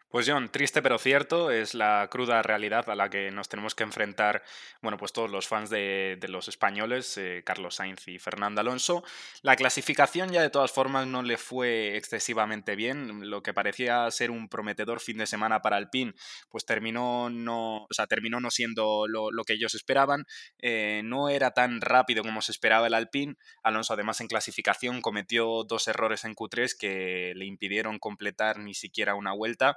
Pues 0.08 0.24
John, 0.28 0.48
triste 0.50 0.82
pero 0.82 0.98
cierto, 0.98 1.50
es 1.50 1.74
la 1.74 2.06
cruda 2.08 2.40
realidad 2.40 2.88
a 2.88 2.94
la 2.94 3.10
que 3.10 3.32
nos 3.32 3.48
tenemos 3.48 3.74
que 3.74 3.82
enfrentar, 3.82 4.44
bueno, 4.80 4.98
pues 4.98 5.12
todos 5.12 5.28
los 5.28 5.48
fans 5.48 5.68
de, 5.68 6.16
los 6.28 6.46
españoles, 6.46 7.18
eh, 7.18 7.42
Carlos 7.44 7.74
Sainz 7.74 8.06
y 8.06 8.20
Fernando 8.20 8.60
Alonso. 8.60 9.02
La 9.42 9.56
clasificación 9.56 10.30
ya 10.30 10.42
de 10.42 10.48
todas 10.50 10.70
formas 10.70 11.08
no 11.08 11.24
le 11.24 11.36
fue 11.36 11.96
excesivamente 11.96 12.76
bien, 12.76 13.28
lo 13.28 13.42
que 13.42 13.52
parecía 13.52 14.08
ser 14.12 14.30
un 14.30 14.48
prometedor 14.48 15.00
fin 15.00 15.18
de 15.18 15.26
semana 15.26 15.60
para 15.60 15.76
Alpine, 15.76 16.14
pues 16.50 16.64
terminó 16.64 17.28
no, 17.28 17.84
o 17.84 17.88
sea, 17.90 18.06
terminó 18.06 18.38
no 18.38 18.52
siendo 18.52 19.08
lo, 19.08 19.44
que 19.44 19.54
ellos 19.54 19.74
esperaban, 19.74 20.24
eh, 20.60 21.02
no 21.04 21.30
era 21.30 21.50
tan 21.50 21.80
rápido 21.80 22.22
como 22.22 22.42
se 22.42 22.52
esperaba 22.52 22.86
el 22.86 22.94
Alpine, 22.94 23.34
Alonso 23.64 23.94
además 23.94 24.20
en 24.20 24.28
clasificación 24.28 25.02
cometió 25.02 25.64
dos 25.64 25.88
errores 25.88 26.24
en 26.24 26.36
Q3 26.36 26.76
que 26.78 27.32
le 27.34 27.44
impidieron 27.44 27.98
completar 27.98 28.60
ni 28.60 28.72
siquiera 28.72 29.16
una 29.16 29.32
vuelta. 29.32 29.76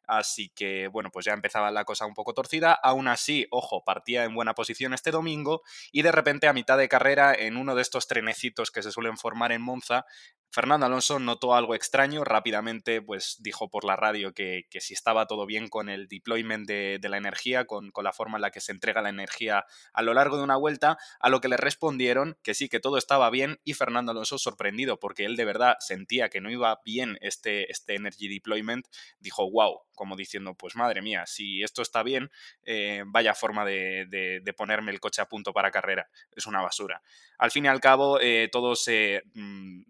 Así 0.07 0.49
que, 0.49 0.87
bueno, 0.87 1.09
pues 1.11 1.25
ya 1.25 1.33
empezaba 1.33 1.71
la 1.71 1.85
cosa 1.85 2.05
un 2.05 2.13
poco 2.13 2.33
torcida. 2.33 2.73
Aún 2.73 3.07
así, 3.07 3.47
ojo, 3.51 3.83
partía 3.83 4.23
en 4.23 4.35
buena 4.35 4.53
posición 4.53 4.93
este 4.93 5.11
domingo 5.11 5.61
y 5.91 6.01
de 6.01 6.11
repente 6.11 6.47
a 6.47 6.53
mitad 6.53 6.77
de 6.77 6.89
carrera, 6.89 7.33
en 7.33 7.57
uno 7.57 7.75
de 7.75 7.81
estos 7.81 8.07
trenecitos 8.07 8.71
que 8.71 8.83
se 8.83 8.91
suelen 8.91 9.17
formar 9.17 9.51
en 9.51 9.61
Monza, 9.61 10.05
Fernando 10.53 10.85
Alonso 10.85 11.17
notó 11.17 11.55
algo 11.55 11.75
extraño, 11.75 12.25
rápidamente 12.25 13.01
pues 13.01 13.37
dijo 13.39 13.69
por 13.69 13.85
la 13.85 13.95
radio 13.95 14.33
que, 14.33 14.65
si 14.81 14.93
estaba 14.93 15.25
todo 15.25 15.45
bien 15.45 15.69
con 15.69 15.87
el 15.87 16.09
deployment 16.09 16.67
de, 16.67 16.99
la 17.09 17.15
energía, 17.15 17.63
con, 17.65 17.93
la 18.03 18.11
forma 18.11 18.37
en 18.37 18.41
la 18.41 18.51
que 18.51 18.59
se 18.59 18.73
entrega 18.73 19.01
la 19.01 19.07
energía 19.07 19.65
a 19.93 20.01
lo 20.01 20.13
largo 20.13 20.35
de 20.35 20.43
una 20.43 20.57
vuelta, 20.57 20.97
a 21.21 21.29
lo 21.29 21.39
que 21.39 21.47
le 21.47 21.55
respondieron 21.55 22.37
que 22.43 22.53
sí, 22.53 22.67
que 22.67 22.81
todo 22.81 22.97
estaba 22.97 23.29
bien 23.29 23.61
y 23.63 23.75
Fernando 23.75 24.11
Alonso 24.11 24.37
sorprendido 24.37 24.99
porque 24.99 25.23
él 25.23 25.37
de 25.37 25.45
verdad 25.45 25.77
sentía 25.79 26.27
que 26.27 26.41
no 26.41 26.51
iba 26.51 26.81
bien 26.83 27.17
este, 27.21 27.71
este 27.71 27.95
energy 27.95 28.27
deployment, 28.27 28.87
dijo 29.21 29.49
wow, 29.49 29.79
como 30.01 30.15
diciendo 30.15 30.55
pues 30.55 30.75
madre 30.75 31.03
mía, 31.03 31.27
si 31.27 31.61
esto 31.61 31.83
está 31.83 32.01
bien, 32.01 32.31
eh, 32.63 33.03
vaya 33.05 33.35
forma 33.35 33.63
de, 33.63 34.41
ponerme 34.57 34.91
el 34.91 34.99
coche 34.99 35.21
a 35.21 35.29
punto 35.29 35.53
para 35.53 35.69
carrera, 35.69 36.09
es 36.35 36.47
una 36.47 36.59
basura. 36.59 37.03
Al 37.37 37.51
fin 37.51 37.65
y 37.65 37.67
al 37.67 37.79
cabo, 37.79 38.19
eh, 38.19 38.49
todo 38.51 38.75
se... 38.75 39.21
Mm, 39.35 39.83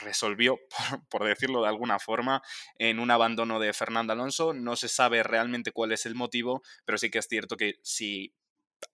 resolvió, 0.00 0.60
por, 1.10 1.24
decirlo 1.24 1.62
de 1.62 1.68
alguna 1.68 1.98
forma, 1.98 2.40
en 2.76 3.00
un 3.00 3.10
abandono 3.10 3.58
de 3.58 3.72
Fernando 3.72 4.12
Alonso. 4.12 4.52
No 4.52 4.76
se 4.76 4.86
sabe 4.86 5.24
realmente 5.24 5.72
cuál 5.72 5.90
es 5.90 6.06
el 6.06 6.14
motivo, 6.14 6.62
pero 6.84 6.98
sí 6.98 7.10
que 7.10 7.18
es 7.18 7.26
cierto 7.26 7.56
que 7.56 7.80
si 7.82 8.34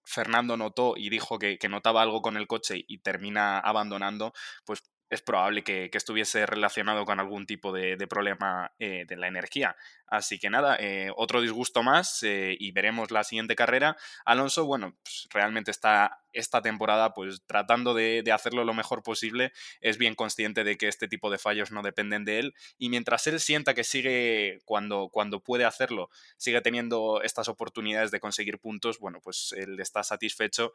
Fernando 0.04 0.56
notó 0.56 0.94
y 0.96 1.10
dijo 1.10 1.38
que, 1.38 1.58
notaba 1.68 2.00
algo 2.00 2.22
con 2.22 2.36
el 2.38 2.46
coche 2.46 2.84
y 2.86 2.98
termina 2.98 3.58
abandonando, 3.58 4.32
pues 4.64 4.82
es 5.10 5.22
probable 5.22 5.62
que, 5.62 5.90
estuviese 5.92 6.44
relacionado 6.46 7.04
con 7.04 7.20
algún 7.20 7.46
tipo 7.46 7.72
de, 7.72 7.96
problema 8.08 8.72
eh, 8.78 9.04
de 9.06 9.16
la 9.16 9.28
energía. 9.28 9.76
Así 10.06 10.38
que 10.38 10.50
nada, 10.50 10.76
eh, 10.78 11.10
otro 11.16 11.40
disgusto 11.40 11.82
más 11.82 12.22
eh, 12.22 12.56
y 12.58 12.72
veremos 12.72 13.10
la 13.10 13.24
siguiente 13.24 13.56
carrera. 13.56 13.96
Alonso, 14.24 14.66
bueno, 14.66 14.96
pues 15.02 15.28
realmente 15.30 15.70
está 15.70 16.20
esta 16.32 16.62
temporada 16.62 17.14
pues 17.14 17.42
tratando 17.46 17.94
de, 17.94 18.22
hacerlo 18.32 18.64
lo 18.64 18.74
mejor 18.74 19.02
posible. 19.02 19.52
Es 19.80 19.98
bien 19.98 20.14
consciente 20.14 20.64
de 20.64 20.76
que 20.76 20.88
este 20.88 21.08
tipo 21.08 21.30
de 21.30 21.38
fallos 21.38 21.70
no 21.70 21.82
dependen 21.82 22.24
de 22.24 22.40
él 22.40 22.54
y 22.78 22.88
mientras 22.88 23.26
él 23.26 23.40
sienta 23.40 23.74
que 23.74 23.84
sigue 23.84 24.60
cuando, 24.64 25.08
cuando 25.10 25.40
puede 25.40 25.64
hacerlo, 25.64 26.10
sigue 26.36 26.60
teniendo 26.60 27.22
estas 27.22 27.48
oportunidades 27.48 28.10
de 28.10 28.20
conseguir 28.20 28.58
puntos, 28.58 28.98
bueno, 28.98 29.20
pues 29.22 29.54
él 29.56 29.78
está 29.80 30.02
satisfecho 30.02 30.72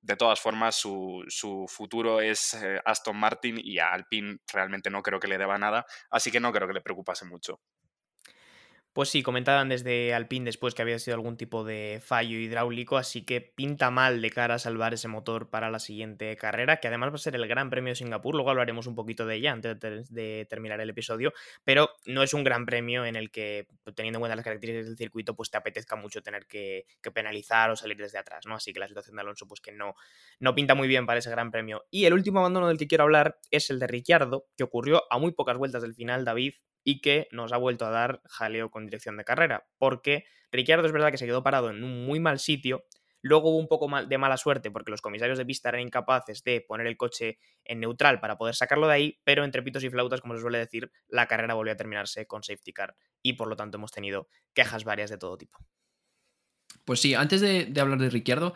de 0.00 0.16
todas 0.16 0.40
formas, 0.40 0.76
su, 0.76 1.24
su 1.28 1.66
futuro 1.68 2.20
es 2.20 2.54
eh, 2.54 2.80
Aston 2.84 3.16
Martin 3.16 3.58
y 3.62 3.78
a 3.78 3.88
Alpine 3.92 4.38
realmente 4.52 4.90
no 4.90 5.02
creo 5.02 5.20
que 5.20 5.28
le 5.28 5.38
deba 5.38 5.58
nada, 5.58 5.86
así 6.10 6.30
que 6.30 6.40
no 6.40 6.52
creo 6.52 6.68
que 6.68 6.74
le 6.74 6.80
preocupase 6.80 7.24
mucho. 7.24 7.60
Pues 8.96 9.10
sí, 9.10 9.22
comentaban 9.22 9.68
desde 9.68 10.14
Alpine 10.14 10.46
después 10.46 10.74
que 10.74 10.80
había 10.80 10.98
sido 10.98 11.16
algún 11.16 11.36
tipo 11.36 11.64
de 11.64 12.00
fallo 12.02 12.38
hidráulico, 12.38 12.96
así 12.96 13.26
que 13.26 13.42
pinta 13.42 13.90
mal 13.90 14.22
de 14.22 14.30
cara 14.30 14.54
a 14.54 14.58
salvar 14.58 14.94
ese 14.94 15.06
motor 15.06 15.50
para 15.50 15.70
la 15.70 15.80
siguiente 15.80 16.34
carrera, 16.38 16.78
que 16.78 16.88
además 16.88 17.10
va 17.10 17.16
a 17.16 17.18
ser 17.18 17.34
el 17.34 17.46
Gran 17.46 17.68
Premio 17.68 17.90
de 17.90 17.96
Singapur, 17.96 18.34
luego 18.34 18.48
hablaremos 18.48 18.86
un 18.86 18.94
poquito 18.94 19.26
de 19.26 19.34
ella 19.34 19.52
antes 19.52 19.78
de 20.08 20.46
terminar 20.48 20.80
el 20.80 20.88
episodio, 20.88 21.34
pero 21.62 21.90
no 22.06 22.22
es 22.22 22.32
un 22.32 22.42
gran 22.42 22.64
premio 22.64 23.04
en 23.04 23.16
el 23.16 23.30
que, 23.30 23.68
teniendo 23.94 24.16
en 24.16 24.20
cuenta 24.22 24.34
las 24.34 24.46
características 24.46 24.86
del 24.86 24.96
circuito, 24.96 25.36
pues 25.36 25.50
te 25.50 25.58
apetezca 25.58 25.94
mucho 25.96 26.22
tener 26.22 26.46
que, 26.46 26.86
penalizar 27.12 27.68
o 27.68 27.76
salir 27.76 27.98
desde 27.98 28.16
atrás, 28.16 28.46
¿no? 28.46 28.54
Así 28.54 28.72
que 28.72 28.80
la 28.80 28.88
situación 28.88 29.16
de 29.16 29.20
Alonso, 29.20 29.46
pues 29.46 29.60
que 29.60 29.72
no, 29.72 29.94
no 30.40 30.54
pinta 30.54 30.74
muy 30.74 30.88
bien 30.88 31.04
para 31.04 31.18
ese 31.18 31.28
Gran 31.28 31.50
Premio. 31.50 31.84
Y 31.90 32.06
el 32.06 32.14
último 32.14 32.38
abandono 32.38 32.68
del 32.68 32.78
que 32.78 32.86
quiero 32.86 33.04
hablar 33.04 33.38
es 33.50 33.68
el 33.68 33.78
de 33.78 33.88
Ricciardo, 33.88 34.46
que 34.56 34.64
ocurrió 34.64 35.02
a 35.10 35.18
muy 35.18 35.32
pocas 35.32 35.58
vueltas 35.58 35.82
del 35.82 35.92
final, 35.92 36.24
David, 36.24 36.54
y 36.86 37.00
que 37.00 37.26
nos 37.32 37.52
ha 37.52 37.56
vuelto 37.56 37.84
a 37.84 37.90
dar 37.90 38.22
jaleo 38.26 38.70
con 38.70 38.86
dirección 38.86 39.16
de 39.16 39.24
carrera, 39.24 39.66
porque 39.76 40.24
Ricciardo 40.52 40.86
es 40.86 40.92
verdad 40.92 41.10
que 41.10 41.18
se 41.18 41.26
quedó 41.26 41.42
parado 41.42 41.68
en 41.68 41.82
un 41.82 42.06
muy 42.06 42.20
mal 42.20 42.38
sitio, 42.38 42.84
Luego 43.22 43.50
hubo 43.50 43.58
un 43.58 43.66
poco 43.66 43.88
de 44.06 44.18
mala 44.18 44.36
suerte 44.36 44.70
porque 44.70 44.92
los 44.92 45.00
comisarios 45.00 45.36
de 45.36 45.44
pista 45.44 45.70
eran 45.70 45.80
incapaces 45.80 46.44
de 46.44 46.60
poner 46.60 46.86
el 46.86 46.96
coche 46.96 47.40
en 47.64 47.80
neutral 47.80 48.20
para 48.20 48.38
poder 48.38 48.54
sacarlo 48.54 48.86
de 48.86 48.94
ahí, 48.94 49.20
pero 49.24 49.42
entre 49.42 49.62
pitos 49.62 49.82
y 49.82 49.90
flautas, 49.90 50.20
como 50.20 50.36
se 50.36 50.42
suele 50.42 50.58
decir, 50.58 50.92
la 51.08 51.26
carrera 51.26 51.54
volvió 51.54 51.72
a 51.72 51.76
terminarse 51.76 52.26
con 52.26 52.44
safety 52.44 52.72
car 52.72 52.94
y 53.22 53.32
por 53.32 53.48
lo 53.48 53.56
tanto 53.56 53.78
hemos 53.78 53.90
tenido 53.90 54.28
quejas 54.54 54.84
varias 54.84 55.10
de 55.10 55.18
todo 55.18 55.36
tipo. 55.36 55.58
Pues 56.84 57.00
sí, 57.00 57.14
antes 57.14 57.40
de, 57.40 57.72
hablar 57.80 57.98
de 57.98 58.10
Ricciardo, 58.10 58.54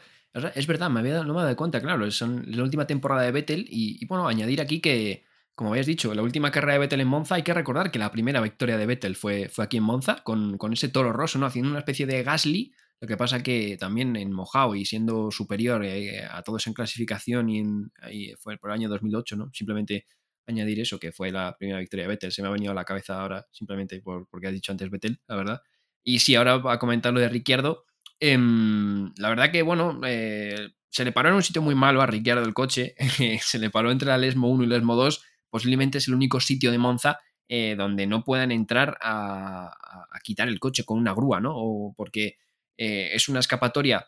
es 0.54 0.68
verdad, 0.68 0.88
me 0.88 1.00
había, 1.00 1.24
no 1.24 1.34
me 1.34 1.40
he 1.40 1.42
dado 1.42 1.56
cuenta, 1.56 1.80
claro, 1.80 2.06
es 2.06 2.20
la 2.20 2.62
última 2.62 2.86
temporada 2.86 3.22
de 3.22 3.32
Vettel 3.32 3.66
y, 3.68 4.06
bueno, 4.06 4.28
añadir 4.28 4.60
aquí 4.60 4.80
que, 4.80 5.24
como 5.60 5.72
habías 5.72 5.84
dicho, 5.84 6.14
la 6.14 6.22
última 6.22 6.50
carrera 6.50 6.72
de 6.72 6.78
Vettel 6.78 7.02
en 7.02 7.08
Monza, 7.08 7.34
hay 7.34 7.42
que 7.42 7.52
recordar 7.52 7.90
que 7.90 7.98
la 7.98 8.10
primera 8.10 8.40
victoria 8.40 8.78
de 8.78 8.86
Vettel 8.86 9.14
fue, 9.14 9.50
fue 9.50 9.62
aquí 9.62 9.76
en 9.76 9.82
Monza, 9.82 10.22
con, 10.24 10.56
con 10.56 10.72
ese 10.72 10.88
toro 10.88 11.12
roso, 11.12 11.38
¿no? 11.38 11.44
Haciendo 11.44 11.68
una 11.68 11.80
especie 11.80 12.06
de 12.06 12.22
Gasly 12.22 12.72
lo 12.98 13.06
que 13.06 13.18
pasa 13.18 13.42
que 13.42 13.76
también 13.78 14.16
en 14.16 14.32
Mojao 14.32 14.74
y 14.74 14.86
siendo 14.86 15.30
superior 15.30 15.84
eh, 15.84 16.24
a 16.24 16.42
todos 16.42 16.66
en 16.66 16.72
clasificación 16.72 17.50
y, 17.50 17.58
en, 17.58 17.92
fue 18.38 18.56
por 18.56 18.70
el 18.70 18.76
año 18.76 18.88
2008, 18.88 19.36
¿no? 19.36 19.50
Simplemente 19.52 20.06
añadir 20.46 20.80
eso, 20.80 20.98
que 20.98 21.12
fue 21.12 21.30
la 21.30 21.54
primera 21.58 21.78
victoria 21.78 22.04
de 22.04 22.08
Vettel. 22.08 22.32
Se 22.32 22.40
me 22.40 22.48
ha 22.48 22.52
venido 22.52 22.72
a 22.72 22.74
la 22.74 22.86
cabeza 22.86 23.20
ahora 23.20 23.46
simplemente 23.52 24.00
por, 24.00 24.26
porque 24.30 24.46
ha 24.46 24.50
dicho 24.50 24.72
antes 24.72 24.88
Vettel, 24.88 25.20
la 25.28 25.36
verdad. 25.36 25.60
Y 26.02 26.20
sí, 26.20 26.36
ahora 26.36 26.56
va 26.56 26.72
a 26.72 26.78
comentar 26.78 27.12
lo 27.12 27.20
de 27.20 27.28
Ricciardo. 27.28 27.84
Em, 28.18 29.12
la 29.18 29.28
verdad 29.28 29.52
que, 29.52 29.60
bueno, 29.60 30.00
eh, 30.06 30.70
se 30.88 31.04
le 31.04 31.12
paró 31.12 31.28
en 31.28 31.34
un 31.34 31.42
sitio 31.42 31.60
muy 31.60 31.74
malo 31.74 32.00
a 32.00 32.06
Ricciardo 32.06 32.44
el 32.44 32.54
coche. 32.54 32.94
se 33.42 33.58
le 33.58 33.68
paró 33.68 33.90
entre 33.90 34.08
la 34.08 34.16
Lesmo 34.16 34.48
1 34.48 34.64
y 34.64 34.66
Lesmo 34.66 34.96
2. 34.96 35.24
Posiblemente 35.50 35.98
es 35.98 36.08
el 36.08 36.14
único 36.14 36.40
sitio 36.40 36.70
de 36.70 36.78
Monza 36.78 37.18
eh, 37.52 37.74
donde 37.76 38.06
no 38.06 38.22
puedan 38.22 38.52
entrar 38.52 38.96
a, 39.02 39.66
a, 39.66 40.20
quitar 40.22 40.46
el 40.46 40.60
coche 40.60 40.84
con 40.84 40.98
una 40.98 41.12
grúa, 41.12 41.40
¿no? 41.40 41.52
O 41.56 41.92
porque 41.96 42.36
eh, 42.78 43.10
es 43.12 43.28
una 43.28 43.40
escapatoria. 43.40 44.06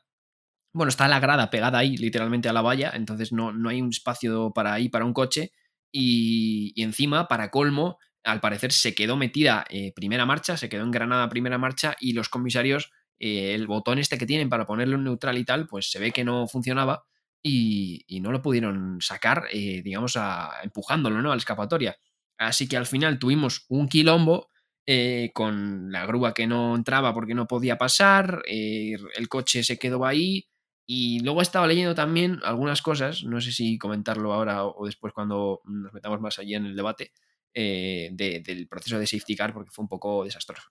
Bueno, 0.72 0.90
está 0.90 1.09
la 1.09 1.18
grada 1.18 1.50
pegada 1.50 1.78
ahí, 1.78 1.96
literalmente 1.96 2.48
a 2.48 2.52
la 2.52 2.62
valla, 2.62 2.92
entonces 2.94 3.33
no, 3.33 3.52
no 3.52 3.68
hay 3.68 3.83
un 3.83 3.90
espacio 3.90 4.52
para 4.55 4.74
ahí 4.74 4.88
para 4.88 5.05
un 5.05 5.12
coche. 5.12 5.50
Y, 5.92 6.72
encima, 6.81 7.26
para 7.26 7.50
colmo, 7.50 7.98
al 8.22 8.40
parecer 8.40 8.70
se 8.70 8.94
quedó 8.94 9.16
metida 9.16 9.64
eh, 9.70 9.92
primera 9.92 10.24
marcha, 10.24 10.57
se 10.57 10.68
quedó 10.68 10.85
engranada 10.85 11.28
primera 11.28 11.59
marcha 11.59 11.96
y 11.98 12.12
los 12.12 12.28
comisarios, 12.28 12.92
el 13.18 13.66
botón 13.66 13.98
este 13.98 14.18
que 14.18 14.26
tienen 14.26 14.48
para 14.48 14.66
ponerlo 14.66 14.96
en 14.96 15.05
neutral 15.05 15.37
y 15.38 15.44
tal, 15.44 15.66
pues 15.66 15.90
se 15.90 15.98
ve 15.98 16.12
que 16.12 16.24
no 16.24 16.46
funcionaba 16.46 17.05
y, 17.42 18.20
no 18.20 18.31
lo 18.31 18.42
pudieron 18.42 18.98
sacar, 19.00 19.48
digamos, 19.52 20.18
empujándolo 20.62 21.20
¿no? 21.22 21.33
a 21.33 21.35
la 21.35 21.40
escapatoria. 21.40 21.96
Así 22.38 22.68
que 22.68 22.76
al 22.76 22.87
final 22.87 23.18
tuvimos 23.18 23.66
un 23.68 23.88
quilombo 23.88 24.48
eh, 24.85 25.31
con 25.33 25.92
la 25.92 26.07
grúa 26.07 26.35
que 26.35 26.48
no 26.48 26.74
entraba 26.74 27.14
porque 27.14 27.35
no 27.35 27.46
podía 27.46 27.78
pasar, 27.78 28.42
eh, 28.48 28.96
el 29.14 29.28
coche 29.28 29.62
se 29.62 29.78
quedó 29.78 30.05
ahí. 30.05 30.48
Y 30.87 31.20
luego 31.20 31.40
he 31.40 31.44
estado 31.44 31.66
leyendo 31.66 31.94
también 31.94 32.40
algunas 32.42 32.83
cosas, 32.83 33.22
no 33.22 33.40
sé 33.40 33.52
si 33.52 33.78
comentarlo 33.78 34.33
ahora 34.33 34.66
o 34.66 34.85
después 34.85 35.12
cuando 35.12 35.61
nos 35.64 35.92
metamos 35.94 36.20
más 36.20 36.38
allí 36.38 36.55
en 36.55 36.66
el 36.66 36.76
debate, 36.76 37.12
eh, 37.55 38.11
del 38.12 38.68
proceso 38.68 38.98
de 38.98 39.07
safety 39.07 39.37
car 39.37 39.55
porque 39.55 39.70
fue 39.70 39.85
un 39.85 39.88
poco 39.88 40.24
desastroso. 40.24 40.70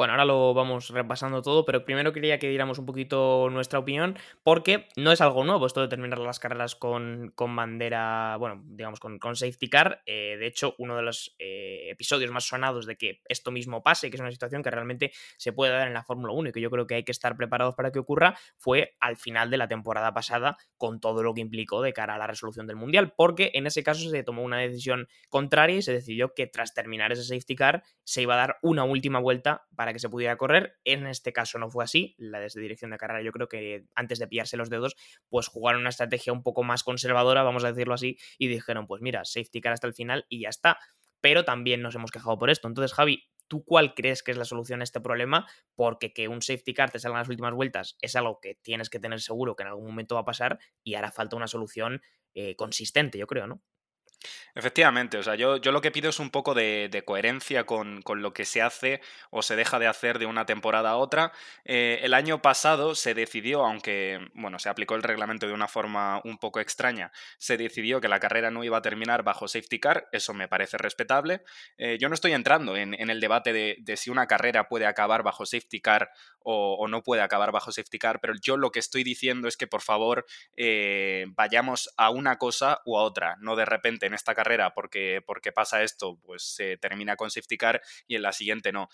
Bueno, 0.00 0.14
ahora 0.14 0.24
lo 0.24 0.54
vamos 0.54 0.88
repasando 0.88 1.42
todo, 1.42 1.66
pero 1.66 1.84
primero 1.84 2.14
quería 2.14 2.38
que 2.38 2.48
diéramos 2.48 2.78
un 2.78 2.86
poquito 2.86 3.50
nuestra 3.50 3.78
opinión, 3.78 4.16
porque 4.42 4.88
no 4.96 5.12
es 5.12 5.20
algo 5.20 5.44
nuevo 5.44 5.66
esto 5.66 5.82
de 5.82 5.88
terminar 5.88 6.18
las 6.20 6.40
carreras 6.40 6.74
con, 6.74 7.32
con 7.34 7.54
bandera, 7.54 8.38
bueno, 8.38 8.62
digamos, 8.64 8.98
con, 8.98 9.18
con 9.18 9.36
safety 9.36 9.68
car. 9.68 10.00
Eh, 10.06 10.38
de 10.40 10.46
hecho, 10.46 10.74
uno 10.78 10.96
de 10.96 11.02
los 11.02 11.36
eh, 11.38 11.90
episodios 11.90 12.30
más 12.30 12.44
sonados 12.44 12.86
de 12.86 12.96
que 12.96 13.20
esto 13.28 13.50
mismo 13.50 13.82
pase, 13.82 14.08
que 14.08 14.16
es 14.16 14.22
una 14.22 14.30
situación 14.30 14.62
que 14.62 14.70
realmente 14.70 15.12
se 15.36 15.52
puede 15.52 15.74
dar 15.74 15.86
en 15.86 15.92
la 15.92 16.02
Fórmula 16.02 16.32
1 16.32 16.48
y 16.48 16.52
que 16.52 16.62
yo 16.62 16.70
creo 16.70 16.86
que 16.86 16.94
hay 16.94 17.04
que 17.04 17.12
estar 17.12 17.36
preparados 17.36 17.74
para 17.74 17.92
que 17.92 17.98
ocurra, 17.98 18.38
fue 18.56 18.96
al 19.00 19.18
final 19.18 19.50
de 19.50 19.58
la 19.58 19.68
temporada 19.68 20.14
pasada, 20.14 20.56
con 20.78 21.00
todo 21.00 21.22
lo 21.22 21.34
que 21.34 21.42
implicó 21.42 21.82
de 21.82 21.92
cara 21.92 22.14
a 22.14 22.18
la 22.18 22.26
resolución 22.26 22.66
del 22.66 22.76
Mundial, 22.76 23.12
porque 23.14 23.50
en 23.52 23.66
ese 23.66 23.82
caso 23.82 24.08
se 24.08 24.22
tomó 24.22 24.44
una 24.44 24.60
decisión 24.60 25.08
contraria 25.28 25.76
y 25.76 25.82
se 25.82 25.92
decidió 25.92 26.32
que 26.32 26.46
tras 26.46 26.72
terminar 26.72 27.12
ese 27.12 27.24
safety 27.24 27.54
car 27.54 27.82
se 28.02 28.22
iba 28.22 28.32
a 28.32 28.38
dar 28.38 28.56
una 28.62 28.84
última 28.84 29.18
vuelta 29.18 29.66
para 29.76 29.89
que 29.92 29.98
se 29.98 30.08
pudiera 30.08 30.36
correr. 30.36 30.78
En 30.84 31.06
este 31.06 31.32
caso 31.32 31.58
no 31.58 31.70
fue 31.70 31.84
así. 31.84 32.14
La 32.18 32.40
desde 32.40 32.60
dirección 32.60 32.90
de 32.90 32.98
carrera, 32.98 33.22
yo 33.22 33.32
creo 33.32 33.48
que 33.48 33.84
antes 33.94 34.18
de 34.18 34.26
pillarse 34.26 34.56
los 34.56 34.70
dedos, 34.70 34.96
pues 35.28 35.48
jugaron 35.48 35.82
una 35.82 35.90
estrategia 35.90 36.32
un 36.32 36.42
poco 36.42 36.62
más 36.62 36.82
conservadora, 36.82 37.42
vamos 37.42 37.64
a 37.64 37.72
decirlo 37.72 37.94
así, 37.94 38.18
y 38.38 38.48
dijeron, 38.48 38.86
pues 38.86 39.02
mira, 39.02 39.24
safety 39.24 39.60
car 39.60 39.72
hasta 39.72 39.86
el 39.86 39.94
final 39.94 40.26
y 40.28 40.40
ya 40.42 40.48
está. 40.48 40.78
Pero 41.20 41.44
también 41.44 41.82
nos 41.82 41.94
hemos 41.94 42.10
quejado 42.10 42.38
por 42.38 42.50
esto. 42.50 42.68
Entonces, 42.68 42.94
Javi, 42.94 43.28
¿tú 43.48 43.64
cuál 43.64 43.94
crees 43.94 44.22
que 44.22 44.30
es 44.30 44.38
la 44.38 44.44
solución 44.44 44.80
a 44.80 44.84
este 44.84 45.00
problema? 45.00 45.46
Porque 45.74 46.12
que 46.12 46.28
un 46.28 46.40
safety 46.40 46.72
car 46.72 46.90
te 46.90 46.98
salga 46.98 47.18
en 47.18 47.22
las 47.22 47.28
últimas 47.28 47.52
vueltas 47.52 47.98
es 48.00 48.16
algo 48.16 48.40
que 48.40 48.54
tienes 48.54 48.88
que 48.88 49.00
tener 49.00 49.20
seguro 49.20 49.56
que 49.56 49.64
en 49.64 49.68
algún 49.68 49.86
momento 49.86 50.14
va 50.14 50.22
a 50.22 50.24
pasar 50.24 50.58
y 50.82 50.94
hará 50.94 51.10
falta 51.10 51.36
una 51.36 51.46
solución 51.46 52.00
eh, 52.34 52.54
consistente, 52.56 53.18
yo 53.18 53.26
creo, 53.26 53.46
¿no? 53.46 53.62
Efectivamente, 54.54 55.16
o 55.16 55.22
sea, 55.22 55.36
yo, 55.36 55.56
yo 55.56 55.72
lo 55.72 55.80
que 55.80 55.90
pido 55.90 56.10
es 56.10 56.18
un 56.18 56.30
poco 56.30 56.54
de, 56.54 57.02
coherencia 57.06 57.64
con, 57.64 58.02
lo 58.16 58.32
que 58.34 58.44
se 58.44 58.60
hace 58.60 59.00
o 59.30 59.42
se 59.42 59.56
deja 59.56 59.78
de 59.78 59.86
hacer 59.86 60.18
de 60.18 60.26
una 60.26 60.44
temporada 60.44 60.90
a 60.90 60.96
otra. 60.96 61.32
Eh, 61.64 62.00
el 62.02 62.14
año 62.14 62.42
pasado 62.42 62.94
se 62.94 63.14
decidió, 63.14 63.64
aunque, 63.64 64.28
bueno, 64.34 64.58
se 64.58 64.68
aplicó 64.68 64.96
el 64.96 65.02
reglamento 65.02 65.46
de 65.46 65.52
una 65.52 65.68
forma 65.68 66.20
un 66.24 66.38
poco 66.38 66.60
extraña, 66.60 67.12
se 67.38 67.56
decidió 67.56 68.00
que 68.00 68.08
la 68.08 68.20
carrera 68.20 68.50
no 68.50 68.64
iba 68.64 68.76
a 68.78 68.82
terminar 68.82 69.22
bajo 69.22 69.48
safety 69.48 69.78
car, 69.78 70.08
eso 70.12 70.34
me 70.34 70.48
parece 70.48 70.76
respetable. 70.78 71.42
Eh, 71.78 71.96
yo 72.00 72.08
no 72.08 72.14
estoy 72.14 72.32
entrando 72.32 72.76
en, 72.76 72.94
el 72.94 73.20
debate 73.20 73.52
de, 73.52 73.96
si 73.96 74.10
una 74.10 74.26
carrera 74.26 74.68
puede 74.68 74.86
acabar 74.86 75.22
bajo 75.22 75.46
safety 75.46 75.80
car 75.80 76.10
o, 76.42 76.86
no 76.88 77.02
puede 77.02 77.22
acabar 77.22 77.52
bajo 77.52 77.70
safety 77.72 77.98
car, 77.98 78.20
pero 78.20 78.34
yo 78.40 78.56
lo 78.56 78.70
que 78.70 78.78
estoy 78.78 79.04
diciendo 79.04 79.48
es 79.48 79.56
que 79.56 79.66
por 79.66 79.82
favor 79.82 80.26
eh, 80.56 81.26
vayamos 81.30 81.90
a 81.96 82.10
una 82.10 82.36
cosa 82.36 82.80
u 82.84 82.98
a 82.98 83.02
otra, 83.02 83.36
no 83.40 83.56
de 83.56 83.64
repente 83.64 84.09
en 84.10 84.14
esta 84.14 84.34
carrera 84.34 84.74
porque, 84.74 85.22
porque 85.24 85.52
pasa 85.52 85.82
esto, 85.82 86.18
pues 86.24 86.42
se 86.42 86.76
termina 86.76 87.16
con 87.16 87.30
safety 87.30 87.56
car 87.56 87.80
y 88.06 88.16
en 88.16 88.22
la 88.22 88.32
siguiente 88.32 88.72
no. 88.72 88.88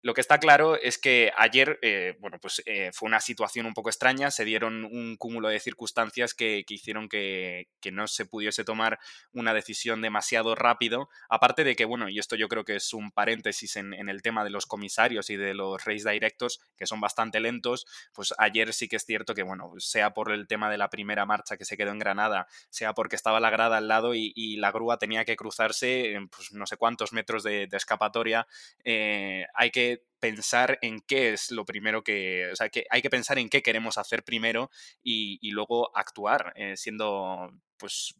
Lo 0.00 0.14
que 0.14 0.20
está 0.20 0.38
claro 0.38 0.76
es 0.76 0.96
que 0.96 1.32
ayer, 1.36 1.80
eh, 1.82 2.16
bueno, 2.20 2.38
pues 2.40 2.62
eh, 2.66 2.90
fue 2.92 3.08
una 3.08 3.18
situación 3.18 3.66
un 3.66 3.74
poco 3.74 3.90
extraña, 3.90 4.30
se 4.30 4.44
dieron 4.44 4.84
un 4.84 5.16
cúmulo 5.16 5.48
de 5.48 5.58
circunstancias 5.58 6.34
que, 6.34 6.64
hicieron 6.68 7.08
que, 7.08 7.66
no 7.90 8.06
se 8.06 8.26
pudiese 8.26 8.64
tomar 8.64 9.00
una 9.32 9.54
decisión 9.54 10.00
demasiado 10.00 10.54
rápido, 10.54 11.08
aparte 11.28 11.64
de 11.64 11.74
que, 11.74 11.84
bueno, 11.84 12.08
y 12.08 12.20
esto 12.20 12.36
yo 12.36 12.48
creo 12.48 12.64
que 12.64 12.76
es 12.76 12.92
un 12.94 13.10
paréntesis 13.10 13.74
en, 13.76 13.92
el 14.08 14.22
tema 14.22 14.44
de 14.44 14.50
los 14.50 14.66
comisarios 14.66 15.30
y 15.30 15.36
de 15.36 15.54
los 15.54 15.84
race 15.84 16.08
directos, 16.08 16.60
que 16.76 16.86
son 16.86 17.00
bastante 17.00 17.40
lentos, 17.40 17.86
pues 18.12 18.34
ayer 18.38 18.72
sí 18.72 18.88
que 18.88 18.96
es 18.96 19.04
cierto 19.04 19.34
que, 19.34 19.42
bueno, 19.42 19.72
sea 19.78 20.14
por 20.14 20.30
el 20.30 20.46
tema 20.46 20.70
de 20.70 20.78
la 20.78 20.90
primera 20.90 21.26
marcha 21.26 21.56
que 21.56 21.64
se 21.64 21.76
quedó 21.76 21.90
en 21.90 21.98
Granada, 21.98 22.46
sea 22.70 22.94
porque 22.94 23.16
estaba 23.16 23.40
la 23.40 23.50
grada 23.50 23.78
al 23.78 23.88
lado 23.88 24.14
y, 24.14 24.28
la 24.58 24.72
grúa 24.72 24.98
tenía 24.98 25.24
que 25.24 25.36
cruzarse, 25.36 26.18
pues 26.34 26.52
no 26.52 26.66
sé 26.66 26.76
cuántos 26.76 27.12
metros 27.12 27.42
de, 27.42 27.68
escapatoria, 27.72 28.46
eh, 28.84 29.46
hay 29.54 29.70
que 29.70 29.97
pensar 30.20 30.78
en 30.82 31.00
qué 31.00 31.32
es 31.32 31.50
lo 31.50 31.64
primero 31.64 32.02
que, 32.02 32.50
o 32.52 32.56
sea, 32.56 32.68
que 32.68 32.84
hay 32.90 33.02
que 33.02 33.10
pensar 33.10 33.38
en 33.38 33.48
qué 33.48 33.62
queremos 33.62 33.98
hacer 33.98 34.24
primero 34.24 34.70
y, 35.02 35.50
luego 35.50 35.96
actuar, 35.96 36.52
eh, 36.56 36.76
siendo, 36.76 37.50
pues, 37.78 38.14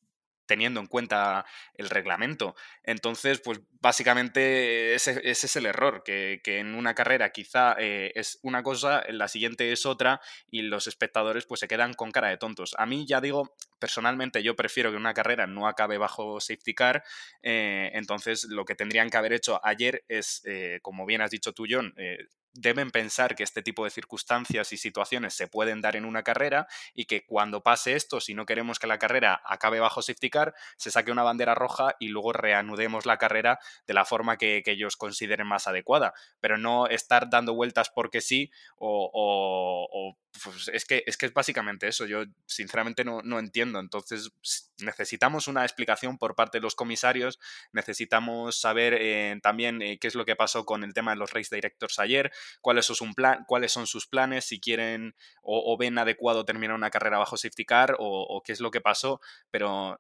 teniendo 0.49 0.81
en 0.81 0.89
cuenta 0.89 1.47
el 1.75 1.89
reglamento. 1.91 2.57
Entonces, 2.83 3.41
pues 3.41 3.61
básicamente 3.81 4.95
ese, 4.95 5.21
es 5.23 5.55
el 5.55 5.67
error, 5.67 6.03
que, 6.05 6.41
en 6.45 6.75
una 6.75 6.95
carrera 6.95 7.31
quizá 7.31 7.77
eh, 7.79 8.11
es 8.17 8.41
una 8.43 8.65
cosa, 8.65 9.01
en 9.07 9.19
la 9.19 9.29
siguiente 9.29 9.71
es 9.71 9.87
otra 9.87 10.21
y 10.51 10.63
los 10.63 10.89
espectadores 10.89 11.47
pues 11.47 11.61
se 11.61 11.69
quedan 11.69 11.95
con 11.95 12.11
cara 12.11 12.29
de 12.29 12.39
tontos. 12.39 12.75
A 12.79 12.87
mí 12.87 13.07
ya 13.07 13.21
digo, 13.21 13.55
personalmente 13.79 14.43
yo 14.43 14.57
prefiero 14.57 14.91
que 14.91 14.97
una 14.97 15.15
carrera 15.15 15.47
no 15.47 15.69
acabe 15.69 15.99
bajo 15.99 16.41
safety 16.41 16.75
car, 16.75 17.05
eh, 17.43 17.91
entonces 17.93 18.45
lo 18.45 18.65
que 18.65 18.75
tendrían 18.75 19.11
que 19.11 19.19
haber 19.19 19.35
hecho 19.35 19.61
ayer 19.63 20.05
es, 20.09 20.43
eh, 20.47 20.81
como 20.83 21.07
bien 21.07 21.21
has 21.21 21.31
dicho 21.31 21.53
tú, 21.53 21.67
John, 21.71 21.95
deben 22.59 22.91
pensar 22.91 23.37
que 23.37 23.43
este 23.43 23.63
tipo 23.63 23.85
de 23.85 23.91
circunstancias 23.91 24.73
y 24.73 24.77
situaciones 24.77 25.35
se 25.35 25.47
pueden 25.47 25.81
dar 25.81 25.97
en 25.97 26.05
una 26.05 26.23
carrera 26.23 26.67
y 26.95 27.05
que 27.05 27.25
cuando 27.25 27.63
pase 27.63 27.95
esto, 27.95 28.21
si 28.21 28.35
no 28.35 28.47
queremos 28.47 28.79
que 28.79 28.87
la 28.87 28.99
carrera 28.99 29.41
acabe 29.45 29.81
bajo 29.81 30.03
safety 30.03 30.31
car, 30.31 30.55
se 30.77 30.91
saque 30.91 31.13
una 31.13 31.23
bandera 31.23 31.55
roja 31.55 31.95
y 32.01 32.09
luego 32.09 32.33
reanudemos 32.33 33.07
la 33.07 33.19
carrera 33.19 33.59
de 33.87 33.95
la 33.95 34.05
forma 34.05 34.37
que, 34.37 34.63
ellos 34.69 34.97
consideren 34.97 35.47
más 35.47 35.67
adecuada, 35.67 36.13
pero 36.41 36.59
no 36.59 36.89
estar 36.89 37.31
dando 37.31 37.55
vueltas 37.55 37.89
porque 37.89 38.21
sí 38.21 38.51
o, 38.77 40.15
pues 40.45 40.69
es, 40.69 40.85
que, 40.85 41.03
es 41.07 41.17
que 41.17 41.25
es 41.25 41.33
básicamente 41.33 41.89
eso. 41.89 42.05
Yo 42.05 42.25
sinceramente 42.45 43.03
no, 43.03 43.21
entiendo 43.39 43.69
ocurriendo. 43.69 43.81
Entonces 43.81 44.31
necesitamos 44.79 45.49
una 45.49 45.63
explicación 45.63 46.19
por 46.19 46.35
parte 46.35 46.59
de 46.59 46.63
los 46.63 46.75
comisarios, 46.75 47.39
necesitamos 47.73 48.61
saber 48.61 48.95
eh, 48.95 49.39
también 49.43 49.83
eh, 49.83 49.99
qué 49.99 50.09
es 50.09 50.15
lo 50.15 50.25
que 50.25 50.37
pasó 50.37 50.65
con 50.65 50.85
el 50.85 50.95
tema 50.95 51.13
de 51.13 51.17
los 51.17 51.33
race 51.33 51.55
directors 51.55 51.99
ayer, 51.99 52.31
cuáles 52.61 52.87
son, 52.87 52.97
sus 52.97 53.09
cuáles 53.47 53.73
son 53.73 53.87
sus 53.87 54.07
planes, 54.07 54.45
si 54.45 54.61
quieren 54.61 55.15
o, 55.43 55.77
ven 55.79 55.99
adecuado 55.99 56.45
terminar 56.45 56.77
una 56.77 56.91
carrera 56.91 57.19
bajo 57.19 57.37
safety 57.37 57.65
car 57.65 57.97
o, 57.99 58.43
qué 58.45 58.53
es 58.53 58.61
lo 58.61 58.71
que 58.71 58.81
pasó, 58.81 59.21
pero 59.51 59.99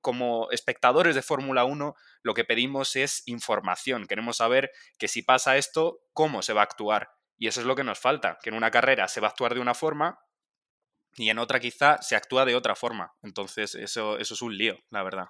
como 0.00 0.50
espectadores 0.50 1.14
de 1.14 1.22
Fórmula 1.22 1.64
1 1.64 1.94
lo 2.22 2.34
que 2.34 2.44
pedimos 2.44 2.96
es 2.96 3.22
información, 3.26 4.06
queremos 4.06 4.38
saber 4.38 4.70
que 4.98 5.08
si 5.08 5.22
pasa 5.22 5.56
esto, 5.56 6.00
cómo 6.12 6.42
se 6.42 6.52
va 6.52 6.62
a 6.62 6.64
actuar. 6.64 7.10
Y 7.36 7.48
eso 7.48 7.60
es 7.60 7.66
lo 7.66 7.74
que 7.74 7.84
nos 7.84 7.98
falta, 7.98 8.38
que 8.42 8.50
en 8.50 8.56
una 8.56 8.70
carrera 8.70 9.08
se 9.08 9.20
va 9.20 9.26
a 9.26 9.30
actuar 9.30 9.54
de 9.54 9.60
una 9.60 9.74
forma 9.74 10.20
y 11.16 11.30
en 11.30 11.38
otra 11.38 11.60
quizá 11.60 12.00
se 12.00 12.16
actúa 12.16 12.44
de 12.44 12.54
otra 12.54 12.74
forma. 12.74 13.14
Entonces 13.22 13.74
eso, 13.74 14.18
eso 14.18 14.34
es 14.34 14.42
un 14.42 14.56
lío, 14.56 14.78
la 14.90 15.02
verdad. 15.02 15.28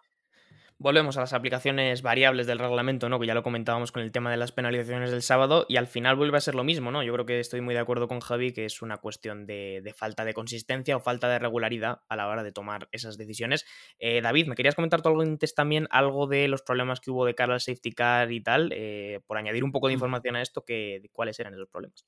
Volvemos 0.85 1.16
a 1.16 1.20
las 1.20 1.32
aplicaciones 1.32 2.03
variables 2.03 2.47
del 2.47 2.59
reglamento, 2.59 3.09
¿no? 3.09 3.18
Que 3.18 3.26
ya 3.26 3.32
lo 3.32 3.43
comentábamos 3.43 3.91
con 3.91 4.03
el 4.03 4.12
tema 4.12 4.30
de 4.30 4.37
las 4.37 4.53
penalizaciones 4.53 5.11
del 5.11 5.22
sábado, 5.22 5.64
y 5.66 5.76
al 5.76 5.87
final 5.87 6.14
vuelve 6.14 6.37
a 6.37 6.43
ser 6.43 6.55
lo 6.55 6.62
mismo, 6.62 6.91
¿no? 6.91 7.03
Yo 7.03 7.11
creo 7.14 7.24
que 7.24 7.41
estoy 7.41 7.62
muy 7.62 7.72
de 7.72 7.80
acuerdo 7.80 8.07
con 8.07 8.20
Javi 8.20 8.53
que 8.53 8.66
es 8.66 8.82
una 8.82 8.99
cuestión 8.99 9.47
de, 9.47 9.95
falta 9.97 10.26
de 10.26 10.35
consistencia 10.35 10.95
o 10.95 11.01
falta 11.01 11.26
de 11.30 11.39
regularidad 11.39 12.03
a 12.07 12.16
la 12.16 12.28
hora 12.28 12.43
de 12.43 12.53
tomar 12.53 12.91
esas 12.93 13.16
decisiones. 13.16 13.64
Eh, 13.99 14.20
David, 14.20 14.47
¿me 14.47 14.57
querías 14.57 14.74
comentar 14.74 15.01
tú 15.01 15.09
algo 15.09 15.22
antes 15.22 15.55
también 15.55 15.89
algo 15.89 16.26
de 16.26 16.49
los 16.49 16.61
problemas 16.61 17.01
que 17.01 17.11
hubo 17.11 17.24
de 17.24 17.35
cara 17.35 17.55
al 17.55 17.62
safety 17.62 17.93
car 17.93 18.30
y 18.30 18.43
tal? 18.43 18.68
Eh, 18.74 19.20
por 19.26 19.39
añadir 19.39 19.64
un 19.64 19.72
poco 19.72 19.87
de 19.87 19.95
información 19.95 20.37
a 20.37 20.43
esto, 20.43 20.66
que, 20.66 21.09
¿cuáles 21.12 21.41
eran 21.41 21.55
esos 21.55 21.70
problemas? 21.70 22.05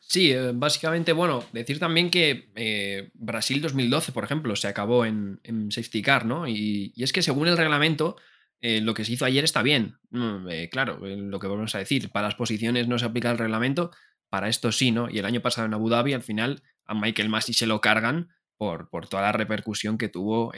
Sí, 0.00 0.32
eh, 0.32 0.50
básicamente, 0.54 1.12
bueno, 1.12 1.44
decir 1.52 1.78
también 1.78 2.10
que 2.10 2.50
eh, 2.56 3.10
Brasil 3.14 3.60
2012, 3.60 4.12
por 4.12 4.24
ejemplo, 4.24 4.56
se 4.56 4.66
acabó 4.66 5.04
en, 5.04 5.38
safety 5.70 6.02
car, 6.02 6.26
¿no? 6.26 6.48
Y, 6.48 6.92
es 6.96 7.12
que 7.12 7.22
según 7.22 7.46
el 7.46 7.56
reglamento, 7.56 8.16
eh, 8.60 8.80
lo 8.80 8.94
que 8.94 9.04
se 9.04 9.12
hizo 9.12 9.24
ayer 9.24 9.44
está 9.44 9.62
bien. 9.62 9.98
Mm, 10.10 10.48
claro, 10.72 10.98
lo 11.00 11.38
que 11.38 11.46
vamos 11.46 11.74
a 11.74 11.78
decir, 11.78 12.10
para 12.10 12.26
las 12.28 12.34
posiciones 12.34 12.88
no 12.88 12.98
se 12.98 13.04
aplica 13.04 13.30
el 13.30 13.38
reglamento, 13.38 13.92
para 14.30 14.48
esto 14.48 14.72
sí, 14.72 14.90
¿no? 14.90 15.08
Y 15.08 15.18
el 15.18 15.26
año 15.26 15.42
pasado 15.42 15.66
en 15.66 15.74
Abu 15.74 15.88
Dhabi, 15.88 16.14
al 16.14 16.22
final, 16.22 16.62
a 16.86 16.94
Michael 16.94 17.28
Masi 17.28 17.52
se 17.52 17.66
lo 17.66 17.80
cargan 17.80 18.30
por, 18.56 18.90
por 18.90 19.08
toda 19.08 19.22
la 19.22 19.32
repercusión 19.32 19.96
que 19.96 20.08
tuvo 20.08 20.52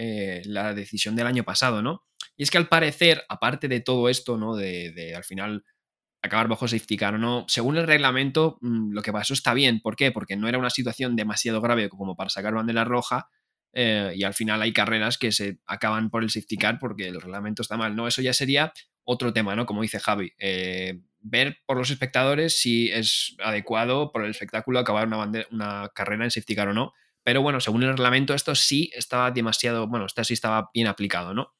la 0.44 0.72
decisión 0.72 1.14
del 1.14 1.26
año 1.26 1.44
pasado, 1.44 1.82
¿no? 1.82 2.04
Y 2.36 2.44
es 2.44 2.50
que 2.50 2.58
al 2.58 2.68
parecer, 2.68 3.22
aparte 3.28 3.68
de 3.68 3.80
todo 3.80 4.08
esto, 4.08 4.38
¿no? 4.38 4.56
De, 4.56 4.92
de 4.92 5.14
al 5.14 5.24
final 5.24 5.64
acabar 6.22 6.48
bajo 6.48 6.68
safety 6.68 6.96
car 6.96 7.14
o 7.14 7.18
no. 7.18 7.44
Según 7.48 7.76
el 7.76 7.86
reglamento, 7.86 8.58
mm, 8.60 8.92
lo 8.92 9.02
que 9.02 9.12
pasó 9.12 9.34
está 9.34 9.54
bien. 9.54 9.80
¿Por 9.80 9.96
qué? 9.96 10.12
Porque 10.12 10.36
no 10.36 10.48
era 10.48 10.58
una 10.58 10.70
situación 10.70 11.16
demasiado 11.16 11.60
grave 11.60 11.88
como 11.88 12.16
para 12.16 12.30
sacar 12.30 12.54
bandera 12.54 12.84
roja. 12.84 13.28
Eh, 13.74 14.12
y 14.14 14.22
al 14.24 14.34
final 14.34 14.60
hay 14.62 14.72
carreras 14.72 15.18
que 15.18 15.32
se 15.32 15.58
acaban 15.66 16.10
por 16.10 16.22
el 16.22 16.30
safety 16.30 16.56
car 16.56 16.78
porque 16.78 17.08
el 17.08 17.20
reglamento 17.20 17.62
está 17.62 17.76
mal. 17.76 17.96
No, 17.96 18.06
eso 18.06 18.22
ya 18.22 18.32
sería 18.32 18.72
otro 19.04 19.32
tema, 19.32 19.56
¿no? 19.56 19.66
Como 19.66 19.82
dice 19.82 19.98
Javi. 19.98 20.32
Eh, 20.38 21.00
ver 21.20 21.58
por 21.66 21.76
los 21.76 21.90
espectadores 21.90 22.60
si 22.60 22.90
es 22.90 23.36
adecuado 23.42 24.12
por 24.12 24.24
el 24.24 24.30
espectáculo 24.30 24.78
acabar 24.78 25.06
una, 25.06 25.46
una 25.50 25.90
carrera 25.94 26.24
en 26.24 26.30
safety 26.30 26.54
car 26.54 26.68
o 26.68 26.74
no. 26.74 26.92
Pero 27.24 27.42
bueno, 27.42 27.60
según 27.60 27.82
el 27.84 27.90
reglamento, 27.90 28.34
esto 28.34 28.54
sí 28.54 28.90
estaba 28.94 29.30
demasiado, 29.30 29.86
bueno, 29.86 30.06
esto 30.06 30.24
sí 30.24 30.34
estaba 30.34 30.70
bien 30.74 30.88
aplicado, 30.88 31.34
¿no? 31.34 31.52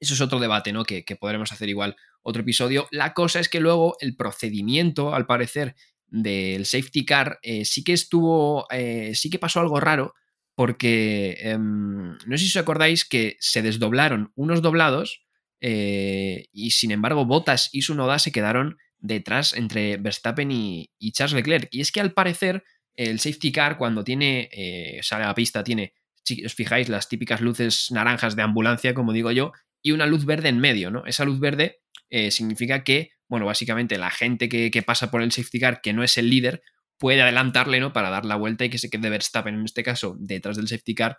Eso 0.00 0.14
es 0.14 0.20
otro 0.20 0.38
debate, 0.38 0.72
¿no? 0.72 0.84
Que, 0.84 1.04
podremos 1.18 1.52
hacer 1.52 1.68
igual 1.68 1.96
otro 2.22 2.42
episodio. 2.42 2.86
La 2.90 3.14
cosa 3.14 3.40
es 3.40 3.48
que 3.48 3.60
luego 3.60 3.96
el 4.00 4.16
procedimiento, 4.16 5.14
al 5.14 5.26
parecer, 5.26 5.74
del 6.14 6.64
safety 6.64 7.04
car 7.04 7.38
eh, 7.42 7.64
sí 7.64 7.82
que 7.82 7.92
estuvo, 7.92 8.66
eh, 8.70 9.12
sí 9.14 9.30
que 9.30 9.38
pasó 9.38 9.60
algo 9.60 9.80
raro, 9.80 10.14
porque 10.54 11.36
em, 11.40 12.16
no 12.26 12.38
sé 12.38 12.44
si 12.44 12.50
os 12.50 12.56
acordáis 12.56 13.04
que 13.04 13.36
se 13.40 13.62
desdoblaron 13.62 14.32
unos 14.36 14.62
doblados 14.62 15.24
eh, 15.60 16.46
y 16.52 16.70
sin 16.70 16.92
embargo 16.92 17.24
Bottas 17.24 17.68
y 17.72 17.82
Sunoda 17.82 18.20
se 18.20 18.30
quedaron 18.30 18.76
detrás 18.98 19.54
entre 19.54 19.96
Verstappen 19.96 20.52
y, 20.52 20.92
y, 20.98 21.12
Charles 21.12 21.34
Leclerc. 21.34 21.68
Y 21.72 21.80
es 21.80 21.90
que 21.90 22.00
al 22.00 22.12
parecer 22.12 22.62
el 22.94 23.18
safety 23.18 23.50
car 23.50 23.76
cuando 23.76 24.04
tiene, 24.04 24.48
sale 25.02 25.24
a 25.24 25.28
la 25.28 25.34
pista, 25.34 25.64
tiene, 25.64 25.94
si 26.22 26.44
os 26.44 26.54
fijáis, 26.54 26.88
las 26.88 27.08
típicas 27.08 27.40
luces 27.40 27.90
naranjas 27.90 28.36
de 28.36 28.42
ambulancia, 28.42 28.94
como 28.94 29.12
digo 29.12 29.32
yo, 29.32 29.52
y 29.84 29.92
una 29.92 30.06
luz 30.06 30.24
verde 30.24 30.48
en 30.48 30.58
medio, 30.58 30.90
¿no? 30.90 31.04
Esa 31.06 31.24
luz 31.24 31.38
verde 31.38 31.82
eh, 32.08 32.30
significa 32.30 32.82
que, 32.82 33.10
bueno, 33.28 33.44
básicamente 33.46 33.98
la 33.98 34.10
gente 34.10 34.48
que, 34.48 34.82
pasa 34.82 35.10
por 35.10 35.22
el 35.22 35.30
safety 35.30 35.60
car, 35.60 35.80
que 35.82 35.92
no 35.92 36.02
es 36.02 36.16
el 36.16 36.30
líder, 36.30 36.62
puede 36.98 37.20
adelantarle, 37.20 37.80
¿no? 37.80 37.92
Para 37.92 38.08
dar 38.08 38.24
la 38.24 38.36
vuelta 38.36 38.64
y 38.64 38.70
que 38.70 38.78
se 38.78 38.88
quede 38.88 39.10
Verstappen, 39.10 39.54
en 39.54 39.64
este 39.64 39.82
caso, 39.82 40.16
detrás 40.18 40.56
del 40.56 40.68
safety 40.68 40.94
car 40.94 41.18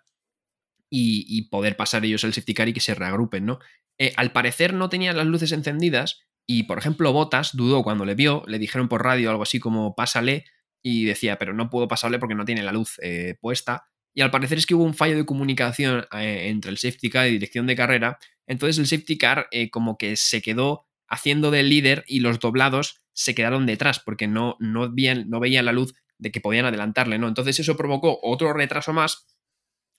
y, 0.89 1.47
poder 1.49 1.77
pasar 1.77 2.03
ellos 2.05 2.23
el 2.23 2.33
safety 2.33 2.53
car 2.55 2.67
y 2.69 2.73
que 2.73 2.79
se 2.79 2.95
reagrupen, 2.95 3.45
¿no? 3.45 3.59
Eh, 3.99 4.13
al 4.17 4.31
parecer 4.31 4.73
no 4.73 4.89
tenían 4.89 5.15
las 5.15 5.27
luces 5.27 5.51
encendidas 5.51 6.21
y, 6.47 6.63
por 6.63 6.79
ejemplo, 6.79 7.13
Botas 7.13 7.55
dudó 7.55 7.83
cuando 7.83 8.03
le 8.03 8.15
vio, 8.15 8.43
le 8.47 8.57
dijeron 8.57 8.89
por 8.89 9.03
radio 9.03 9.29
algo 9.29 9.43
así 9.43 9.59
como 9.59 9.93
pásale 9.93 10.45
y 10.83 11.05
decía, 11.05 11.37
pero 11.37 11.53
no 11.53 11.69
puedo 11.69 11.87
pasarle 11.87 12.17
porque 12.17 12.35
no 12.35 12.45
tiene 12.45 12.63
la 12.63 12.71
luz 12.71 12.97
eh, 13.03 13.35
puesta. 13.39 13.85
Y 14.15 14.21
al 14.21 14.31
parecer 14.31 14.57
es 14.57 14.65
que 14.65 14.73
hubo 14.73 14.85
un 14.85 14.93
fallo 14.93 15.17
de 15.17 15.25
comunicación 15.25 16.05
entre 16.11 16.71
el 16.71 16.77
safety 16.77 17.09
car 17.09 17.27
y 17.27 17.31
dirección 17.31 17.67
de 17.67 17.75
carrera 17.75 18.17
entonces 18.47 18.77
el 18.77 18.87
safety 18.87 19.17
car 19.17 19.47
eh, 19.51 19.69
como 19.69 19.97
que 19.97 20.15
se 20.15 20.41
quedó 20.41 20.85
haciendo 21.07 21.51
de 21.51 21.63
líder 21.63 22.03
y 22.07 22.19
los 22.19 22.39
doblados 22.39 23.01
se 23.13 23.35
quedaron 23.35 23.65
detrás 23.65 23.99
porque 23.99 24.27
no, 24.27 24.57
no, 24.59 24.91
veían, 24.91 25.29
no 25.29 25.39
veían 25.39 25.65
la 25.65 25.71
luz 25.71 25.93
de 26.17 26.31
que 26.31 26.41
podían 26.41 26.65
adelantarle, 26.65 27.17
¿no? 27.17 27.27
Entonces 27.27 27.59
eso 27.59 27.77
provocó 27.77 28.19
otro 28.21 28.53
retraso 28.53 28.93
más, 28.93 29.27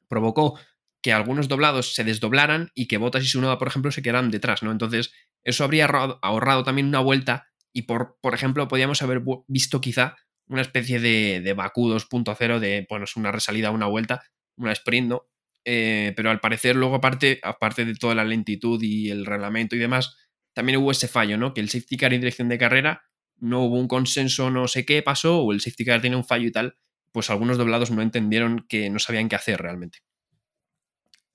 provocó 0.09 0.59
que 1.03 1.13
algunos 1.13 1.49
doblados 1.49 1.95
se 1.95 2.05
desdoblaran 2.05 2.71
y 2.75 2.87
que 2.87 2.99
Botas 2.99 3.25
y 3.25 3.29
Sunoda, 3.29 3.59
por 3.59 3.69
ejemplo, 3.69 3.93
se 3.93 4.03
quedaran 4.03 4.31
detrás, 4.31 4.63
¿no? 4.63 4.73
Entonces 4.73 5.13
eso 5.45 5.65
habría 5.65 5.87
ahorrado, 5.87 6.65
también 6.65 6.89
una 6.89 7.01
vuelta 7.01 7.47
y, 7.73 7.83
por, 7.83 8.19
por 8.21 8.35
ejemplo, 8.35 8.67
podríamos 8.69 9.03
haber 9.03 9.23
visto 9.47 9.81
quizá 9.81 10.17
una 10.49 10.63
especie 10.63 10.99
de, 11.01 11.41
de 11.43 11.53
Bakú 11.53 11.89
2.0 11.89 12.59
de, 12.59 12.87
bueno, 12.89 13.05
es 13.05 13.17
una 13.17 13.33
resalida, 13.33 13.71
una 13.71 13.87
vuelta, 13.87 14.25
una 14.57 14.73
sprint, 14.73 15.09
¿no? 15.09 15.27
Eh, 15.69 16.13
pero 16.17 16.31
al 16.31 16.41
parecer 16.41 16.77
luego 16.77 16.95
aparte, 16.97 17.41
aparte 17.43 17.85
de 17.85 17.95
toda 17.97 18.15
la 18.15 18.25
lentitud 18.25 18.81
y 18.83 19.11
el 19.11 19.27
reglamento 19.27 19.75
y 19.77 19.81
demás, 19.81 20.17
también 20.55 20.79
hubo 20.79 20.93
ese 20.93 21.09
fallo, 21.09 21.37
¿no? 21.39 21.53
Que 21.55 21.61
el 21.61 21.69
safety 21.69 21.97
car 21.97 22.15
en 22.15 22.21
dirección 22.21 22.49
de 22.49 22.59
carrera 22.59 23.03
no 23.39 23.65
hubo 23.65 23.79
un 23.79 23.89
consenso, 23.89 24.51
no 24.51 24.69
sé 24.69 24.87
qué 24.87 25.03
pasó, 25.03 25.41
o 25.43 25.53
el 25.53 25.61
safety 25.61 25.85
car 25.85 26.01
tiene 26.01 26.17
un 26.17 26.25
fallo 26.25 26.47
y 26.47 26.53
tal, 26.53 26.77
pues 27.13 27.31
algunos 27.31 27.59
doblados 27.59 27.91
no 27.91 28.01
entendieron 28.03 28.65
que 28.69 28.89
no 28.91 29.01
sabían 29.01 29.29
qué 29.29 29.37
hacer 29.37 29.61
realmente. 29.61 29.99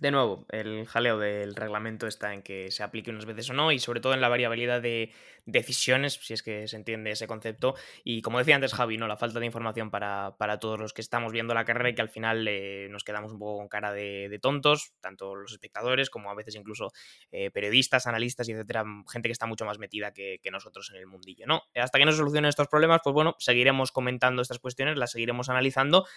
De 0.02 0.10
nuevo, 0.10 0.47
el 0.49 0.88
jaleo 0.88 1.20
del 1.20 1.56
reglamento 1.56 2.08
está 2.08 2.34
en 2.34 2.41
que 2.41 2.72
se 2.72 2.82
aplique 2.82 3.12
unas 3.12 3.26
veces 3.26 3.52
o 3.52 3.54
no 3.54 3.72
y 3.72 3.78
sobre 3.78 3.99
todo 3.99 4.16
en 4.16 4.22
la 4.22 4.30
variabilidad 4.30 4.82
de 4.82 5.14
decisiones, 5.45 6.14
si 6.14 6.34
es 6.34 6.41
que 6.41 6.68
se 6.68 6.76
entiende 6.76 7.12
ese 7.12 7.28
concepto. 7.28 7.76
Y 8.04 8.24
como 8.24 8.39
decía 8.39 8.56
antes 8.56 8.74
Javi, 8.74 8.97
¿no? 8.97 9.08
la 9.08 9.16
falta 9.16 9.39
de 9.39 9.45
información 9.45 9.91
para, 9.91 10.34
todos 10.60 10.80
los 10.80 10.93
que 10.93 11.02
estamos 11.02 11.32
viendo 11.32 11.54
la 11.54 11.66
carrera 11.66 11.89
y 11.89 11.93
que 11.93 12.02
al 12.02 12.10
final 12.10 12.47
eh, 12.47 12.88
nos 12.89 13.04
quedamos 13.04 13.32
un 13.32 13.38
poco 13.38 13.60
con 13.60 13.68
cara 13.68 13.93
de, 13.93 14.39
tontos, 14.41 14.93
tanto 15.02 15.36
los 15.36 15.52
espectadores 15.52 16.10
como 16.10 16.32
a 16.32 16.34
veces 16.34 16.56
incluso 16.56 16.91
eh, 17.32 17.52
periodistas, 17.52 18.08
analistas 18.08 18.49
y 18.49 18.54
etcétera, 18.54 18.84
gente 19.08 19.30
que 19.30 19.34
está 19.34 19.45
mucho 19.45 19.66
más 19.66 19.78
metida 19.78 20.14
que, 20.14 20.39
nosotros 20.52 20.89
en 20.89 20.97
el 20.97 21.06
mundillo. 21.06 21.45
¿no? 21.45 21.62
Hasta 21.76 21.99
que 21.99 22.06
no 22.06 22.12
se 22.12 22.18
solucionen 22.18 22.49
estos 22.49 22.68
problemas, 22.68 23.02
pues 23.04 23.14
bueno, 23.14 23.36
seguiremos 23.38 23.91
comentando 23.91 24.41
estas 24.41 24.58
cuestiones, 24.58 24.97
las 24.97 25.12
seguiremos 25.12 25.47
analizando 25.47 26.08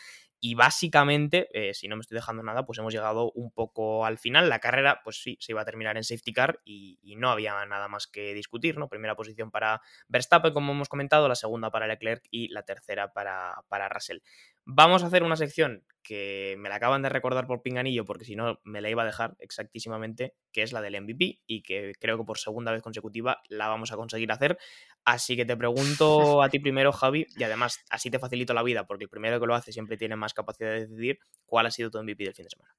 y 0.47 0.57
básicamente, 0.57 1.49
eh, 1.55 1.73
si 1.73 1.89
no 1.89 1.97
me 1.97 2.03
estoy 2.03 2.17
dejando 2.17 2.43
nada, 2.43 2.67
pues 2.67 2.79
hemos 2.79 2.93
llegado 2.93 3.33
un 3.33 3.51
poco 3.51 4.05
al 4.05 4.19
final. 4.19 4.51
La 4.51 4.59
carrera, 4.59 5.01
pues 5.03 5.23
sí, 5.23 5.39
se 5.41 5.53
iba 5.53 5.63
a 5.63 5.65
terminar 5.65 5.97
en 5.97 6.05
safety 6.05 6.35
car 6.35 6.61
y, 6.67 6.99
no 7.17 7.31
había 7.31 7.65
nada 7.65 7.89
más 7.89 8.07
que 8.07 8.35
discutir, 8.35 8.77
¿no? 8.77 8.91
Primera 8.91 9.17
posición 9.17 9.51
para 9.51 9.81
Verstappen, 10.09 10.53
como 10.53 10.73
hemos 10.73 10.91
comentado, 10.91 11.29
la 11.29 11.35
segunda 11.35 11.71
para 11.71 11.87
Leclerc 11.87 12.27
y 12.31 12.49
la 12.49 12.63
tercera 12.63 13.15
para, 13.15 13.65
para 13.71 13.89
Russell. 13.89 14.19
Vamos 14.67 15.03
a 15.03 15.07
hacer 15.07 15.23
una 15.23 15.37
sección 15.37 15.85
que 16.03 16.55
me 16.59 16.69
la 16.69 16.77
acaban 16.77 17.03
de 17.03 17.09
recordar 17.09 17.47
por 17.47 17.63
pinganillo, 17.63 18.05
porque 18.05 18.25
si 18.25 18.37
no 18.37 18.61
me 18.63 18.81
la 18.81 18.91
iba 18.91 19.03
a 19.03 19.07
dejar 19.07 19.37
exactísimamente, 19.41 20.35
que 20.53 20.63
es 20.63 20.73
la 20.73 20.81
del 20.81 21.01
MVP 21.01 21.41
y 21.47 21.63
que 21.63 21.93
creo 21.99 22.19
que 22.19 22.25
por 22.25 22.39
segunda 22.39 22.73
vez 22.73 22.83
consecutiva 22.83 23.43
la 23.49 23.69
vamos 23.69 23.91
a 23.93 23.97
conseguir 23.97 24.31
hacer. 24.31 24.59
Así 25.05 25.37
que 25.37 25.45
te 25.45 25.57
pregunto 25.57 26.43
a 26.43 26.49
ti 26.49 26.61
primero, 26.61 26.93
Javi, 26.93 27.27
y 27.37 27.43
además 27.43 27.85
así 27.91 28.11
te 28.11 28.19
facilito 28.19 28.55
la 28.55 28.63
vida, 28.63 28.87
porque 28.87 29.05
el 29.05 29.11
primero 29.11 29.41
que 29.41 29.47
lo 29.47 29.55
hace 29.55 29.73
siempre 29.73 29.97
tiene 29.97 30.17
más 30.17 30.35
capacidad 30.35 30.71
de 30.71 30.81
decidir 30.87 31.19
cuál 31.47 31.67
ha 31.67 31.71
sido 31.71 31.91
tu 31.91 32.03
MVP 32.03 32.25
del 32.25 32.35
fin 32.35 32.45
de 32.45 32.51
semana. 32.51 32.75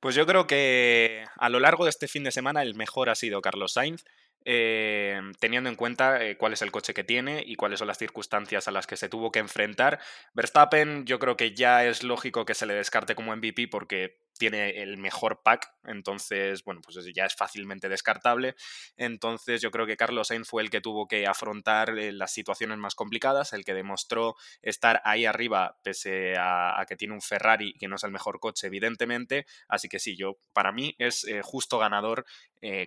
Pues 0.00 0.14
yo 0.14 0.26
creo 0.26 0.46
que 0.46 1.24
a 1.36 1.50
lo 1.50 1.60
largo 1.60 1.84
de 1.84 1.90
este 1.90 2.08
fin 2.08 2.24
de 2.24 2.30
semana 2.30 2.62
el 2.62 2.74
mejor 2.74 3.10
ha 3.10 3.14
sido 3.14 3.42
Carlos 3.42 3.74
Sainz. 3.74 4.04
Eh, 4.46 5.20
teniendo 5.38 5.68
en 5.68 5.76
cuenta 5.76 6.24
eh, 6.24 6.38
cuál 6.38 6.54
es 6.54 6.62
el 6.62 6.72
coche 6.72 6.94
que 6.94 7.04
tiene 7.04 7.42
y 7.46 7.56
cuáles 7.56 7.78
son 7.78 7.88
las 7.88 7.98
circunstancias 7.98 8.68
a 8.68 8.70
las 8.70 8.86
que 8.86 8.96
se 8.96 9.10
tuvo 9.10 9.30
que 9.30 9.38
enfrentar. 9.38 10.00
Verstappen 10.32 11.04
yo 11.04 11.18
creo 11.18 11.36
que 11.36 11.54
ya 11.54 11.84
es 11.84 12.02
lógico 12.02 12.46
que 12.46 12.54
se 12.54 12.64
le 12.64 12.74
descarte 12.74 13.14
como 13.14 13.36
MVP 13.36 13.68
porque 13.68 14.18
tiene 14.38 14.82
el 14.82 14.96
mejor 14.96 15.42
pack, 15.42 15.70
entonces, 15.84 16.64
bueno, 16.64 16.80
pues 16.80 16.96
ya 17.14 17.26
es 17.26 17.34
fácilmente 17.34 17.90
descartable. 17.90 18.54
Entonces 18.96 19.60
yo 19.60 19.70
creo 19.70 19.86
que 19.86 19.98
Carlos 19.98 20.28
Sainz 20.28 20.48
fue 20.48 20.62
el 20.62 20.70
que 20.70 20.80
tuvo 20.80 21.06
que 21.06 21.26
afrontar 21.26 21.98
eh, 21.98 22.10
las 22.10 22.32
situaciones 22.32 22.78
más 22.78 22.94
complicadas, 22.94 23.52
el 23.52 23.66
que 23.66 23.74
demostró 23.74 24.36
estar 24.62 25.02
ahí 25.04 25.26
arriba 25.26 25.78
pese 25.82 26.36
a, 26.38 26.82
que 26.88 26.96
tiene 26.96 27.12
un 27.12 27.20
Ferrari 27.20 27.74
que 27.74 27.88
no 27.88 27.96
es 27.96 28.04
el 28.04 28.12
mejor 28.12 28.40
coche, 28.40 28.68
evidentemente. 28.68 29.44
Así 29.68 29.90
que 29.90 29.98
sí, 29.98 30.16
yo, 30.16 30.38
para 30.54 30.72
mí 30.72 30.94
es 30.98 31.26
justo 31.42 31.78
ganador 31.78 32.24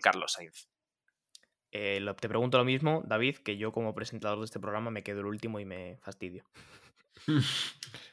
Carlos 0.01 0.33
Sainz. 0.33 0.72
Te 1.73 2.29
pregunto 2.29 2.57
lo 2.57 2.65
mismo, 2.65 3.03
David, 3.05 3.37
que 3.37 3.57
yo 3.57 3.71
como 3.71 3.95
presentador 3.95 4.39
de 4.39 4.45
este 4.45 4.59
programa 4.59 4.91
me 4.91 5.03
quedo 5.03 5.21
el 5.21 5.25
último 5.25 5.59
y 5.59 5.65
me 5.65 5.97
fastidio. 6.01 6.43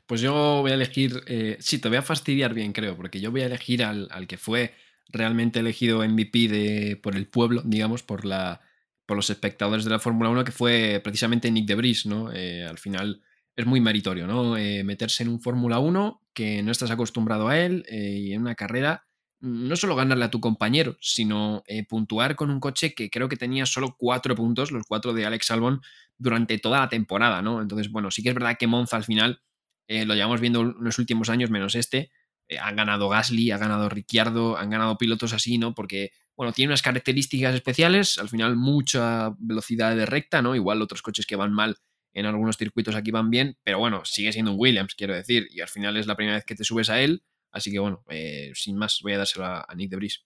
Pues 0.06 0.20
yo 0.20 0.32
voy 0.62 0.72
a 0.72 0.74
elegir, 0.74 1.22
eh, 1.28 1.56
sí, 1.60 1.78
te 1.78 1.88
voy 1.88 1.98
a 1.98 2.02
fastidiar 2.02 2.52
bien, 2.52 2.72
creo, 2.72 2.96
porque 2.96 3.20
yo 3.20 3.30
voy 3.30 3.42
a 3.42 3.46
elegir 3.46 3.84
al, 3.84 4.08
que 4.26 4.36
fue 4.36 4.74
realmente 5.06 5.60
elegido 5.60 6.04
MVP 6.04 6.48
de, 6.48 6.96
por 7.00 7.14
el 7.14 7.28
pueblo, 7.28 7.62
digamos, 7.64 8.02
por, 8.02 8.24
la, 8.24 8.60
por 9.06 9.16
los 9.16 9.30
espectadores 9.30 9.84
de 9.84 9.90
la 9.90 10.00
Fórmula 10.00 10.30
1, 10.30 10.42
que 10.42 10.50
fue 10.50 11.00
precisamente 11.04 11.48
Nick 11.48 11.66
de 11.66 11.76
Vries, 11.76 12.06
¿no? 12.06 12.32
Eh, 12.32 12.64
al 12.64 12.78
final 12.78 13.22
es 13.54 13.66
muy 13.66 13.80
meritorio, 13.80 14.26
¿no? 14.26 14.56
Eh, 14.56 14.82
meterse 14.82 15.22
en 15.22 15.28
un 15.28 15.40
Fórmula 15.40 15.78
1 15.78 16.20
que 16.34 16.60
no 16.64 16.72
estás 16.72 16.90
acostumbrado 16.90 17.46
a 17.46 17.56
él 17.60 17.86
y 17.88 18.32
en 18.32 18.40
una 18.40 18.56
carrera 18.56 19.06
no 19.40 19.76
solo 19.76 19.96
ganarle 19.96 20.24
a 20.26 20.30
tu 20.30 20.40
compañero, 20.40 20.96
sino 21.00 21.64
puntuar 21.88 22.36
con 22.36 22.50
un 22.50 22.60
coche 22.60 22.94
que 22.94 23.10
creo 23.10 23.28
que 23.28 23.36
tenía 23.36 23.66
solo 23.66 23.96
cuatro 23.98 24.34
puntos, 24.34 24.70
los 24.70 24.84
cuatro 24.86 25.12
de 25.12 25.26
Alex 25.26 25.50
Albon, 25.50 25.80
durante 26.20 26.58
toda 26.58 26.80
la 26.80 26.88
temporada, 26.88 27.40
¿no? 27.42 27.62
Entonces, 27.62 27.90
bueno, 27.90 28.10
sí 28.10 28.22
que 28.22 28.28
es 28.28 28.34
verdad 28.34 28.56
que 28.58 28.66
Monza 28.66 28.96
al 28.96 29.04
final 29.04 29.40
eh, 29.88 30.04
lo 30.04 30.14
llevamos 30.14 30.40
viendo 30.40 30.60
en 30.60 30.74
los 30.78 30.98
últimos 30.98 31.30
años, 31.30 31.50
menos 31.50 31.74
este. 31.74 32.12
Eh, 32.46 32.58
han 32.58 32.76
ganado 32.76 33.08
Gasly, 33.08 33.50
ha 33.50 33.58
ganado 33.58 33.88
Ricciardo, 33.88 34.56
han 34.56 34.70
ganado 34.70 34.98
pilotos 34.98 35.32
así, 35.32 35.56
¿no? 35.56 35.74
Porque, 35.74 36.12
bueno, 36.36 36.52
tiene 36.52 36.68
unas 36.70 36.82
características 36.82 37.54
especiales, 37.54 38.18
al 38.18 38.28
final 38.28 38.54
mucha 38.54 39.34
velocidad 39.38 39.96
de 39.96 40.06
recta, 40.06 40.42
¿no? 40.42 40.54
Igual 40.54 40.82
otros 40.82 41.00
coches 41.00 41.26
que 41.26 41.36
van 41.36 41.52
mal 41.52 41.78
en 42.12 42.26
algunos 42.26 42.56
circuitos 42.56 42.94
aquí 42.94 43.10
van 43.10 43.30
bien, 43.30 43.56
pero 43.62 43.78
bueno, 43.78 44.04
sigue 44.04 44.32
siendo 44.32 44.52
un 44.52 44.58
Williams, 44.60 44.94
quiero 44.94 45.14
decir, 45.14 45.48
y 45.50 45.60
al 45.60 45.68
final 45.68 45.96
es 45.96 46.06
la 46.06 46.16
primera 46.16 46.36
vez 46.36 46.44
que 46.44 46.56
te 46.56 46.64
subes 46.64 46.90
a 46.90 47.00
él, 47.00 47.22
así 47.52 47.70
que 47.70 47.78
bueno, 47.78 48.04
eh, 48.08 48.50
sin 48.54 48.76
más, 48.76 49.00
voy 49.02 49.12
a 49.12 49.18
dárselo 49.18 49.46
a, 49.46 49.66
Nick 49.74 49.90
de 49.90 49.96
Vries. 49.96 50.24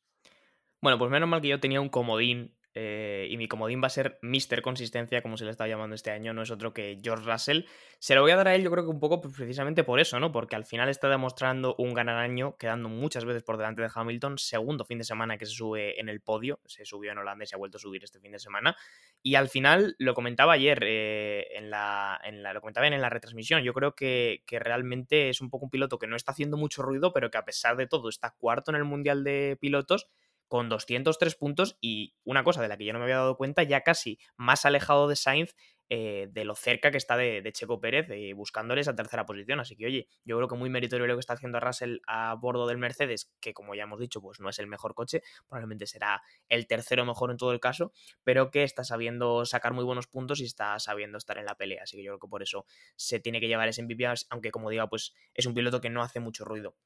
Bueno, 0.81 0.99
pues 0.99 1.11
menos 1.11 1.29
mal 1.29 1.41
que 1.41 1.49
yo 1.49 1.61
tenía 1.61 1.81
un 1.81 1.89
comodín 1.89 2.55
eh, 2.75 3.29
y 3.31 3.37
mi 3.37 3.47
comodín 3.47 3.81
va 3.81 3.87
a 3.87 3.91
ser 3.91 4.19
Mr. 4.23 4.61
Consistencia, 4.61 5.23
como 5.23 5.37
se 5.37 5.45
le 5.45 5.53
está 5.53 5.69
llamando 5.69 5.95
este 5.95 6.11
año, 6.11 6.35
no 6.35 6.43
es 6.43 6.51
otro 6.51 6.75
que 6.75 6.99
George 7.03 7.31
Russell. 7.31 7.63
Se 8.01 8.17
lo 8.17 8.23
voy 8.23 8.33
a 8.33 8.37
dar 8.37 8.49
a 8.49 8.55
él, 8.55 8.63
yo 8.63 8.71
creo 8.71 8.85
que 8.85 8.91
un 8.91 8.99
poco 8.99 9.21
pues, 9.21 9.35
precisamente 9.35 9.85
por 9.85 10.01
eso, 10.01 10.19
¿no? 10.19 10.33
Porque 10.33 10.57
al 10.57 10.65
final 10.65 10.89
está 10.89 11.09
demostrando 11.09 11.77
un 11.79 11.95
ganar 11.95 12.17
año, 12.17 12.57
quedando 12.57 12.89
muchas 12.89 13.25
veces 13.25 13.45
por 13.45 13.57
delante 13.57 13.83
de 13.83 13.91
Hamilton, 13.95 14.39
segundo 14.39 14.85
fin 14.85 14.99
de 14.99 15.05
semana 15.05 15.39
que 15.39 15.47
se 15.47 15.53
sube 15.53 16.01
en 16.01 16.09
el 16.09 16.21
podio, 16.21 16.61
se 16.67 16.85
subió 16.85 17.13
en 17.13 17.19
Holanda 17.19 17.45
y 17.45 17.47
se 17.47 17.55
ha 17.55 17.59
vuelto 17.59 17.79
a 17.79 17.81
subir 17.81 18.03
este 18.03 18.19
fin 18.19 18.33
de 18.33 18.41
semana. 18.41 18.77
Y 19.23 19.37
al 19.37 19.49
final, 19.49 19.95
lo 19.99 20.15
comentaba 20.15 20.55
ayer, 20.55 20.81
eh, 20.83 21.47
en, 21.55 21.71
la, 21.71 22.21
en 22.25 22.43
la, 22.43 22.53
lo 22.53 22.61
comentaba 22.61 22.89
en 22.89 23.01
la 23.01 23.09
retransmisión, 23.09 23.63
yo 23.63 23.73
creo 23.73 23.95
que, 23.95 24.43
que 24.47 24.59
realmente 24.59 25.29
es 25.29 25.41
un 25.41 25.49
poco 25.49 25.67
un 25.67 25.71
piloto 25.71 25.99
que 25.99 26.09
no 26.09 26.17
está 26.17 26.33
haciendo 26.33 26.57
mucho 26.57 26.83
ruido, 26.83 27.13
pero 27.13 27.31
que 27.31 27.39
a 27.39 27.45
pesar 27.45 27.77
de 27.77 27.87
todo 27.87 28.09
está 28.09 28.35
cuarto 28.37 28.73
en 28.73 28.77
el 28.77 28.85
Mundial 28.85 29.23
de 29.23 29.57
Pilotos 29.61 30.09
con 30.49 30.69
203 30.69 31.35
puntos 31.35 31.77
y 31.81 32.15
una 32.25 32.45
cosa 32.45 32.63
de 32.63 32.69
la 32.69 32.77
que 32.77 32.85
yo 32.85 32.93
no 32.93 32.99
me 32.99 33.05
había 33.05 33.17
dado 33.17 33.37
cuenta, 33.37 33.63
ya 33.63 33.83
casi 33.83 34.19
más 34.37 34.65
alejado 34.65 35.09
de 35.09 35.17
Sainz 35.17 35.55
eh, 35.91 36.29
de 36.33 36.47
lo 36.47 36.55
cerca 36.55 36.91
que 36.91 36.97
está 36.97 37.17
de, 37.17 37.43
Checo 37.53 37.79
Pérez, 37.79 38.09
eh, 38.09 38.33
buscándole 38.33 38.81
esa 38.81 38.95
tercera 38.95 39.27
posición. 39.27 39.61
Así 39.61 39.77
que, 39.77 39.85
oye, 39.85 40.09
yo 40.25 40.37
creo 40.37 40.49
que 40.49 40.57
muy 40.57 40.71
meritorio 40.71 41.07
lo 41.07 41.15
que 41.15 41.21
está 41.21 41.35
haciendo 41.35 41.61
Russell 41.61 41.99
a 42.07 42.35
bordo 42.35 42.67
del 42.67 42.79
Mercedes, 42.79 43.33
que 43.41 43.53
como 43.53 43.75
ya 43.75 43.83
hemos 43.83 44.01
dicho, 44.01 44.23
pues 44.23 44.41
no 44.41 44.49
es 44.49 44.59
el 44.59 44.67
mejor 44.67 44.95
coche, 44.95 45.23
probablemente 45.47 45.87
será 45.87 46.23
el 46.49 46.67
tercero 46.67 47.05
mejor 47.05 47.31
en 47.31 47.37
todo 47.37 47.53
el 47.53 47.61
caso, 47.61 47.93
pero 48.23 48.51
que 48.51 48.63
está 48.63 48.83
sabiendo 48.83 49.45
sacar 49.45 49.75
muy 49.75 49.85
buenos 49.85 50.07
puntos 50.07 50.41
y 50.41 50.45
está 50.47 50.79
sabiendo 50.79 51.19
estar 51.19 51.37
en 51.37 51.45
la 51.45 51.55
pelea. 51.55 51.83
Así 51.83 51.97
que 51.99 52.03
yo 52.03 52.13
creo 52.13 52.21
que 52.21 52.29
por 52.29 52.43
eso 52.43 52.65
se 52.97 53.21
tiene 53.21 53.39
que 53.41 53.49
llevar 53.49 53.69
ese 53.69 53.83
MVP, 53.83 54.07
aunque 54.31 54.51
como 54.51 54.71
diga, 54.71 54.89
pues 54.89 55.15
es 55.35 55.45
un 55.45 55.55
piloto 55.55 55.83
que 55.83 55.91
no 55.91 56.03
hace 56.03 56.19
mucho 56.19 56.45
ruido. 56.47 56.77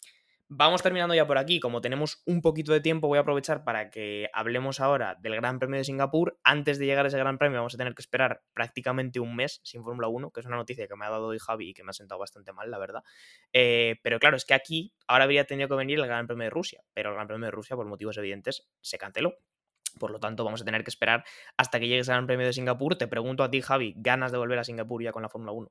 Vamos 0.51 0.82
terminando 0.82 1.14
ya 1.14 1.26
por 1.26 1.36
aquí. 1.36 1.61
Como 1.61 1.82
tenemos 1.82 2.22
un 2.24 2.40
poquito 2.40 2.72
de 2.72 2.80
tiempo, 2.80 3.07
voy 3.07 3.18
a 3.18 3.20
aprovechar 3.20 3.64
para 3.64 3.90
que 3.90 4.30
hablemos 4.32 4.80
ahora 4.80 5.14
del 5.20 5.34
Gran 5.36 5.59
Premio 5.59 5.76
de 5.76 5.84
Singapur. 5.84 6.38
Antes 6.42 6.78
de 6.78 6.86
llegar 6.86 7.05
a 7.05 7.09
ese 7.09 7.18
Gran 7.18 7.36
Premio, 7.36 7.59
vamos 7.59 7.74
a 7.74 7.76
tener 7.76 7.94
que 7.94 8.01
esperar 8.01 8.40
prácticamente 8.55 9.20
un 9.20 9.36
mes 9.36 9.61
sin 9.62 9.84
Fórmula 9.84 10.09
1, 10.09 10.30
que 10.30 10.40
es 10.40 10.46
una 10.46 10.57
noticia 10.57 10.88
que 10.88 10.96
me 10.96 11.05
ha 11.05 11.11
dado 11.11 11.26
hoy 11.26 11.38
Javi 11.38 11.68
y 11.68 11.74
que 11.74 11.84
me 11.84 11.90
ha 11.90 11.92
sentado 11.92 12.18
bastante 12.18 12.55
mal, 12.55 12.70
la 12.70 12.78
verdad. 12.78 13.03
Eh, 13.53 13.96
pero 14.03 14.18
claro, 14.18 14.38
es 14.38 14.46
que 14.46 14.55
aquí 14.55 14.94
ahora 15.07 15.24
habría 15.24 15.44
tenido 15.44 15.68
que 15.68 15.74
venir 15.74 15.99
el 15.99 16.07
Gran 16.07 16.26
Premio 16.26 16.44
de 16.44 16.51
Rusia, 16.51 16.82
pero 16.94 17.11
el 17.11 17.16
Gran 17.16 17.26
Premio 17.26 17.44
de 17.44 17.51
Rusia, 17.51 17.76
por 17.76 17.84
motivos 17.84 18.16
evidentes, 18.16 18.66
se 18.80 18.96
canceló. 18.96 19.34
Por 20.01 20.11
lo 20.11 20.18
tanto, 20.18 20.44
vamos 20.44 20.62
a 20.62 20.64
tener 20.64 20.82
que 20.82 20.88
esperar 20.88 21.24
hasta 21.59 21.78
que 21.78 21.88
llegue 21.88 22.01
ese 22.01 22.12
Gran 22.12 22.26
Premio 22.26 22.46
de 22.46 22.55
Singapur. 22.55 22.96
Te 22.96 23.07
pregunto 23.07 23.42
a 23.42 23.51
ti, 23.51 23.61
Javi, 23.61 23.92
¿ganas 23.99 24.32
de 24.32 24.38
volver 24.38 24.59
a 24.59 24.64
Singapur 24.64 25.03
ya 25.03 25.12
con 25.12 25.20
la 25.20 25.28
Fórmula 25.28 25.53
1? 25.53 25.70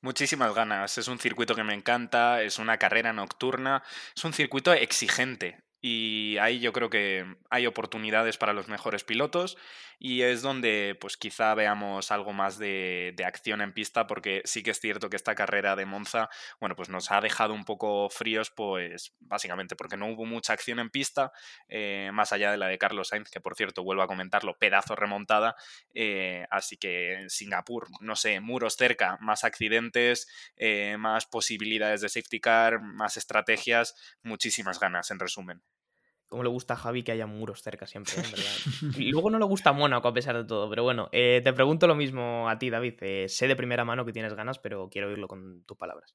Muchísimas 0.00 0.54
ganas. 0.54 0.96
Es 0.98 1.08
un 1.08 1.18
circuito 1.18 1.54
que 1.54 1.64
me 1.64 1.74
encanta, 1.74 2.42
es 2.42 2.58
una 2.58 2.78
carrera 2.78 3.12
nocturna, 3.12 3.82
es 4.16 4.24
un 4.24 4.32
circuito 4.32 4.72
exigente. 4.72 5.67
Y 5.80 6.36
ahí 6.38 6.58
yo 6.58 6.72
creo 6.72 6.90
que 6.90 7.24
hay 7.50 7.66
oportunidades 7.66 8.36
para 8.36 8.52
los 8.52 8.68
mejores 8.68 9.04
pilotos 9.04 9.56
y 9.98 10.22
es 10.22 10.42
donde 10.42 10.96
pues 11.00 11.16
quizá 11.16 11.54
veamos 11.54 12.12
algo 12.12 12.32
más 12.32 12.58
de, 12.58 13.14
acción 13.24 13.60
en 13.60 13.72
pista 13.72 14.06
porque 14.06 14.42
sí 14.44 14.62
que 14.62 14.70
es 14.70 14.80
cierto 14.80 15.10
que 15.10 15.16
esta 15.16 15.34
carrera 15.34 15.76
de 15.76 15.86
Monza, 15.86 16.30
bueno, 16.60 16.76
pues 16.76 16.88
nos 16.88 17.10
ha 17.10 17.20
dejado 17.20 17.52
un 17.52 17.64
poco 17.64 18.08
fríos 18.08 18.50
pues 18.50 19.14
básicamente 19.20 19.76
porque 19.76 19.96
no 19.96 20.06
hubo 20.06 20.24
mucha 20.24 20.52
acción 20.52 20.78
en 20.78 20.90
pista, 20.90 21.32
eh, 21.68 22.10
más 22.12 22.32
allá 22.32 22.50
de 22.50 22.56
la 22.58 22.68
de 22.68 22.78
Carlos 22.78 23.08
Sainz, 23.08 23.30
que 23.30 23.40
por 23.40 23.54
cierto 23.56 23.82
vuelvo 23.82 24.02
a 24.02 24.06
comentarlo, 24.06 24.58
pedazo 24.58 24.96
remontada, 24.96 25.56
eh, 25.94 26.46
así 26.50 26.76
que 26.76 27.14
en 27.14 27.30
Singapur, 27.30 27.88
no 28.00 28.16
sé, 28.16 28.40
muros 28.40 28.76
cerca, 28.76 29.18
más 29.20 29.44
accidentes, 29.44 30.28
eh, 30.56 30.96
más 30.98 31.26
posibilidades 31.26 32.00
de 32.00 32.08
safety 32.08 32.40
car, 32.40 32.80
más 32.80 33.16
estrategias, 33.16 33.94
muchísimas 34.22 34.80
ganas 34.80 35.10
en 35.10 35.18
resumen 35.18 35.62
como 36.28 36.42
le 36.42 36.48
gusta 36.48 36.74
a 36.74 36.76
Javi 36.76 37.02
que 37.02 37.12
haya 37.12 37.26
muros 37.26 37.62
cerca 37.62 37.86
siempre, 37.86 38.14
en 38.16 38.30
verdad. 38.30 38.44
Y 38.98 39.10
luego 39.10 39.30
no 39.30 39.38
le 39.38 39.44
gusta 39.44 39.72
Mónaco 39.72 40.08
a 40.08 40.14
pesar 40.14 40.36
de 40.36 40.44
todo, 40.44 40.68
pero 40.68 40.82
bueno, 40.82 41.08
eh, 41.12 41.40
te 41.42 41.52
pregunto 41.52 41.86
lo 41.86 41.94
mismo 41.94 42.48
a 42.48 42.58
ti, 42.58 42.70
David. 42.70 42.94
Eh, 43.00 43.26
sé 43.28 43.48
de 43.48 43.56
primera 43.56 43.84
mano 43.84 44.04
que 44.04 44.12
tienes 44.12 44.34
ganas, 44.34 44.58
pero 44.58 44.88
quiero 44.90 45.08
oírlo 45.08 45.28
con 45.28 45.62
tus 45.64 45.76
palabras. 45.76 46.14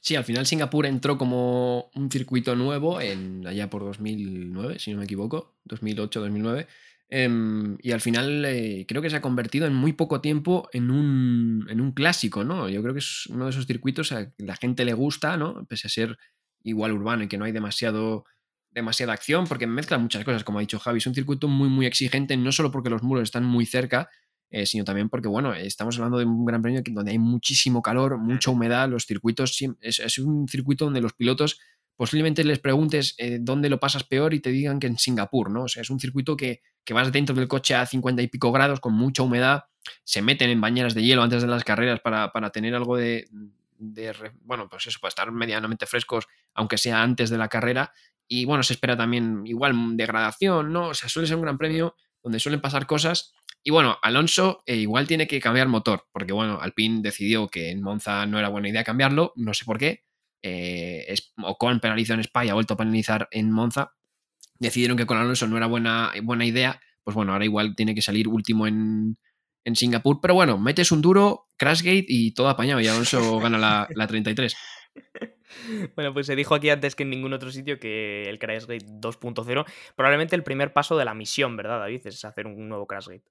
Sí, 0.00 0.16
al 0.16 0.24
final 0.24 0.46
Singapur 0.46 0.86
entró 0.86 1.16
como 1.16 1.90
un 1.94 2.10
circuito 2.10 2.56
nuevo 2.56 3.00
en 3.00 3.46
allá 3.46 3.70
por 3.70 3.84
2009, 3.84 4.80
si 4.80 4.90
no 4.90 4.98
me 4.98 5.04
equivoco, 5.04 5.54
2008-2009. 5.68 6.66
Em, 7.08 7.76
y 7.80 7.92
al 7.92 8.00
final 8.00 8.44
eh, 8.46 8.86
creo 8.88 9.02
que 9.02 9.10
se 9.10 9.16
ha 9.16 9.20
convertido 9.20 9.66
en 9.66 9.74
muy 9.74 9.92
poco 9.92 10.20
tiempo 10.20 10.68
en 10.72 10.90
un, 10.90 11.66
en 11.68 11.80
un 11.80 11.92
clásico, 11.92 12.42
¿no? 12.42 12.68
Yo 12.68 12.82
creo 12.82 12.94
que 12.94 13.00
es 13.00 13.26
uno 13.26 13.44
de 13.44 13.50
esos 13.50 13.66
circuitos 13.66 14.10
a 14.12 14.32
que 14.32 14.44
la 14.44 14.56
gente 14.56 14.84
le 14.84 14.94
gusta, 14.94 15.36
¿no? 15.36 15.64
Pese 15.66 15.86
a 15.86 15.90
ser 15.90 16.18
igual 16.64 16.92
urbano 16.92 17.24
y 17.24 17.28
que 17.28 17.38
no 17.38 17.44
hay 17.44 17.52
demasiado 17.52 18.24
demasiada 18.72 19.12
acción, 19.12 19.46
porque 19.46 19.66
mezcla 19.66 19.98
muchas 19.98 20.24
cosas, 20.24 20.44
como 20.44 20.58
ha 20.58 20.62
dicho 20.62 20.78
Javi. 20.78 20.98
Es 20.98 21.06
un 21.06 21.14
circuito 21.14 21.48
muy, 21.48 21.68
muy 21.68 21.86
exigente, 21.86 22.36
no 22.36 22.52
solo 22.52 22.70
porque 22.70 22.90
los 22.90 23.02
muros 23.02 23.24
están 23.24 23.44
muy 23.44 23.66
cerca, 23.66 24.08
eh, 24.50 24.66
sino 24.66 24.84
también 24.84 25.08
porque, 25.08 25.28
bueno, 25.28 25.54
estamos 25.54 25.96
hablando 25.96 26.18
de 26.18 26.26
un 26.26 26.44
gran 26.44 26.60
premio 26.60 26.82
donde 26.84 27.12
hay 27.12 27.18
muchísimo 27.18 27.80
calor, 27.80 28.18
mucha 28.18 28.50
humedad, 28.50 28.88
los 28.88 29.06
circuitos, 29.06 29.58
es, 29.80 30.18
un 30.18 30.46
circuito 30.46 30.84
donde 30.84 31.00
los 31.00 31.14
pilotos 31.14 31.58
posiblemente 31.96 32.44
les 32.44 32.58
preguntes 32.58 33.14
eh, 33.16 33.38
dónde 33.40 33.70
lo 33.70 33.80
pasas 33.80 34.04
peor 34.04 34.34
y 34.34 34.40
te 34.40 34.50
digan 34.50 34.78
que 34.78 34.88
en 34.88 34.98
Singapur, 34.98 35.50
¿no? 35.50 35.64
O 35.64 35.68
sea, 35.68 35.80
es 35.80 35.88
un 35.88 36.00
circuito 36.00 36.36
que, 36.36 36.60
vas 36.90 37.10
dentro 37.12 37.34
del 37.34 37.48
coche 37.48 37.74
a 37.74 37.86
50 37.86 38.20
y 38.20 38.28
pico 38.28 38.52
grados 38.52 38.80
con 38.80 38.92
mucha 38.92 39.22
humedad, 39.22 39.64
se 40.04 40.20
meten 40.20 40.50
en 40.50 40.60
bañeras 40.60 40.94
de 40.94 41.02
hielo 41.02 41.22
antes 41.22 41.40
de 41.40 41.48
las 41.48 41.64
carreras 41.64 42.00
para, 42.00 42.30
tener 42.50 42.74
algo 42.74 42.98
de, 42.98 43.28
de, 43.78 44.14
bueno, 44.42 44.68
pues 44.68 44.86
eso, 44.86 44.98
para 45.00 45.08
estar 45.08 45.32
medianamente 45.32 45.86
frescos, 45.86 46.26
aunque 46.52 46.76
sea 46.76 47.02
antes 47.02 47.30
de 47.30 47.38
la 47.38 47.48
carrera, 47.48 47.92
y 48.28 48.44
bueno, 48.44 48.62
se 48.62 48.74
espera 48.74 48.96
también 48.96 49.42
igual 49.46 49.96
degradación, 49.96 50.72
¿no? 50.72 50.88
O 50.88 50.94
sea, 50.94 51.08
suele 51.08 51.28
ser 51.28 51.36
un 51.36 51.42
gran 51.42 51.58
premio 51.58 51.94
donde 52.22 52.40
suelen 52.40 52.60
pasar 52.60 52.86
cosas. 52.86 53.34
Y 53.64 53.70
bueno, 53.70 53.98
Alonso 54.02 54.62
eh, 54.66 54.76
igual 54.76 55.06
tiene 55.06 55.26
que 55.26 55.40
cambiar 55.40 55.68
motor, 55.68 56.06
porque 56.12 56.32
bueno, 56.32 56.58
Alpine 56.60 57.00
decidió 57.02 57.48
que 57.48 57.70
en 57.70 57.82
Monza 57.82 58.26
no 58.26 58.38
era 58.38 58.48
buena 58.48 58.68
idea 58.68 58.84
cambiarlo, 58.84 59.32
no 59.36 59.54
sé 59.54 59.64
por 59.64 59.78
qué. 59.78 60.04
Eh, 60.42 61.04
es, 61.08 61.32
Ocon 61.42 61.78
penalizó 61.78 62.14
en 62.14 62.20
Spa 62.20 62.42
ha 62.42 62.54
vuelto 62.54 62.74
a 62.74 62.76
penalizar 62.76 63.28
en 63.30 63.52
Monza. 63.52 63.92
Decidieron 64.58 64.96
que 64.96 65.06
con 65.06 65.18
Alonso 65.18 65.46
no 65.46 65.56
era 65.56 65.66
buena, 65.66 66.12
buena 66.22 66.44
idea, 66.44 66.80
pues 67.04 67.14
bueno, 67.14 67.32
ahora 67.32 67.44
igual 67.44 67.76
tiene 67.76 67.94
que 67.94 68.02
salir 68.02 68.28
último 68.28 68.66
en, 68.66 69.16
en 69.64 69.76
Singapur. 69.76 70.20
Pero 70.20 70.34
bueno, 70.34 70.58
metes 70.58 70.92
un 70.92 71.02
duro, 71.02 71.46
Crashgate 71.56 72.06
y 72.08 72.32
todo 72.32 72.48
apañado 72.48 72.80
y 72.80 72.88
Alonso 72.88 73.38
gana 73.38 73.58
la, 73.58 73.88
la 73.94 74.06
33. 74.06 74.56
Bueno, 75.94 76.14
pues 76.14 76.26
se 76.26 76.34
dijo 76.34 76.54
aquí 76.54 76.70
antes 76.70 76.94
que 76.94 77.02
en 77.02 77.10
ningún 77.10 77.32
otro 77.32 77.50
sitio 77.50 77.78
que 77.78 78.28
el 78.28 78.38
CrashGate 78.38 78.86
2.0, 78.86 79.66
probablemente 79.94 80.34
el 80.34 80.42
primer 80.42 80.72
paso 80.72 80.96
de 80.96 81.04
la 81.04 81.14
misión, 81.14 81.56
¿verdad, 81.56 81.78
David? 81.78 82.06
Es 82.06 82.24
hacer 82.24 82.46
un 82.46 82.68
nuevo 82.68 82.86
CrashGate. 82.86 83.24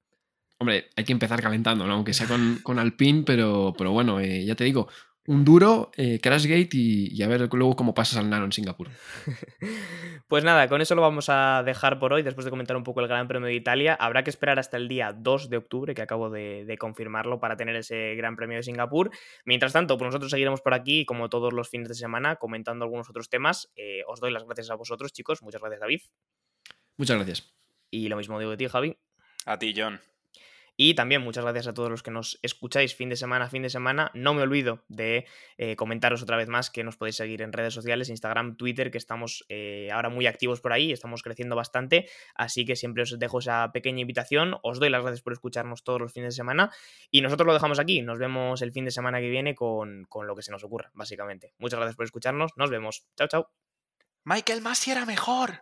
Hombre, 0.60 0.90
hay 0.96 1.04
que 1.04 1.12
empezar 1.12 1.42
calentando, 1.42 1.88
¿no? 1.88 1.94
Aunque 1.94 2.14
sea 2.14 2.28
con, 2.28 2.60
con 2.62 2.78
Alpine, 2.78 3.24
pero, 3.26 3.74
pero 3.76 3.92
bueno, 3.92 4.20
eh, 4.20 4.46
ya 4.46 4.54
te 4.56 4.64
digo, 4.64 4.88
un 5.28 5.46
duro, 5.46 5.92
eh, 5.98 6.20
Crashgate 6.20 6.70
y, 6.74 7.22
a 7.22 7.28
ver 7.28 7.48
luego 7.54 7.76
cómo 7.76 7.94
pasas 7.94 8.18
al 8.18 8.30
Nano 8.30 8.46
en 8.46 8.52
Singapur. 8.52 8.90
pues 10.28 10.44
nada, 10.44 10.68
con 10.68 10.82
eso 10.82 10.96
lo 10.96 11.02
vamos 11.02 11.30
a 11.30 11.62
dejar 11.64 12.00
por 12.00 12.14
hoy, 12.14 12.24
después 12.24 12.46
de 12.46 12.50
comentar 12.50 12.76
un 12.76 12.84
poco 12.84 13.02
el 13.02 13.08
Gran 13.08 13.28
Premio 13.28 13.48
de 13.48 13.54
Italia. 13.54 13.94
Habrá 13.94 14.24
que 14.24 14.32
esperar 14.32 14.58
hasta 14.58 14.78
el 14.78 14.88
día 14.88 15.14
2 15.14 15.50
de 15.50 15.58
octubre, 15.58 15.94
que 15.94 16.02
acabo 16.02 16.30
de, 16.32 16.76
confirmarlo, 16.80 17.40
para 17.40 17.56
tener 17.56 17.76
ese 17.76 18.16
Gran 18.16 18.36
Premio 18.36 18.58
de 18.58 18.64
Singapur. 18.64 19.12
Mientras 19.46 19.74
tanto, 19.74 19.98
pues 19.98 20.08
nosotros 20.08 20.32
seguiremos 20.32 20.62
por 20.62 20.74
aquí, 20.74 21.06
como 21.06 21.30
todos 21.30 21.54
los 21.54 21.70
fines 21.70 21.88
de 21.88 21.96
semana, 21.96 22.38
comentando 22.38 22.86
algunos 22.86 23.10
otros 23.10 23.30
temas. 23.30 23.72
Eh, 23.76 24.02
os 24.08 24.20
doy 24.20 24.32
las 24.32 24.44
gracias 24.44 24.72
a 24.72 24.76
vosotros, 24.76 25.14
chicos. 25.14 25.44
Muchas 25.44 25.62
gracias, 25.62 25.82
David. 25.82 26.02
Muchas 26.98 27.18
gracias. 27.18 27.54
Y 27.92 28.08
lo 28.10 28.18
mismo 28.18 28.40
digo 28.40 28.52
de 28.52 28.58
ti, 28.58 28.68
Javi. 28.68 28.98
A 29.46 29.60
ti, 29.60 29.74
John. 29.76 30.00
Y 30.84 30.96
también 30.96 31.22
muchas 31.22 31.44
gracias 31.44 31.68
a 31.68 31.76
todos 31.76 31.92
los 31.92 32.02
que 32.02 32.10
nos 32.10 32.40
escucháis 32.42 32.96
fin 32.96 33.08
de 33.08 33.16
semana 33.16 33.48
fin 33.50 33.62
de 33.62 33.70
semana. 33.70 34.10
No 34.16 34.34
me 34.34 34.42
olvido 34.42 34.84
de 34.88 35.28
eh, 35.58 35.76
comentaros 35.76 36.24
otra 36.24 36.38
vez 36.38 36.48
más 36.48 36.72
que 36.72 36.84
nos 36.84 36.98
podéis 36.98 37.18
seguir 37.18 37.44
en 37.44 37.54
redes 37.54 37.76
sociales, 37.76 38.10
Instagram, 38.10 38.58
Twitter, 38.58 38.90
que 38.90 38.98
estamos 38.98 39.46
eh, 39.48 39.90
ahora 39.94 40.10
muy 40.10 40.26
activos 40.26 40.60
por 40.60 40.74
ahí, 40.74 40.92
estamos 40.92 41.22
creciendo 41.22 41.56
bastante. 41.56 42.10
Así 42.34 42.66
que 42.66 42.76
siempre 42.76 43.04
os 43.04 43.20
dejo 43.20 43.38
esa 43.38 43.72
pequeña 43.72 44.02
invitación. 44.02 44.56
Os 44.64 44.80
doy 44.80 44.90
las 44.90 45.04
gracias 45.04 45.22
por 45.22 45.34
escucharnos 45.34 45.84
todos 45.84 46.02
los 46.02 46.14
fines 46.14 46.34
de 46.34 46.38
semana. 46.38 46.72
Y 47.12 47.22
nosotros 47.22 47.46
lo 47.46 47.54
dejamos 47.54 47.78
aquí. 47.78 48.02
Nos 48.02 48.18
vemos 48.18 48.64
el 48.64 48.72
fin 48.72 48.84
de 48.86 48.90
semana 48.90 49.20
que 49.20 49.30
viene 49.30 49.54
con, 49.54 50.06
con 50.10 50.26
lo 50.26 50.36
que 50.36 50.42
se 50.42 50.52
nos 50.52 50.64
ocurra, 50.64 50.90
básicamente. 50.96 51.54
Muchas 51.60 51.78
gracias 51.78 51.96
por 51.96 52.06
escucharnos. 52.06 52.54
Nos 52.56 52.72
vemos. 52.72 53.06
Chao, 53.16 53.28
chao. 53.28 53.52
Michael 54.24 54.64
Masi 54.64 54.90
era 54.90 55.06
mejor. 55.06 55.62